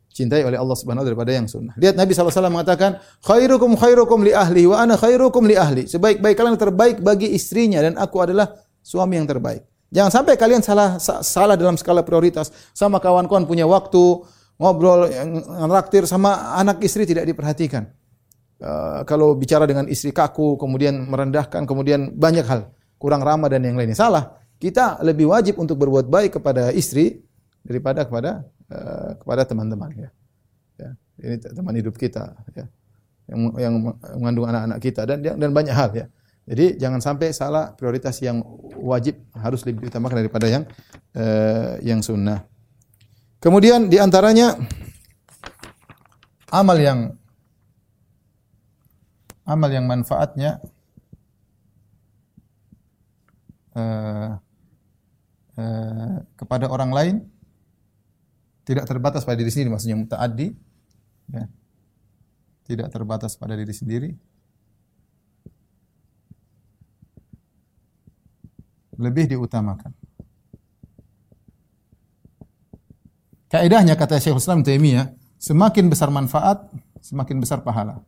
cintai 0.09 0.41
oleh 0.41 0.57
Allah 0.57 0.77
Subhanahu 0.77 1.05
daripada 1.05 1.33
yang 1.33 1.45
sunnah. 1.45 1.77
Lihat 1.77 1.97
Nabi 1.97 2.13
SAW 2.13 2.33
mengatakan, 2.49 3.01
"Khairukum 3.21 3.77
khairukum 3.77 4.25
li 4.25 4.33
ahli 4.33 4.65
wa 4.69 4.81
ana 4.81 4.97
khairukum 4.97 5.45
li 5.45 5.53
ahli." 5.57 5.85
Sebaik-baik 5.89 6.33
kalian 6.37 6.57
terbaik 6.57 6.97
bagi 7.01 7.33
istrinya 7.33 7.81
dan 7.81 7.97
aku 7.97 8.21
adalah 8.21 8.53
suami 8.83 9.17
yang 9.17 9.25
terbaik. 9.25 9.72
Jangan 9.93 10.09
sampai 10.09 10.33
kalian 10.33 10.65
salah 10.65 10.97
salah 10.97 11.53
dalam 11.53 11.77
skala 11.77 12.01
prioritas. 12.01 12.49
Sama 12.73 12.97
kawan-kawan 12.97 13.45
punya 13.45 13.69
waktu 13.69 14.25
ngobrol 14.57 15.05
ngeraktir 15.69 16.09
sama 16.09 16.57
anak 16.57 16.81
istri 16.81 17.05
tidak 17.05 17.29
diperhatikan. 17.29 17.93
Uh, 18.57 19.05
kalau 19.05 19.37
bicara 19.37 19.69
dengan 19.69 19.85
istri 19.91 20.09
kaku, 20.09 20.55
kemudian 20.55 20.95
merendahkan, 21.05 21.67
kemudian 21.67 22.15
banyak 22.15 22.47
hal 22.47 22.71
kurang 22.95 23.21
ramah 23.21 23.51
dan 23.51 23.61
yang 23.61 23.77
lainnya 23.77 23.93
salah. 23.93 24.39
Kita 24.57 25.03
lebih 25.03 25.27
wajib 25.29 25.59
untuk 25.59 25.75
berbuat 25.75 26.07
baik 26.07 26.39
kepada 26.39 26.71
istri 26.71 27.21
daripada 27.61 28.07
kepada 28.07 28.47
uh, 28.71 29.19
kepada 29.19 29.41
teman-teman 29.45 29.91
ya. 29.93 30.09
ya. 30.79 30.89
Ini 31.21 31.35
teman 31.53 31.75
hidup 31.75 31.99
kita 31.99 32.33
ya. 32.55 32.65
Yang 33.29 33.39
yang 33.59 33.73
mengandung 34.17 34.47
anak-anak 34.47 34.79
kita 34.79 35.01
dan 35.05 35.19
dan 35.21 35.49
banyak 35.51 35.75
hal 35.75 35.91
ya. 35.93 36.07
Jadi 36.43 36.75
jangan 36.75 36.99
sampai 36.99 37.31
salah 37.31 37.71
prioritas 37.71 38.19
yang 38.19 38.43
wajib 38.83 39.15
harus 39.31 39.63
lebih 39.63 39.87
diutamakan 39.87 40.19
daripada 40.19 40.47
yang 40.51 40.63
uh, 41.15 41.79
yang 41.79 42.03
sunnah. 42.03 42.43
Kemudian 43.39 43.87
di 43.87 43.95
antaranya 43.95 44.55
amal 46.51 46.77
yang 46.79 47.15
amal 49.47 49.71
yang 49.71 49.87
manfaatnya 49.87 50.59
uh, 53.75 54.35
uh, 55.59 56.15
kepada 56.35 56.67
orang 56.67 56.91
lain 56.91 57.15
tidak 58.63 58.87
terbatas 58.87 59.27
pada 59.27 59.39
diri 59.39 59.51
sendiri 59.51 59.75
maksudnya 59.75 59.99
mutaaddi 59.99 60.55
ya. 61.31 61.43
tidak 62.63 62.87
terbatas 62.95 63.35
pada 63.35 63.59
diri 63.59 63.75
sendiri 63.75 64.09
lebih 69.03 69.35
diutamakan. 69.35 69.91
Kaidahnya 73.51 73.93
kata 73.93 74.17
Syekh 74.17 74.39
Islam 74.39 74.65
Taimiyah 74.65 75.13
semakin 75.37 75.91
besar 75.91 76.09
manfaat 76.09 76.65
semakin 77.03 77.37
besar 77.43 77.59
pahala. 77.61 77.99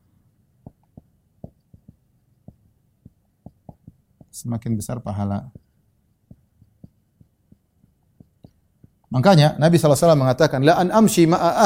Semakin 4.31 4.73
besar 4.79 5.03
pahala. 5.03 5.51
Makanya 9.11 9.55
Nabi 9.55 9.79
SAW 9.79 10.17
mengatakan, 10.17 10.59
La 10.65 10.75
an 10.75 10.91
amshi 10.91 11.23
ma'a 11.23 11.63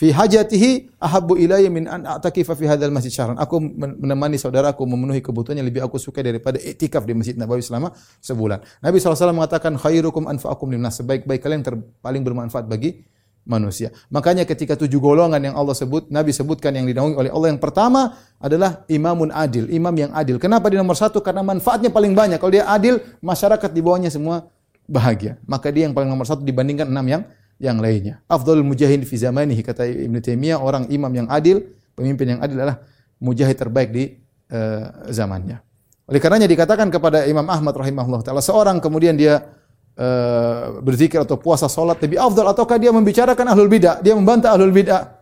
fi 0.00 0.08
hajatihi 0.16 0.96
ahabbu 0.96 1.36
ilayya 1.36 1.68
min 1.68 1.84
an 1.84 2.08
a'takifa 2.08 2.56
fi 2.56 2.64
hadzal 2.64 2.88
masjid 2.88 3.12
syahran. 3.12 3.36
Aku 3.36 3.60
menemani 3.60 4.40
saudaraku 4.40 4.88
memenuhi 4.88 5.20
kebutuhannya 5.20 5.60
lebih 5.60 5.84
aku 5.84 6.00
suka 6.00 6.24
daripada 6.24 6.56
iktikaf 6.56 7.04
di 7.04 7.12
Masjid 7.12 7.36
Nabawi 7.36 7.60
selama 7.60 7.92
sebulan. 8.24 8.64
Nabi 8.80 8.96
SAW 8.96 9.36
mengatakan 9.36 9.76
khairukum 9.76 10.24
anfa'akum 10.24 10.72
linnas. 10.72 10.96
Sebaik-baik 11.04 11.44
kalian 11.44 11.60
yang 11.60 11.84
paling 12.00 12.24
bermanfaat 12.24 12.64
bagi 12.64 13.04
manusia. 13.44 13.92
Makanya 14.08 14.48
ketika 14.48 14.72
tujuh 14.80 14.96
golongan 14.96 15.36
yang 15.36 15.52
Allah 15.52 15.76
sebut, 15.76 16.08
Nabi 16.08 16.32
sebutkan 16.32 16.72
yang 16.72 16.88
dinaungi 16.88 17.20
oleh 17.20 17.30
Allah 17.32 17.52
yang 17.52 17.60
pertama 17.60 18.16
adalah 18.40 18.88
imamun 18.88 19.28
adil, 19.28 19.68
imam 19.68 19.92
yang 19.92 20.12
adil. 20.16 20.40
Kenapa 20.40 20.72
di 20.72 20.80
nomor 20.80 20.96
satu? 20.96 21.20
Karena 21.20 21.44
manfaatnya 21.44 21.92
paling 21.92 22.16
banyak. 22.16 22.40
Kalau 22.40 22.52
dia 22.52 22.64
adil, 22.64 23.04
masyarakat 23.20 23.68
di 23.68 23.80
bawahnya 23.84 24.08
semua 24.08 24.48
bahagia. 24.88 25.36
Maka 25.44 25.68
dia 25.68 25.84
yang 25.84 25.92
paling 25.92 26.08
nomor 26.08 26.24
satu 26.24 26.40
dibandingkan 26.40 26.88
enam 26.88 27.04
yang 27.04 27.22
yang 27.60 27.76
lainnya. 27.76 28.24
Afdalul 28.24 28.64
mujahid 28.64 29.04
fi 29.04 29.20
zamanihi 29.20 29.60
kata 29.60 29.84
Ibn 29.84 30.16
Taimiyah 30.24 30.58
orang 30.58 30.88
imam 30.88 31.12
yang 31.12 31.28
adil, 31.28 31.60
pemimpin 31.92 32.34
yang 32.34 32.40
adil 32.40 32.56
adalah 32.56 32.80
mujahid 33.20 33.54
terbaik 33.60 33.92
di 33.92 34.16
uh, 34.48 35.12
zamannya. 35.12 35.60
Oleh 36.08 36.18
karenanya 36.18 36.48
dikatakan 36.48 36.88
kepada 36.88 37.28
Imam 37.28 37.44
Ahmad 37.46 37.76
rahimahullah 37.76 38.24
taala 38.24 38.42
seorang 38.42 38.80
kemudian 38.80 39.14
dia 39.14 39.44
uh, 39.94 40.80
berzikir 40.80 41.20
atau 41.20 41.36
puasa 41.36 41.68
salat 41.68 42.00
lebih 42.00 42.18
afdal 42.18 42.48
ataukah 42.48 42.80
dia 42.80 42.90
membicarakan 42.90 43.52
ahlul 43.52 43.68
bidah, 43.68 44.00
dia 44.00 44.16
membantah 44.16 44.56
ahlul 44.56 44.72
bidah. 44.72 45.20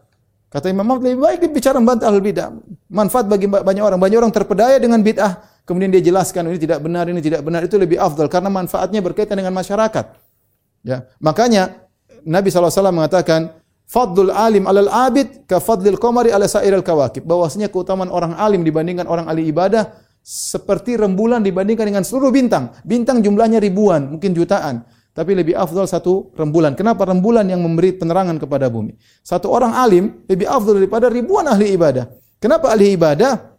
Kata 0.48 0.72
Imam 0.72 0.86
Ahmad 0.88 1.04
lebih 1.04 1.20
baik 1.20 1.38
dia 1.44 1.50
bicara 1.52 1.76
membantah 1.76 2.08
ahlul 2.08 2.24
bidah. 2.24 2.54
Manfaat 2.88 3.28
bagi 3.28 3.50
banyak 3.50 3.84
orang. 3.84 4.00
Banyak 4.00 4.16
orang 4.16 4.32
terpedaya 4.32 4.80
dengan 4.80 5.04
bid'ah. 5.04 5.44
Kemudian 5.68 5.92
dia 5.92 6.00
jelaskan 6.00 6.48
ini 6.48 6.56
tidak 6.56 6.80
benar, 6.80 7.04
ini 7.04 7.20
tidak 7.20 7.44
benar. 7.44 7.60
Itu 7.60 7.76
lebih 7.76 8.00
afdal 8.00 8.32
karena 8.32 8.48
manfaatnya 8.48 9.04
berkaitan 9.04 9.36
dengan 9.36 9.52
masyarakat. 9.52 10.16
Ya, 10.88 11.04
makanya 11.20 11.87
Nabi 12.26 12.50
SAW 12.50 12.90
mengatakan, 12.90 13.58
Fadlul 13.88 14.28
alim 14.28 14.68
alal 14.68 14.92
abid 14.92 15.48
ka 15.48 15.64
fadlil 15.64 15.96
qamari 15.96 16.28
ala 16.28 16.44
sairil 16.44 16.84
kawakib. 16.84 17.24
Bahwasanya 17.24 17.72
keutamaan 17.72 18.12
orang 18.12 18.36
alim 18.36 18.60
dibandingkan 18.60 19.08
orang 19.08 19.24
ahli 19.24 19.48
ibadah 19.48 19.96
seperti 20.20 21.00
rembulan 21.00 21.40
dibandingkan 21.40 21.88
dengan 21.88 22.04
seluruh 22.04 22.28
bintang. 22.28 22.76
Bintang 22.84 23.24
jumlahnya 23.24 23.64
ribuan, 23.64 24.12
mungkin 24.12 24.36
jutaan. 24.36 24.84
Tapi 25.16 25.32
lebih 25.32 25.56
afdal 25.56 25.88
satu 25.88 26.36
rembulan. 26.36 26.76
Kenapa 26.76 27.08
rembulan 27.08 27.48
yang 27.48 27.64
memberi 27.64 27.96
penerangan 27.96 28.36
kepada 28.36 28.68
bumi? 28.68 28.92
Satu 29.24 29.48
orang 29.48 29.72
alim 29.72 30.20
lebih 30.28 30.44
afdal 30.44 30.76
daripada 30.76 31.08
ribuan 31.08 31.48
ahli 31.48 31.72
ibadah. 31.72 32.12
Kenapa 32.36 32.68
ahli 32.68 32.92
ibadah? 32.92 33.56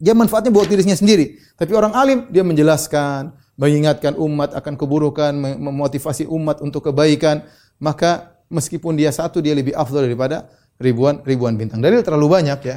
Dia 0.00 0.16
manfaatnya 0.16 0.48
buat 0.48 0.64
dirinya 0.64 0.96
sendiri. 0.96 1.38
Tapi 1.60 1.76
orang 1.76 1.92
alim, 1.92 2.18
dia 2.32 2.40
menjelaskan, 2.40 3.36
mengingatkan 3.60 4.16
umat 4.16 4.56
akan 4.56 4.74
keburukan, 4.80 5.34
memotivasi 5.36 6.24
umat 6.24 6.64
untuk 6.64 6.88
kebaikan 6.88 7.44
maka 7.78 8.38
meskipun 8.50 8.98
dia 8.98 9.14
satu 9.14 9.38
dia 9.38 9.54
lebih 9.54 9.72
afdal 9.76 10.04
daripada 10.04 10.50
ribuan 10.82 11.22
ribuan 11.22 11.54
bintang. 11.54 11.82
Dalil 11.82 12.02
terlalu 12.02 12.26
banyak 12.26 12.60
ya. 12.64 12.76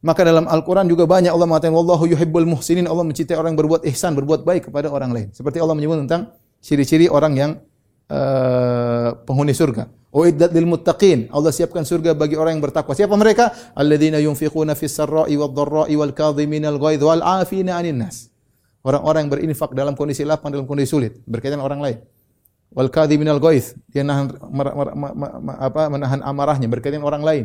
Maka 0.00 0.24
dalam 0.24 0.48
Al-Quran 0.48 0.88
juga 0.88 1.04
banyak 1.04 1.28
Allah 1.28 1.44
mengatakan 1.44 1.76
Wallahu 1.76 2.08
yuhibbul 2.08 2.48
muhsinin 2.48 2.88
Allah 2.88 3.04
mencintai 3.04 3.36
orang 3.36 3.52
yang 3.52 3.60
berbuat 3.60 3.84
ihsan, 3.92 4.16
berbuat 4.16 4.48
baik 4.48 4.72
kepada 4.72 4.88
orang 4.88 5.12
lain. 5.12 5.28
Seperti 5.36 5.60
Allah 5.60 5.76
menyebut 5.76 6.08
tentang 6.08 6.32
ciri-ciri 6.64 7.12
orang 7.12 7.36
yang 7.36 7.50
uh, 8.08 9.12
penghuni 9.28 9.52
surga. 9.52 9.92
Uiddat 10.10 10.56
lil 10.56 10.64
muttaqin. 10.64 11.28
Allah 11.28 11.52
siapkan 11.52 11.84
surga 11.84 12.16
bagi 12.16 12.34
orang 12.34 12.56
yang 12.56 12.64
bertakwa. 12.64 12.96
Siapa 12.96 13.12
mereka? 13.12 13.52
Alladzina 13.76 14.16
yunfiquna 14.24 14.72
fis 14.72 14.96
sarra'i 14.96 15.36
wad 15.36 15.52
dharra'i 15.52 15.94
wal 16.00 16.16
kadhiminal 16.16 16.80
ghaidh 16.80 17.04
wal 17.04 17.20
'afina 17.20 17.76
'anil 17.76 18.00
nas. 18.00 18.32
Orang-orang 18.80 19.28
yang 19.28 19.32
berinfak 19.36 19.76
dalam 19.76 19.92
kondisi 19.92 20.24
lapang, 20.24 20.48
dalam 20.48 20.64
kondisi 20.64 20.96
sulit, 20.96 21.12
berkaitan 21.28 21.60
orang 21.60 21.84
lain 21.84 22.00
wal 22.74 22.90
kadhiminal 22.90 23.42
ghaith. 23.42 23.76
Dia 23.90 24.02
nahan 24.06 24.34
mar, 24.50 24.74
ma, 24.94 25.08
ma, 25.14 25.52
apa 25.58 25.90
menahan 25.90 26.20
amarahnya 26.22 26.66
berkaitan 26.70 27.02
orang 27.02 27.22
lain. 27.22 27.44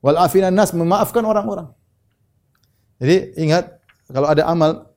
Wal 0.00 0.16
afinan 0.16 0.54
nas 0.56 0.72
memaafkan 0.72 1.24
orang-orang. 1.24 1.68
Jadi 3.00 3.36
ingat 3.40 3.80
kalau 4.08 4.28
ada 4.28 4.44
amal 4.44 4.92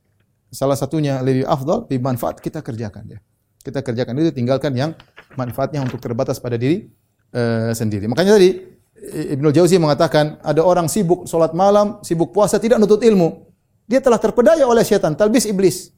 salah 0.51 0.76
satunya 0.76 1.24
lebih 1.24 1.47
afdal 1.47 1.88
lebih 1.88 2.03
manfaat 2.03 2.38
kita 2.38 2.61
kerjakan 2.61 3.18
ya 3.18 3.20
kita 3.64 3.80
kerjakan 3.80 4.14
itu 4.20 4.36
tinggalkan 4.36 4.76
yang 4.76 4.91
manfaatnya 5.39 5.80
untuk 5.82 6.03
terbatas 6.03 6.38
pada 6.38 6.59
diri 6.59 6.91
uh, 7.32 7.72
sendiri. 7.72 8.05
Makanya 8.11 8.36
tadi 8.36 8.76
Ibnu 9.03 9.49
Jauzi 9.55 9.80
mengatakan 9.80 10.38
ada 10.43 10.61
orang 10.61 10.91
sibuk 10.91 11.26
salat 11.26 11.55
malam, 11.55 12.03
sibuk 12.03 12.36
puasa 12.36 12.59
tidak 12.59 12.78
nutut 12.78 13.01
ilmu. 13.01 13.47
Dia 13.88 13.99
telah 14.03 14.20
terpedaya 14.20 14.64
oleh 14.68 14.84
setan, 14.84 15.16
talbis 15.16 15.47
iblis. 15.47 15.92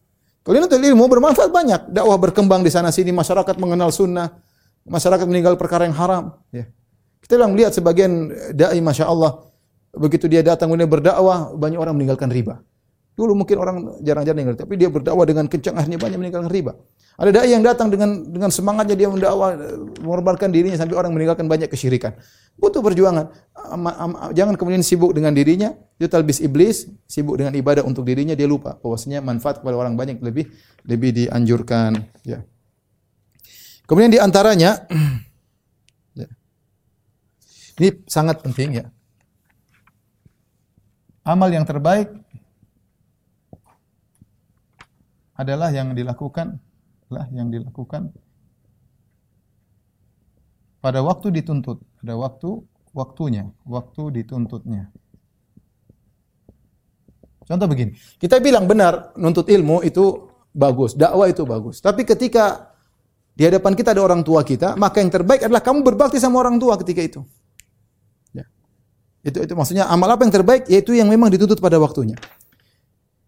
Nuntut 0.45 0.77
ilmu 0.77 1.09
bermanfaat 1.09 1.49
banyak. 1.49 1.81
Dakwah 1.89 2.21
berkembang 2.21 2.61
di 2.61 2.69
sana 2.69 2.93
sini, 2.93 3.09
masyarakat 3.09 3.57
mengenal 3.57 3.89
sunnah, 3.89 4.29
masyarakat 4.85 5.25
meninggal 5.25 5.57
perkara 5.57 5.89
yang 5.89 5.97
haram. 5.97 6.37
Ya. 6.53 6.69
Kita 7.25 7.41
bilang 7.41 7.57
lihat 7.57 7.73
sebagian 7.73 8.29
dai, 8.53 8.77
masya 8.77 9.09
Allah, 9.09 9.41
begitu 9.89 10.29
dia 10.29 10.45
datang 10.45 10.69
kemudian 10.69 10.85
berdakwah, 10.85 11.49
banyak 11.57 11.81
orang 11.81 11.97
meninggalkan 11.97 12.29
riba. 12.29 12.61
Dulu 13.15 13.31
mungkin 13.31 13.55
orang 13.63 13.75
jarang-jarang 14.03 14.43
meninggal, 14.43 14.59
tapi 14.59 14.75
dia 14.75 14.91
berdakwah 14.91 15.23
dengan 15.23 15.47
kencang, 15.47 15.79
akhirnya 15.79 15.95
banyak 15.95 16.19
meninggalkan 16.19 16.51
riba. 16.51 16.75
Ada 17.15 17.31
dai 17.31 17.47
yang 17.47 17.63
datang 17.63 17.87
dengan 17.87 18.27
dengan 18.27 18.51
semangatnya 18.51 18.91
dia 18.91 19.07
mendakwah, 19.07 19.55
mengorbankan 20.03 20.51
dirinya 20.51 20.75
sampai 20.75 20.99
orang 20.99 21.15
meninggalkan 21.15 21.47
banyak 21.47 21.71
kesyirikan. 21.71 22.11
Butuh 22.59 22.83
perjuangan. 22.83 23.31
Jangan 24.35 24.59
kemudian 24.59 24.83
sibuk 24.83 25.15
dengan 25.15 25.31
dirinya, 25.31 25.71
itu 25.95 26.11
talbis 26.11 26.43
iblis, 26.43 26.91
sibuk 27.07 27.39
dengan 27.39 27.55
ibadah 27.55 27.87
untuk 27.87 28.03
dirinya 28.03 28.35
dia 28.35 28.51
lupa 28.51 28.75
bahwasanya 28.83 29.23
manfaat 29.23 29.63
kepada 29.63 29.79
orang 29.79 29.95
banyak 29.95 30.19
lebih 30.19 30.51
lebih 30.83 31.15
dianjurkan, 31.15 32.03
ya. 32.27 32.43
Kemudian 33.87 34.11
di 34.11 34.19
antaranya 34.19 34.83
ya. 36.19 36.27
Ini 37.79 37.87
sangat 38.11 38.43
penting 38.43 38.83
ya. 38.83 38.91
Amal 41.23 41.47
yang 41.47 41.63
terbaik 41.63 42.11
adalah 45.35 45.69
yang 45.71 45.91
dilakukan 45.91 46.59
lah 47.11 47.27
yang 47.29 47.53
dilakukan 47.53 48.09
pada 50.81 51.01
waktu 51.01 51.33
dituntut, 51.33 51.81
pada 52.01 52.13
waktu 52.13 52.61
waktunya, 52.93 53.49
waktu 53.65 54.21
dituntutnya. 54.21 54.93
Contoh 57.45 57.67
begini, 57.69 57.93
kita 58.17 58.41
bilang 58.41 58.65
benar 58.65 59.13
nuntut 59.17 59.49
ilmu 59.49 59.85
itu 59.85 60.29
bagus, 60.53 60.97
dakwah 60.97 61.29
itu 61.29 61.45
bagus. 61.45 61.77
Tapi 61.81 62.05
ketika 62.05 62.73
di 63.35 63.45
hadapan 63.45 63.73
kita 63.77 63.93
ada 63.93 64.01
orang 64.01 64.21
tua 64.25 64.41
kita, 64.41 64.73
maka 64.77 65.01
yang 65.01 65.13
terbaik 65.13 65.45
adalah 65.45 65.61
kamu 65.61 65.85
berbakti 65.85 66.17
sama 66.17 66.41
orang 66.41 66.57
tua 66.57 66.77
ketika 66.81 67.01
itu. 67.01 67.21
Ya. 68.33 68.45
Itu 69.21 69.41
itu 69.41 69.53
maksudnya 69.53 69.85
amal 69.89 70.09
apa 70.09 70.25
yang 70.25 70.33
terbaik 70.33 70.65
yaitu 70.69 70.97
yang 70.97 71.09
memang 71.09 71.29
dituntut 71.29 71.61
pada 71.61 71.77
waktunya. 71.77 72.17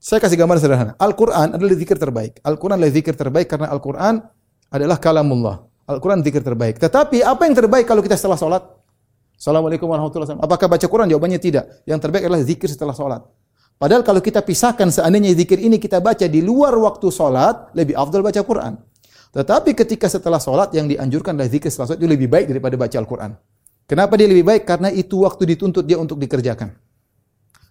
Saya 0.08 0.24
kasih 0.24 0.40
gambar 0.40 0.56
sederhana. 0.64 0.96
Al-Quran 0.96 1.60
adalah 1.60 1.76
zikir 1.76 2.00
terbaik. 2.00 2.40
Al-Quran 2.40 2.80
adalah 2.80 2.96
zikir 2.96 3.12
terbaik 3.12 3.52
karena 3.52 3.68
Al-Quran 3.68 4.24
adalah 4.72 5.04
kalamullah. 5.04 5.68
Al-Quran 5.84 6.24
zikir 6.24 6.40
terbaik. 6.40 6.80
Tetapi 6.80 7.28
apa 7.28 7.44
yang 7.44 7.52
terbaik 7.52 7.84
kalau 7.84 8.00
kita 8.00 8.16
setelah 8.16 8.40
sholat? 8.40 8.64
Assalamualaikum 9.36 9.84
warahmatullahi 9.92 10.32
wabarakatuh. 10.32 10.48
Apakah 10.48 10.68
baca 10.72 10.86
Quran? 10.88 11.12
Jawabannya 11.12 11.40
tidak. 11.44 11.84
Yang 11.84 12.00
terbaik 12.08 12.24
adalah 12.24 12.40
zikir 12.40 12.72
setelah 12.72 12.96
sholat. 12.96 13.20
Padahal 13.76 14.08
kalau 14.08 14.24
kita 14.24 14.40
pisahkan 14.48 14.88
seandainya 14.88 15.36
zikir 15.36 15.60
ini 15.60 15.76
kita 15.76 16.00
baca 16.00 16.24
di 16.24 16.40
luar 16.40 16.72
waktu 16.80 17.12
sholat, 17.12 17.76
lebih 17.76 18.00
afdal 18.00 18.24
baca 18.24 18.40
Quran. 18.48 18.80
Tetapi 19.36 19.76
ketika 19.76 20.08
setelah 20.08 20.40
sholat 20.40 20.72
yang 20.72 20.88
dianjurkan 20.88 21.36
adalah 21.36 21.52
zikir 21.52 21.68
setelah 21.68 21.92
sholat 21.92 22.00
itu 22.00 22.08
lebih 22.08 22.32
baik 22.32 22.48
daripada 22.48 22.80
baca 22.80 22.96
Al-Quran. 22.96 23.36
Kenapa 23.84 24.16
dia 24.16 24.32
lebih 24.32 24.48
baik? 24.48 24.64
Karena 24.64 24.88
itu 24.88 25.28
waktu 25.28 25.44
dituntut 25.52 25.84
dia 25.84 26.00
untuk 26.00 26.16
dikerjakan. 26.16 26.87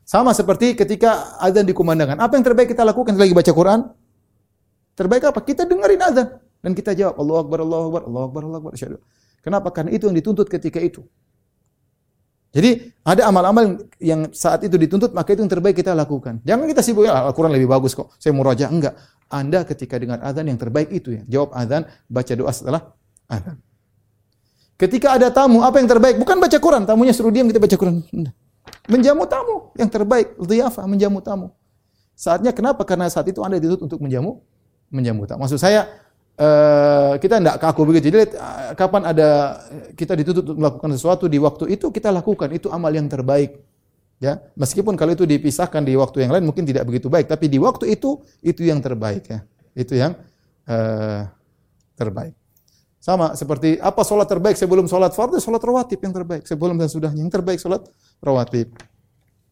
Sama 0.07 0.31
seperti 0.31 0.79
ketika 0.79 1.35
azan 1.43 1.67
dikumandangkan. 1.67 2.23
Apa 2.23 2.39
yang 2.39 2.47
terbaik 2.47 2.71
kita 2.71 2.87
lakukan 2.87 3.19
lagi 3.19 3.35
baca 3.35 3.51
Quran? 3.51 3.91
Terbaik 4.95 5.27
apa? 5.27 5.43
Kita 5.43 5.67
dengerin 5.67 5.99
azan 5.99 6.39
dan 6.63 6.73
kita 6.79 6.95
jawab 6.95 7.19
Allahu 7.19 7.39
Akbar, 7.43 7.59
Allahu 7.67 7.85
Akbar, 7.91 8.03
Allahu 8.07 8.27
Akbar, 8.31 8.43
Allahu 8.47 8.61
Akbar. 8.71 9.03
Kenapa? 9.43 9.69
Karena 9.75 9.91
itu 9.91 10.07
yang 10.07 10.15
dituntut 10.15 10.47
ketika 10.47 10.79
itu. 10.79 11.03
Jadi 12.55 12.95
ada 13.03 13.29
amal-amal 13.29 13.83
yang 13.99 14.31
saat 14.31 14.63
itu 14.63 14.79
dituntut, 14.79 15.11
maka 15.11 15.35
itu 15.35 15.43
yang 15.43 15.51
terbaik 15.51 15.75
kita 15.75 15.91
lakukan. 15.93 16.39
Jangan 16.47 16.71
kita 16.71 16.81
sibuk, 16.87 17.05
ya, 17.05 17.27
Al-Quran 17.27 17.53
lebih 17.53 17.69
bagus 17.69 17.93
kok. 17.93 18.15
Saya 18.17 18.31
mau 18.31 18.47
raja. 18.47 18.71
Enggak. 18.71 18.95
Anda 19.27 19.67
ketika 19.67 19.99
dengar 19.99 20.23
azan 20.23 20.47
yang 20.47 20.57
terbaik 20.57 20.89
itu 20.95 21.19
ya. 21.19 21.23
Jawab 21.27 21.51
azan, 21.53 21.83
baca 22.07 22.33
doa 22.39 22.53
setelah 22.55 22.95
azan. 23.27 23.59
Ketika 24.79 25.19
ada 25.19 25.35
tamu, 25.35 25.67
apa 25.67 25.83
yang 25.83 25.91
terbaik? 25.91 26.17
Bukan 26.17 26.39
baca 26.39 26.57
Quran. 26.63 26.87
Tamunya 26.87 27.13
suruh 27.13 27.35
diam, 27.35 27.51
kita 27.51 27.59
baca 27.59 27.75
Quran. 27.77 28.07
Enggak. 28.15 28.46
Menjamu 28.87 29.27
tamu 29.27 29.57
yang 29.75 29.91
terbaik, 29.91 30.39
dhiyafah 30.39 30.87
menjamu 30.87 31.19
tamu. 31.19 31.51
Saatnya 32.17 32.55
kenapa? 32.55 32.87
Karena 32.87 33.11
saat 33.11 33.27
itu 33.29 33.43
Anda 33.43 33.59
dituntut 33.59 33.91
untuk 33.91 34.01
menjamu 34.01 34.41
menjamu 34.89 35.27
tamu. 35.27 35.45
Maksud 35.45 35.59
saya 35.59 35.91
uh, 36.39 37.19
kita 37.19 37.43
tidak 37.43 37.57
kaku 37.61 37.83
begitu. 37.85 38.09
Jadi 38.09 38.39
uh, 38.39 38.73
kapan 38.79 39.03
ada 39.11 39.29
kita 39.99 40.15
dituntut 40.15 40.45
untuk 40.47 40.57
melakukan 40.57 40.91
sesuatu 40.95 41.27
di 41.27 41.37
waktu 41.43 41.77
itu 41.77 41.91
kita 41.91 42.15
lakukan 42.15 42.49
itu 42.55 42.71
amal 42.71 42.95
yang 42.95 43.11
terbaik. 43.11 43.59
Ya, 44.17 44.41
meskipun 44.57 44.97
kalau 44.97 45.13
itu 45.13 45.29
dipisahkan 45.29 45.85
di 45.85 45.93
waktu 45.93 46.25
yang 46.25 46.33
lain 46.33 46.49
mungkin 46.49 46.65
tidak 46.65 46.89
begitu 46.89 47.13
baik, 47.13 47.29
tapi 47.29 47.53
di 47.53 47.61
waktu 47.61 47.93
itu 47.93 48.25
itu 48.41 48.65
yang 48.65 48.81
terbaik 48.81 49.29
ya. 49.29 49.45
Itu 49.77 49.93
yang 49.93 50.17
uh, 50.65 51.29
terbaik. 52.01 52.33
Sama 52.97 53.37
seperti 53.37 53.77
apa 53.77 54.01
sholat 54.03 54.25
terbaik 54.25 54.57
sebelum 54.57 54.89
sholat 54.89 55.13
fardu, 55.13 55.37
sholat 55.37 55.61
rawatib 55.61 56.01
yang 56.01 56.17
terbaik. 56.17 56.43
Sebelum 56.49 56.81
dan 56.81 56.89
sudahnya 56.89 57.21
yang 57.21 57.29
terbaik 57.29 57.61
sholat 57.61 57.85
rawatib. 58.23 58.73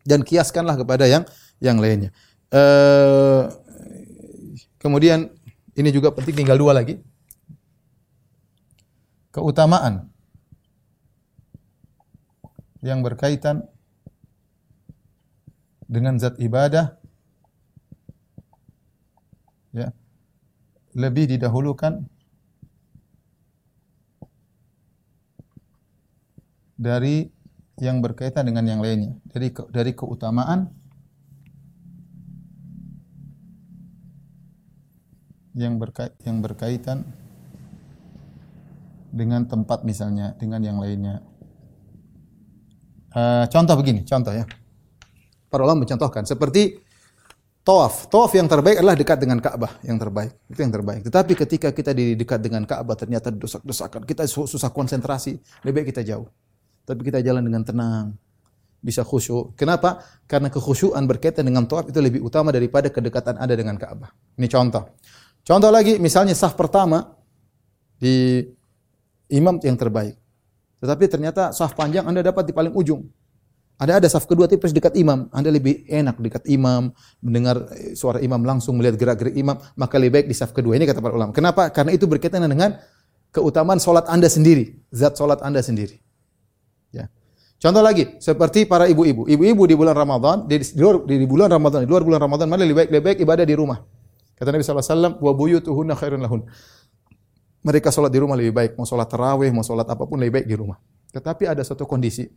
Dan 0.04 0.20
kiaskanlah 0.20 0.76
kepada 0.76 1.08
yang 1.08 1.24
yang 1.64 1.80
lainnya. 1.80 2.12
Uh, 2.52 3.48
kemudian 4.76 5.32
ini 5.74 5.90
juga 5.90 6.12
penting 6.12 6.44
tinggal 6.44 6.60
dua 6.60 6.76
lagi. 6.76 7.00
Keutamaan 9.34 10.12
yang 12.84 13.00
berkaitan 13.00 13.64
dengan 15.88 16.20
zat 16.20 16.36
ibadah 16.38 17.00
ya 19.74 19.90
lebih 20.94 21.26
didahulukan 21.34 22.06
dari 26.78 27.33
yang 27.82 27.98
berkaitan 27.98 28.46
dengan 28.46 28.64
yang 28.66 28.80
lainnya. 28.82 29.18
Dari 29.30 29.50
dari 29.50 29.92
keutamaan 29.94 30.70
yang 35.54 35.78
berkait 35.78 36.14
yang 36.26 36.42
berkaitan 36.42 37.06
dengan 39.14 39.46
tempat 39.46 39.86
misalnya 39.86 40.34
dengan 40.38 40.62
yang 40.62 40.78
lainnya. 40.78 41.22
Uh, 43.14 43.46
contoh 43.46 43.78
begini, 43.78 44.02
contoh 44.02 44.34
ya. 44.34 44.42
Para 45.46 45.62
ulama 45.62 45.86
mencontohkan 45.86 46.26
seperti 46.26 46.82
tawaf. 47.62 48.10
Tawaf 48.10 48.34
yang 48.34 48.50
terbaik 48.50 48.82
adalah 48.82 48.98
dekat 48.98 49.22
dengan 49.22 49.38
Ka'bah 49.38 49.78
yang 49.86 50.02
terbaik. 50.02 50.34
Itu 50.50 50.66
yang 50.66 50.74
terbaik. 50.74 51.06
Tetapi 51.06 51.32
ketika 51.38 51.70
kita 51.70 51.94
di 51.94 52.18
dekat 52.18 52.42
dengan 52.42 52.66
Ka'bah 52.66 52.98
ternyata 52.98 53.30
desak-desakan, 53.30 54.02
kita 54.02 54.26
susah 54.26 54.74
konsentrasi, 54.74 55.38
lebih 55.62 55.86
baik 55.86 55.94
kita 55.94 56.02
jauh 56.02 56.26
tapi 56.84 57.00
kita 57.04 57.24
jalan 57.24 57.44
dengan 57.44 57.64
tenang, 57.64 58.16
bisa 58.84 59.00
khusyuk. 59.00 59.56
Kenapa? 59.56 60.04
Karena 60.28 60.52
kekhusyuan 60.52 61.08
berkaitan 61.08 61.48
dengan 61.48 61.64
tawaf 61.64 61.88
itu 61.88 61.96
lebih 62.04 62.20
utama 62.20 62.52
daripada 62.52 62.92
kedekatan 62.92 63.40
Anda 63.40 63.56
dengan 63.56 63.80
Ka'bah. 63.80 64.12
Ini 64.36 64.44
contoh. 64.52 64.92
Contoh 65.40 65.72
lagi, 65.72 65.96
misalnya 65.96 66.36
saf 66.36 66.52
pertama 66.52 67.16
di 67.96 68.44
imam 69.32 69.56
yang 69.64 69.80
terbaik. 69.80 70.20
Tetapi 70.84 71.04
ternyata 71.08 71.52
saf 71.56 71.72
panjang 71.72 72.04
Anda 72.04 72.20
dapat 72.20 72.44
di 72.44 72.52
paling 72.52 72.76
ujung. 72.76 73.08
Ada 73.74 73.98
ada 73.98 74.06
saf 74.06 74.28
kedua 74.30 74.46
tipis 74.46 74.70
dekat 74.70 74.94
imam, 74.94 75.26
Anda 75.34 75.50
lebih 75.50 75.88
enak 75.90 76.20
dekat 76.20 76.44
imam, 76.46 76.94
mendengar 77.18 77.66
suara 77.98 78.22
imam 78.22 78.38
langsung 78.44 78.78
melihat 78.78 79.00
gerak-gerik 79.00 79.34
imam, 79.34 79.58
maka 79.74 79.98
lebih 79.98 80.20
baik 80.20 80.26
di 80.30 80.36
saf 80.36 80.54
kedua. 80.54 80.78
Ini 80.78 80.86
kata 80.86 81.02
para 81.02 81.16
ulama. 81.16 81.34
Kenapa? 81.34 81.72
Karena 81.74 81.90
itu 81.90 82.06
berkaitan 82.06 82.46
dengan 82.46 82.78
keutamaan 83.34 83.82
solat 83.82 84.06
Anda 84.06 84.30
sendiri, 84.30 84.78
zat 84.94 85.18
solat 85.18 85.42
Anda 85.42 85.58
sendiri. 85.58 85.98
Ya. 86.94 87.10
Contoh 87.58 87.80
lagi, 87.80 88.20
seperti 88.20 88.68
para 88.68 88.84
ibu-ibu. 88.86 89.24
Ibu-ibu 89.24 89.62
di 89.64 89.72
bulan 89.72 89.96
Ramadan, 89.96 90.44
di, 90.44 90.60
di, 90.60 90.78
luar, 90.78 91.00
di, 91.08 91.14
di 91.16 91.26
bulan 91.26 91.48
Ramadan, 91.48 91.82
di 91.82 91.88
luar 91.88 92.04
bulan 92.04 92.20
Ramadan, 92.20 92.46
mana 92.46 92.60
lebih 92.60 92.76
baik? 92.76 92.88
Lebih 92.92 93.04
baik 93.08 93.18
ibadah 93.24 93.44
di 93.48 93.54
rumah. 93.56 93.78
Kata 94.36 94.52
Nabi 94.52 94.60
SAW, 94.60 95.16
wa 95.16 95.32
buyutuhunna 95.32 95.94
khairun 95.96 96.20
lahun. 96.20 96.44
Mereka 97.64 97.88
sholat 97.88 98.12
di 98.12 98.20
rumah 98.20 98.36
lebih 98.36 98.52
baik. 98.52 98.76
Mau 98.76 98.84
sholat 98.84 99.08
tarawih, 99.08 99.48
mau 99.48 99.64
sholat 99.64 99.88
apa 99.88 100.04
pun 100.04 100.20
lebih 100.20 100.42
baik 100.42 100.46
di 100.50 100.56
rumah. 100.60 100.76
Tetapi 101.16 101.48
ada 101.48 101.64
satu 101.64 101.88
kondisi. 101.88 102.28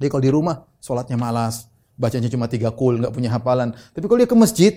Jadi 0.00 0.08
kalau 0.08 0.24
di 0.24 0.32
rumah, 0.32 0.56
sholatnya 0.80 1.20
malas. 1.20 1.68
Bacanya 1.92 2.32
cuma 2.32 2.48
tiga 2.48 2.72
kul, 2.72 2.96
nggak 2.96 3.12
punya 3.12 3.28
hafalan. 3.36 3.76
Tapi 3.92 4.04
kalau 4.08 4.20
dia 4.24 4.28
ke 4.28 4.36
masjid, 4.40 4.72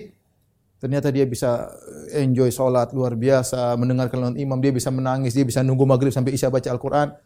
ternyata 0.76 1.08
dia 1.08 1.24
bisa 1.24 1.72
enjoy 2.12 2.52
sholat 2.52 2.92
luar 2.92 3.16
biasa, 3.16 3.76
mendengarkan 3.80 4.36
imam, 4.36 4.60
dia 4.60 4.72
bisa 4.72 4.92
menangis, 4.92 5.32
dia 5.32 5.44
bisa 5.48 5.64
nunggu 5.64 5.88
maghrib 5.88 6.12
sampai 6.12 6.36
isya 6.36 6.52
baca 6.52 6.68
Al-Quran. 6.68 7.16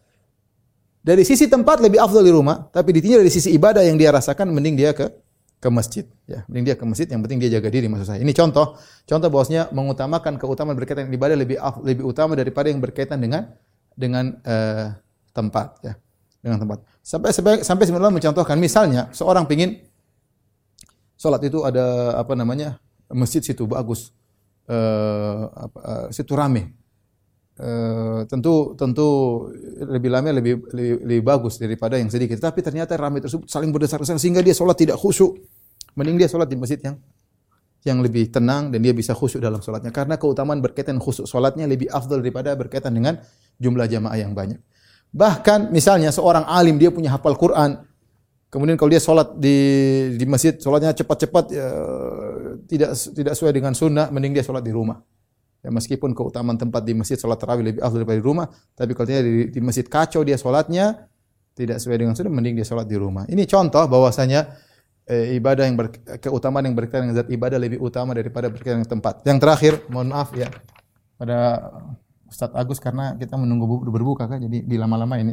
Dari 1.05 1.21
sisi 1.21 1.53
tempat 1.53 1.85
lebih 1.85 2.01
afdal 2.01 2.25
di 2.25 2.33
rumah, 2.33 2.65
tapi 2.73 2.97
ditinjau 2.97 3.21
dari 3.21 3.29
sisi 3.29 3.53
ibadah 3.53 3.85
yang 3.85 4.01
dia 4.01 4.09
rasakan 4.09 4.49
mending 4.57 4.73
dia 4.73 4.97
ke 4.97 5.05
ke 5.61 5.69
masjid. 5.69 6.09
Ya 6.25 6.49
mending 6.49 6.73
dia 6.73 6.77
ke 6.81 6.85
masjid 6.89 7.05
yang 7.05 7.21
penting 7.21 7.45
dia 7.45 7.61
jaga 7.61 7.69
diri 7.69 7.93
maksud 7.93 8.09
saya. 8.09 8.21
Ini 8.25 8.33
contoh 8.33 8.81
contoh 9.05 9.29
bahwasanya 9.29 9.69
mengutamakan 9.77 10.41
keutamaan 10.41 10.81
berkaitan 10.81 11.13
ibadah 11.13 11.37
lebih 11.37 11.61
lebih 11.85 12.09
utama 12.09 12.33
daripada 12.33 12.73
yang 12.73 12.81
berkaitan 12.81 13.21
dengan 13.21 13.53
dengan 13.93 14.33
uh, 14.49 14.97
tempat 15.37 15.85
ya. 15.85 15.93
Dengan 16.41 16.65
tempat. 16.65 16.89
Sampai 17.05 17.37
sampai 17.37 17.61
sampai 17.61 17.85
sebenarnya 17.85 18.17
mencontohkan 18.25 18.57
misalnya 18.57 19.13
seorang 19.13 19.45
pingin 19.45 19.85
sholat 21.21 21.41
itu 21.45 21.61
ada 21.69 22.17
apa 22.17 22.33
namanya 22.33 22.81
masjid 23.13 23.45
situ 23.45 23.69
bagus 23.69 24.13
uh, 24.69 25.49
apa, 25.53 25.79
uh, 25.81 26.07
situ 26.13 26.33
rame 26.33 26.73
Uh, 27.55 28.27
tentu 28.27 28.75
tentu 28.75 29.07
lebih 29.79 30.11
lama 30.11 30.27
lebih, 30.35 30.59
lebih 30.75 31.07
lebih 31.07 31.23
bagus 31.23 31.55
daripada 31.63 31.95
yang 31.95 32.11
sedikit. 32.11 32.43
Tapi 32.43 32.59
ternyata 32.67 32.99
ramai 32.99 33.23
tersebut 33.23 33.47
saling 33.47 33.71
berdesak-desakan 33.71 34.19
sehingga 34.19 34.43
dia 34.43 34.51
sholat 34.51 34.75
tidak 34.75 34.99
khusyuk. 34.99 35.39
Mending 35.95 36.19
dia 36.19 36.27
sholat 36.27 36.51
di 36.51 36.59
masjid 36.59 36.83
yang 36.83 36.99
yang 37.87 38.03
lebih 38.03 38.33
tenang 38.35 38.75
dan 38.75 38.83
dia 38.83 38.91
bisa 38.91 39.15
khusyuk 39.15 39.39
dalam 39.39 39.63
sholatnya. 39.63 39.95
Karena 39.95 40.19
keutamaan 40.19 40.59
berkaitan 40.59 40.99
khusyuk 40.99 41.31
sholatnya 41.31 41.71
lebih 41.71 41.87
afdal 41.95 42.19
daripada 42.19 42.59
berkaitan 42.59 42.91
dengan 42.91 43.23
jumlah 43.63 43.87
jamaah 43.87 44.19
yang 44.19 44.35
banyak. 44.35 44.59
Bahkan 45.15 45.71
misalnya 45.71 46.11
seorang 46.11 46.43
alim 46.51 46.75
dia 46.75 46.91
punya 46.91 47.15
hafal 47.15 47.39
Quran, 47.39 47.87
kemudian 48.51 48.75
kalau 48.75 48.91
dia 48.91 48.99
sholat 48.99 49.39
di 49.39 49.57
di 50.19 50.27
masjid 50.27 50.59
sholatnya 50.59 50.91
cepat-cepat 50.91 51.45
ya, 51.55 51.71
tidak 52.67 52.99
tidak 52.99 53.33
sesuai 53.39 53.55
dengan 53.55 53.79
sunnah, 53.79 54.11
mending 54.11 54.35
dia 54.35 54.43
sholat 54.43 54.67
di 54.67 54.75
rumah. 54.75 54.99
Ya, 55.65 55.73
meskipun 55.73 56.13
keutamaan 56.13 56.61
tempat 56.61 56.85
di 56.85 56.93
masjid 56.93 57.17
sholat 57.17 57.41
tarawih 57.41 57.65
lebih 57.65 57.81
afdal 57.81 58.05
daripada 58.05 58.21
di 58.21 58.27
rumah, 58.29 58.47
tapi 58.77 58.93
kalau 58.93 59.09
dia 59.09 59.25
di, 59.25 59.49
di 59.49 59.61
masjid 59.65 59.89
kacau 59.89 60.21
dia 60.21 60.37
sholatnya 60.37 61.09
tidak 61.57 61.81
sesuai 61.81 62.05
dengan 62.05 62.13
sunnah, 62.13 62.29
mending 62.29 62.61
dia 62.61 62.69
sholat 62.69 62.85
di 62.85 63.01
rumah. 63.01 63.25
Ini 63.25 63.49
contoh 63.49 63.81
bahwasanya 63.89 64.45
eh, 65.09 65.33
ibadah 65.41 65.65
yang 65.65 65.81
ber, 65.81 65.89
keutamaan 66.21 66.69
yang 66.69 66.77
berkaitan 66.77 67.09
dengan 67.09 67.17
zat 67.25 67.33
ibadah 67.33 67.57
lebih 67.57 67.81
utama 67.81 68.13
daripada 68.13 68.53
berkaitan 68.53 68.85
dengan 68.85 68.93
tempat. 69.01 69.25
Yang 69.25 69.39
terakhir, 69.41 69.73
mohon 69.89 70.13
maaf 70.13 70.37
ya 70.37 70.53
pada 71.17 71.65
Ustadz 72.29 72.61
Agus 72.61 72.77
karena 72.77 73.17
kita 73.17 73.41
menunggu 73.41 73.89
berbuka 73.89 74.29
kan, 74.29 74.45
jadi 74.45 74.69
dilama-lama 74.69 75.17
ini. 75.17 75.33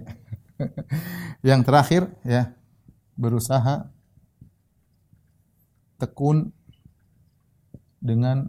yang 1.51 1.59
terakhir 1.67 2.07
ya 2.23 2.55
berusaha 3.19 3.91
tekun 5.99 6.55
dengan 7.99 8.47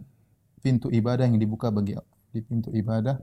pintu 0.63 0.87
ibadah 0.87 1.27
yang 1.27 1.35
dibuka 1.35 1.67
bagi 1.67 1.99
di 2.31 2.39
pintu 2.39 2.71
ibadah 2.71 3.19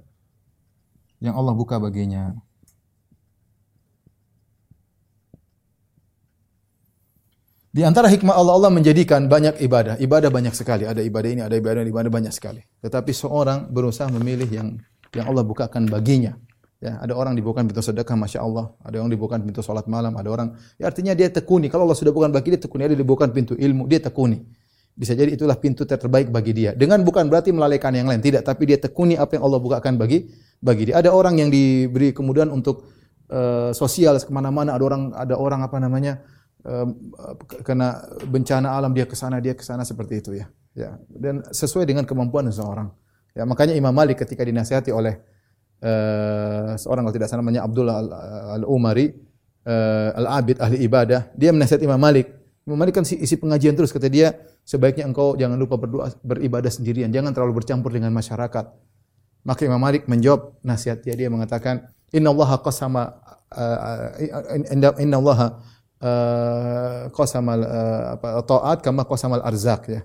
yang 1.25 1.35
Allah 1.35 1.57
buka 1.57 1.81
baginya. 1.81 2.37
Di 7.71 7.87
antara 7.87 8.11
hikmah 8.11 8.35
Allah 8.35 8.55
Allah 8.59 8.71
menjadikan 8.75 9.31
banyak 9.31 9.63
ibadah. 9.63 9.95
Ibadah 10.03 10.27
banyak 10.27 10.51
sekali. 10.59 10.91
Ada 10.91 11.07
ibadah 11.07 11.29
ini, 11.31 11.41
ada 11.41 11.55
ibadah 11.55 11.87
ini, 11.87 11.91
ibadah 11.95 12.11
banyak 12.11 12.35
sekali. 12.35 12.67
Tetapi 12.83 13.15
seorang 13.15 13.71
berusaha 13.71 14.11
memilih 14.11 14.51
yang 14.51 14.69
yang 15.15 15.31
Allah 15.31 15.47
bukakan 15.47 15.87
baginya. 15.87 16.35
Ya, 16.83 16.99
ada 16.99 17.13
orang 17.15 17.37
dibukakan 17.39 17.71
pintu 17.71 17.85
sedekah, 17.85 18.17
masya 18.19 18.43
Allah. 18.43 18.75
Ada 18.83 18.99
orang 18.99 19.13
dibukakan 19.15 19.47
pintu 19.47 19.63
sholat 19.63 19.87
malam. 19.87 20.19
Ada 20.19 20.29
orang, 20.33 20.49
ya 20.81 20.91
artinya 20.91 21.15
dia 21.15 21.31
tekuni. 21.31 21.71
Kalau 21.71 21.87
Allah 21.87 21.95
sudah 21.95 22.11
bukan 22.11 22.35
bagi 22.35 22.57
dia 22.57 22.61
tekuni, 22.61 22.91
dia 22.91 22.99
dibukakan 22.99 23.31
pintu 23.31 23.55
ilmu, 23.55 23.87
dia 23.87 24.03
tekuni. 24.03 24.43
Bisa 25.01 25.17
jadi 25.17 25.33
itulah 25.33 25.57
pintu 25.57 25.89
terbaik 25.89 26.29
bagi 26.29 26.53
dia. 26.53 26.77
Dengan 26.77 27.01
bukan 27.01 27.25
berarti 27.33 27.57
melalaikan 27.57 27.89
yang 27.97 28.05
lain, 28.05 28.21
tidak. 28.21 28.45
Tapi 28.45 28.69
dia 28.69 28.77
tekuni 28.77 29.17
apa 29.17 29.41
yang 29.41 29.49
Allah 29.49 29.57
bukakan 29.57 29.97
bagi 29.97 30.29
bagi 30.61 30.93
dia. 30.93 31.01
Ada 31.01 31.09
orang 31.09 31.41
yang 31.41 31.49
diberi 31.49 32.13
kemudahan 32.13 32.53
untuk 32.53 32.85
uh, 33.33 33.73
sosial 33.73 34.21
ke 34.21 34.29
mana-mana. 34.29 34.77
Ada 34.77 34.85
orang 34.85 35.03
ada 35.17 35.35
orang 35.41 35.61
apa 35.65 35.81
namanya 35.81 36.21
uh, 36.69 36.85
kena 37.65 38.13
bencana 38.29 38.77
alam 38.77 38.93
dia 38.93 39.09
ke 39.09 39.17
sana 39.17 39.41
dia 39.41 39.57
ke 39.57 39.65
sana 39.65 39.89
seperti 39.89 40.21
itu 40.21 40.37
ya. 40.37 40.53
Ya. 40.77 41.01
Dan 41.09 41.49
sesuai 41.49 41.89
dengan 41.89 42.05
kemampuan 42.05 42.45
seseorang. 42.53 42.93
Ya, 43.33 43.49
makanya 43.49 43.79
Imam 43.79 43.95
Malik 43.95 44.21
ketika 44.21 44.45
dinasihati 44.45 44.93
oleh 44.93 45.17
uh, 45.81 46.77
seorang 46.77 47.09
kalau 47.09 47.15
tidak 47.17 47.33
salah 47.33 47.41
namanya 47.41 47.65
Abdullah 47.65 48.05
Al-Umari 48.59 49.17
uh, 49.65 50.19
Al-Abid 50.19 50.61
ahli 50.61 50.77
ibadah, 50.85 51.31
dia 51.33 51.57
menasihati 51.57 51.89
Imam 51.89 51.97
Malik. 51.97 52.40
Imam 52.69 52.77
Malik 52.77 53.01
kan 53.01 53.05
isi 53.09 53.37
pengajian 53.41 53.73
terus 53.73 53.91
kata 53.91 54.13
dia, 54.13 54.37
sebaiknya 54.69 55.09
engkau 55.09 55.33
jangan 55.35 55.57
lupa 55.57 55.81
berdoa 55.81 56.13
beribadah 56.21 56.69
sendirian, 56.69 57.09
jangan 57.09 57.33
terlalu 57.33 57.65
bercampur 57.65 57.91
dengan 57.91 58.13
masyarakat. 58.13 58.65
Maka 59.49 59.61
Imam 59.65 59.81
Malik 59.81 60.05
menjawab 60.05 60.61
nasihat 60.61 61.01
dia, 61.01 61.17
dia 61.17 61.33
mengatakan, 61.33 61.89
Inna 62.13 62.29
Allah 62.35 62.51
qasama 62.61 63.03
uh, 63.57 65.01
Inna 65.01 65.17
Allah 65.17 65.39
uh, 66.05 67.03
qasama 67.15 67.53
uh, 67.57 68.05
apa 68.19 68.29
taat 68.45 68.79
kama 68.85 69.09
qasama 69.09 69.41
al-arzak 69.41 69.83
ya. 69.89 70.03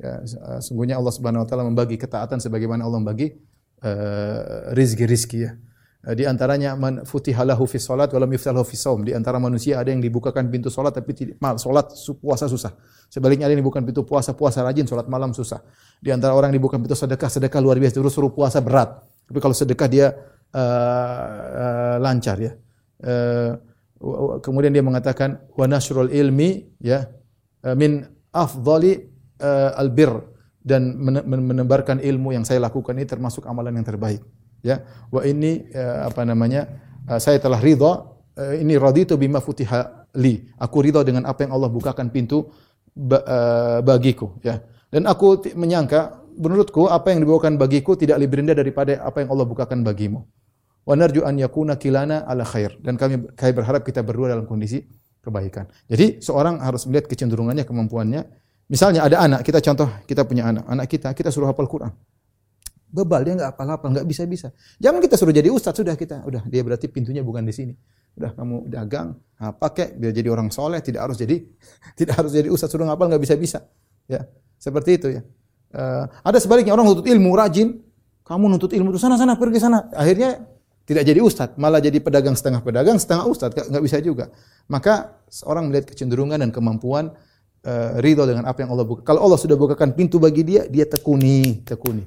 Ya, 0.00 0.16
sungguhnya 0.64 0.96
Allah 0.96 1.12
Subhanahu 1.12 1.44
wa 1.44 1.48
taala 1.48 1.68
membagi 1.68 2.00
ketaatan 2.00 2.40
sebagaimana 2.40 2.88
Allah 2.88 3.04
membagi 3.04 3.36
uh, 3.84 4.72
rizki-rizki 4.72 5.44
ya. 5.44 5.60
Eh, 6.00 6.16
di 6.16 6.24
antaranya 6.24 6.72
man 6.80 7.04
futihalahu 7.04 7.68
fi 7.68 7.76
salat 7.76 8.08
wa 8.16 8.24
lam 8.24 8.30
yuftalahu 8.32 8.64
fi 8.64 8.72
saum. 8.72 9.04
Di 9.04 9.12
antara 9.12 9.36
manusia 9.36 9.76
ada 9.76 9.92
yang 9.92 10.00
dibukakan 10.00 10.48
pintu 10.48 10.72
salat 10.72 10.96
tapi 10.96 11.12
tidak 11.12 11.36
mal 11.44 11.60
salat 11.60 11.92
puasa 12.16 12.48
susah. 12.48 12.72
Sebaliknya 13.12 13.44
ada 13.44 13.52
yang 13.52 13.60
dibukakan 13.60 13.84
pintu 13.84 14.08
puasa 14.08 14.32
puasa 14.32 14.64
rajin, 14.64 14.88
salat 14.88 15.04
malam 15.12 15.36
susah. 15.36 15.60
Di 16.00 16.08
antara 16.08 16.32
orang 16.32 16.56
yang 16.56 16.64
dibukakan 16.64 16.88
pintu 16.88 16.96
sedekah 16.96 17.28
sedekah 17.28 17.60
luar 17.60 17.76
biasa 17.76 18.00
terus 18.00 18.16
suruh 18.16 18.32
puasa 18.32 18.64
berat. 18.64 18.96
Tapi 19.28 19.38
kalau 19.44 19.52
sedekah 19.52 19.88
dia 19.92 20.06
uh, 20.56 22.00
lancar 22.00 22.36
ya. 22.40 22.52
Uh, 23.00 23.60
kemudian 24.40 24.72
dia 24.72 24.80
mengatakan 24.80 25.44
wa 25.52 25.68
nasrul 25.68 26.08
ilmi 26.08 26.80
ya 26.80 27.12
uh, 27.68 27.76
min 27.76 28.08
afdali 28.32 29.04
uh, 29.44 29.76
albir 29.76 30.16
dan 30.64 30.96
menebarkan 31.24 32.00
ilmu 32.00 32.32
yang 32.36 32.44
saya 32.44 32.60
lakukan 32.60 32.96
ini 32.96 33.08
termasuk 33.08 33.44
amalan 33.48 33.80
yang 33.80 33.84
terbaik 33.84 34.20
ya 34.60 34.84
wa 35.10 35.22
ini 35.24 35.68
uh, 35.72 36.08
apa 36.08 36.22
namanya 36.24 36.68
uh, 37.08 37.18
saya 37.20 37.40
telah 37.40 37.58
ridha 37.58 37.92
uh, 38.36 38.54
ini 38.56 38.76
raditu 38.76 39.16
bima 39.20 39.38
futiha 39.38 40.10
li 40.18 40.48
aku 40.58 40.76
ridha 40.84 41.00
dengan 41.06 41.26
apa 41.26 41.46
yang 41.46 41.52
Allah 41.56 41.70
bukakan 41.70 42.12
pintu 42.12 42.48
ba, 42.92 43.18
uh, 43.24 43.78
bagiku 43.80 44.36
ya 44.44 44.60
dan 44.90 45.06
aku 45.06 45.54
menyangka 45.54 46.20
menurutku 46.40 46.88
apa 46.88 47.12
yang 47.14 47.22
dibawakan 47.26 47.60
bagiku 47.60 47.94
tidak 47.94 48.18
lebih 48.22 48.42
rendah 48.42 48.56
daripada 48.56 49.00
apa 49.02 49.22
yang 49.22 49.32
Allah 49.32 49.46
bukakan 49.46 49.84
bagimu 49.84 50.24
wa 50.86 50.94
narju 50.96 51.22
an 51.22 51.36
yakuna 51.36 51.76
kilana 51.76 52.24
ala 52.24 52.42
khair 52.42 52.76
dan 52.80 52.96
kami 52.96 53.28
kami 53.36 53.52
berharap 53.52 53.82
kita 53.84 54.00
berdua 54.00 54.32
dalam 54.32 54.48
kondisi 54.48 54.80
kebaikan. 55.20 55.68
Jadi 55.86 56.24
seorang 56.24 56.60
harus 56.64 56.88
melihat 56.88 57.06
kecenderungannya, 57.08 57.64
kemampuannya. 57.68 58.22
Misalnya 58.70 59.04
ada 59.04 59.20
anak, 59.20 59.40
kita 59.44 59.58
contoh 59.60 59.88
kita 60.06 60.24
punya 60.24 60.48
anak, 60.48 60.64
anak 60.66 60.86
kita 60.88 61.12
kita 61.12 61.28
suruh 61.28 61.50
hafal 61.50 61.68
Quran. 61.68 61.92
Bebal 62.90 63.22
dia 63.22 63.38
nggak 63.38 63.54
hafal-hafal, 63.54 63.88
nggak 63.94 64.06
bisa-bisa. 64.06 64.50
Jangan 64.82 64.98
kita 64.98 65.14
suruh 65.14 65.30
jadi 65.30 65.46
ustaz 65.48 65.78
sudah 65.78 65.94
kita, 65.94 66.26
udah 66.26 66.42
dia 66.50 66.66
berarti 66.66 66.90
pintunya 66.90 67.22
bukan 67.22 67.46
di 67.46 67.54
sini. 67.54 67.74
Udah 68.18 68.34
kamu 68.34 68.66
dagang, 68.66 69.14
pakai 69.38 69.94
biar 69.94 70.10
jadi 70.10 70.28
orang 70.28 70.50
soleh, 70.50 70.82
tidak 70.82 71.06
harus 71.06 71.16
jadi 71.22 71.38
tidak 71.98 72.18
harus 72.18 72.34
jadi 72.34 72.50
ustaz 72.50 72.68
suruh 72.68 72.84
ngapal 72.84 73.06
nggak 73.06 73.22
bisa-bisa. 73.22 73.62
Ya, 74.10 74.26
seperti 74.58 74.98
itu 74.98 75.08
ya. 75.14 75.22
Uh, 75.70 76.10
ada 76.26 76.42
sebaliknya 76.42 76.74
orang 76.74 76.82
nuntut 76.82 77.06
ilmu 77.06 77.30
rajin, 77.38 77.78
kamu 78.26 78.44
nuntut 78.50 78.74
ilmu 78.74 78.90
itu 78.90 78.98
sana 78.98 79.14
sana 79.14 79.38
pergi 79.38 79.62
sana. 79.62 79.86
Akhirnya 79.94 80.42
tidak 80.82 81.06
jadi 81.06 81.22
ustadz, 81.22 81.54
malah 81.54 81.78
jadi 81.78 82.02
pedagang 82.02 82.34
setengah 82.34 82.66
pedagang, 82.66 82.98
setengah 82.98 83.30
ustadz, 83.30 83.70
nggak 83.70 83.84
bisa 83.86 84.02
juga. 84.02 84.34
Maka 84.66 85.22
seorang 85.30 85.70
melihat 85.70 85.94
kecenderungan 85.94 86.42
dan 86.42 86.50
kemampuan 86.50 87.14
uh, 87.62 88.02
ridho 88.02 88.26
dengan 88.26 88.50
apa 88.50 88.66
yang 88.66 88.74
Allah 88.74 88.86
buka. 88.86 89.06
Kalau 89.06 89.22
Allah 89.22 89.38
sudah 89.38 89.54
bukakan 89.54 89.94
pintu 89.94 90.18
bagi 90.18 90.42
dia, 90.42 90.66
dia 90.66 90.86
tekuni, 90.90 91.62
tekuni. 91.62 92.02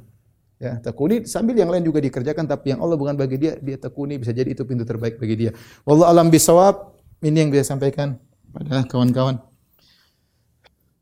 Ya, 0.63 0.79
tekuni 0.79 1.27
sambil 1.27 1.59
yang 1.59 1.67
lain 1.67 1.83
juga 1.83 1.99
dikerjakan 1.99 2.47
tapi 2.47 2.71
yang 2.71 2.79
Allah 2.79 2.95
bukan 2.95 3.19
bagi 3.19 3.35
dia, 3.35 3.59
dia 3.59 3.75
tekuni 3.75 4.15
bisa 4.15 4.31
jadi 4.31 4.55
itu 4.55 4.63
pintu 4.63 4.87
terbaik 4.87 5.19
bagi 5.19 5.35
dia. 5.35 5.51
Wallahu 5.83 6.07
alam 6.07 6.31
bisawab. 6.31 6.95
Ini 7.19 7.43
yang 7.43 7.51
bisa 7.51 7.75
sampaikan 7.75 8.15
pada 8.55 8.87
kawan-kawan. 8.87 9.43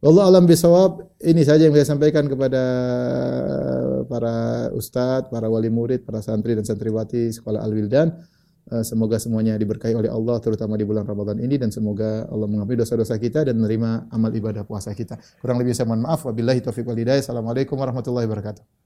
Allah 0.02 0.24
alam 0.34 0.50
bisawab. 0.50 1.14
Ini 1.22 1.46
saja 1.46 1.70
yang 1.70 1.78
saya 1.78 1.94
sampaikan 1.94 2.26
kepada 2.26 2.62
para 4.10 4.34
ustadz, 4.74 5.30
para 5.30 5.46
wali 5.46 5.70
murid, 5.70 6.02
para 6.02 6.26
santri 6.26 6.58
dan 6.58 6.66
santriwati 6.66 7.30
sekolah 7.30 7.62
Al-Wildan. 7.62 8.10
Eh, 8.72 8.82
semoga 8.82 9.22
semuanya 9.22 9.54
diberkahi 9.62 9.94
oleh 9.94 10.10
Allah 10.10 10.42
terutama 10.42 10.74
di 10.74 10.90
bulan 10.90 11.06
Ramadan 11.06 11.38
ini 11.38 11.62
dan 11.62 11.70
semoga 11.70 12.26
Allah 12.34 12.50
mengampuni 12.50 12.82
dosa-dosa 12.82 13.20
kita 13.22 13.46
dan 13.46 13.62
menerima 13.62 14.10
amal 14.10 14.34
ibadah 14.34 14.66
puasa 14.66 14.90
kita. 14.98 15.22
Kurang 15.38 15.62
lebih 15.62 15.78
saya 15.78 15.86
mohon 15.86 16.02
maaf. 16.02 16.26
Wabillahi 16.26 16.66
taufiq 16.66 16.88
wal 16.90 16.98
hidayah. 16.98 17.22
Assalamualaikum 17.22 17.78
warahmatullahi 17.78 18.26
wabarakatuh. 18.26 18.80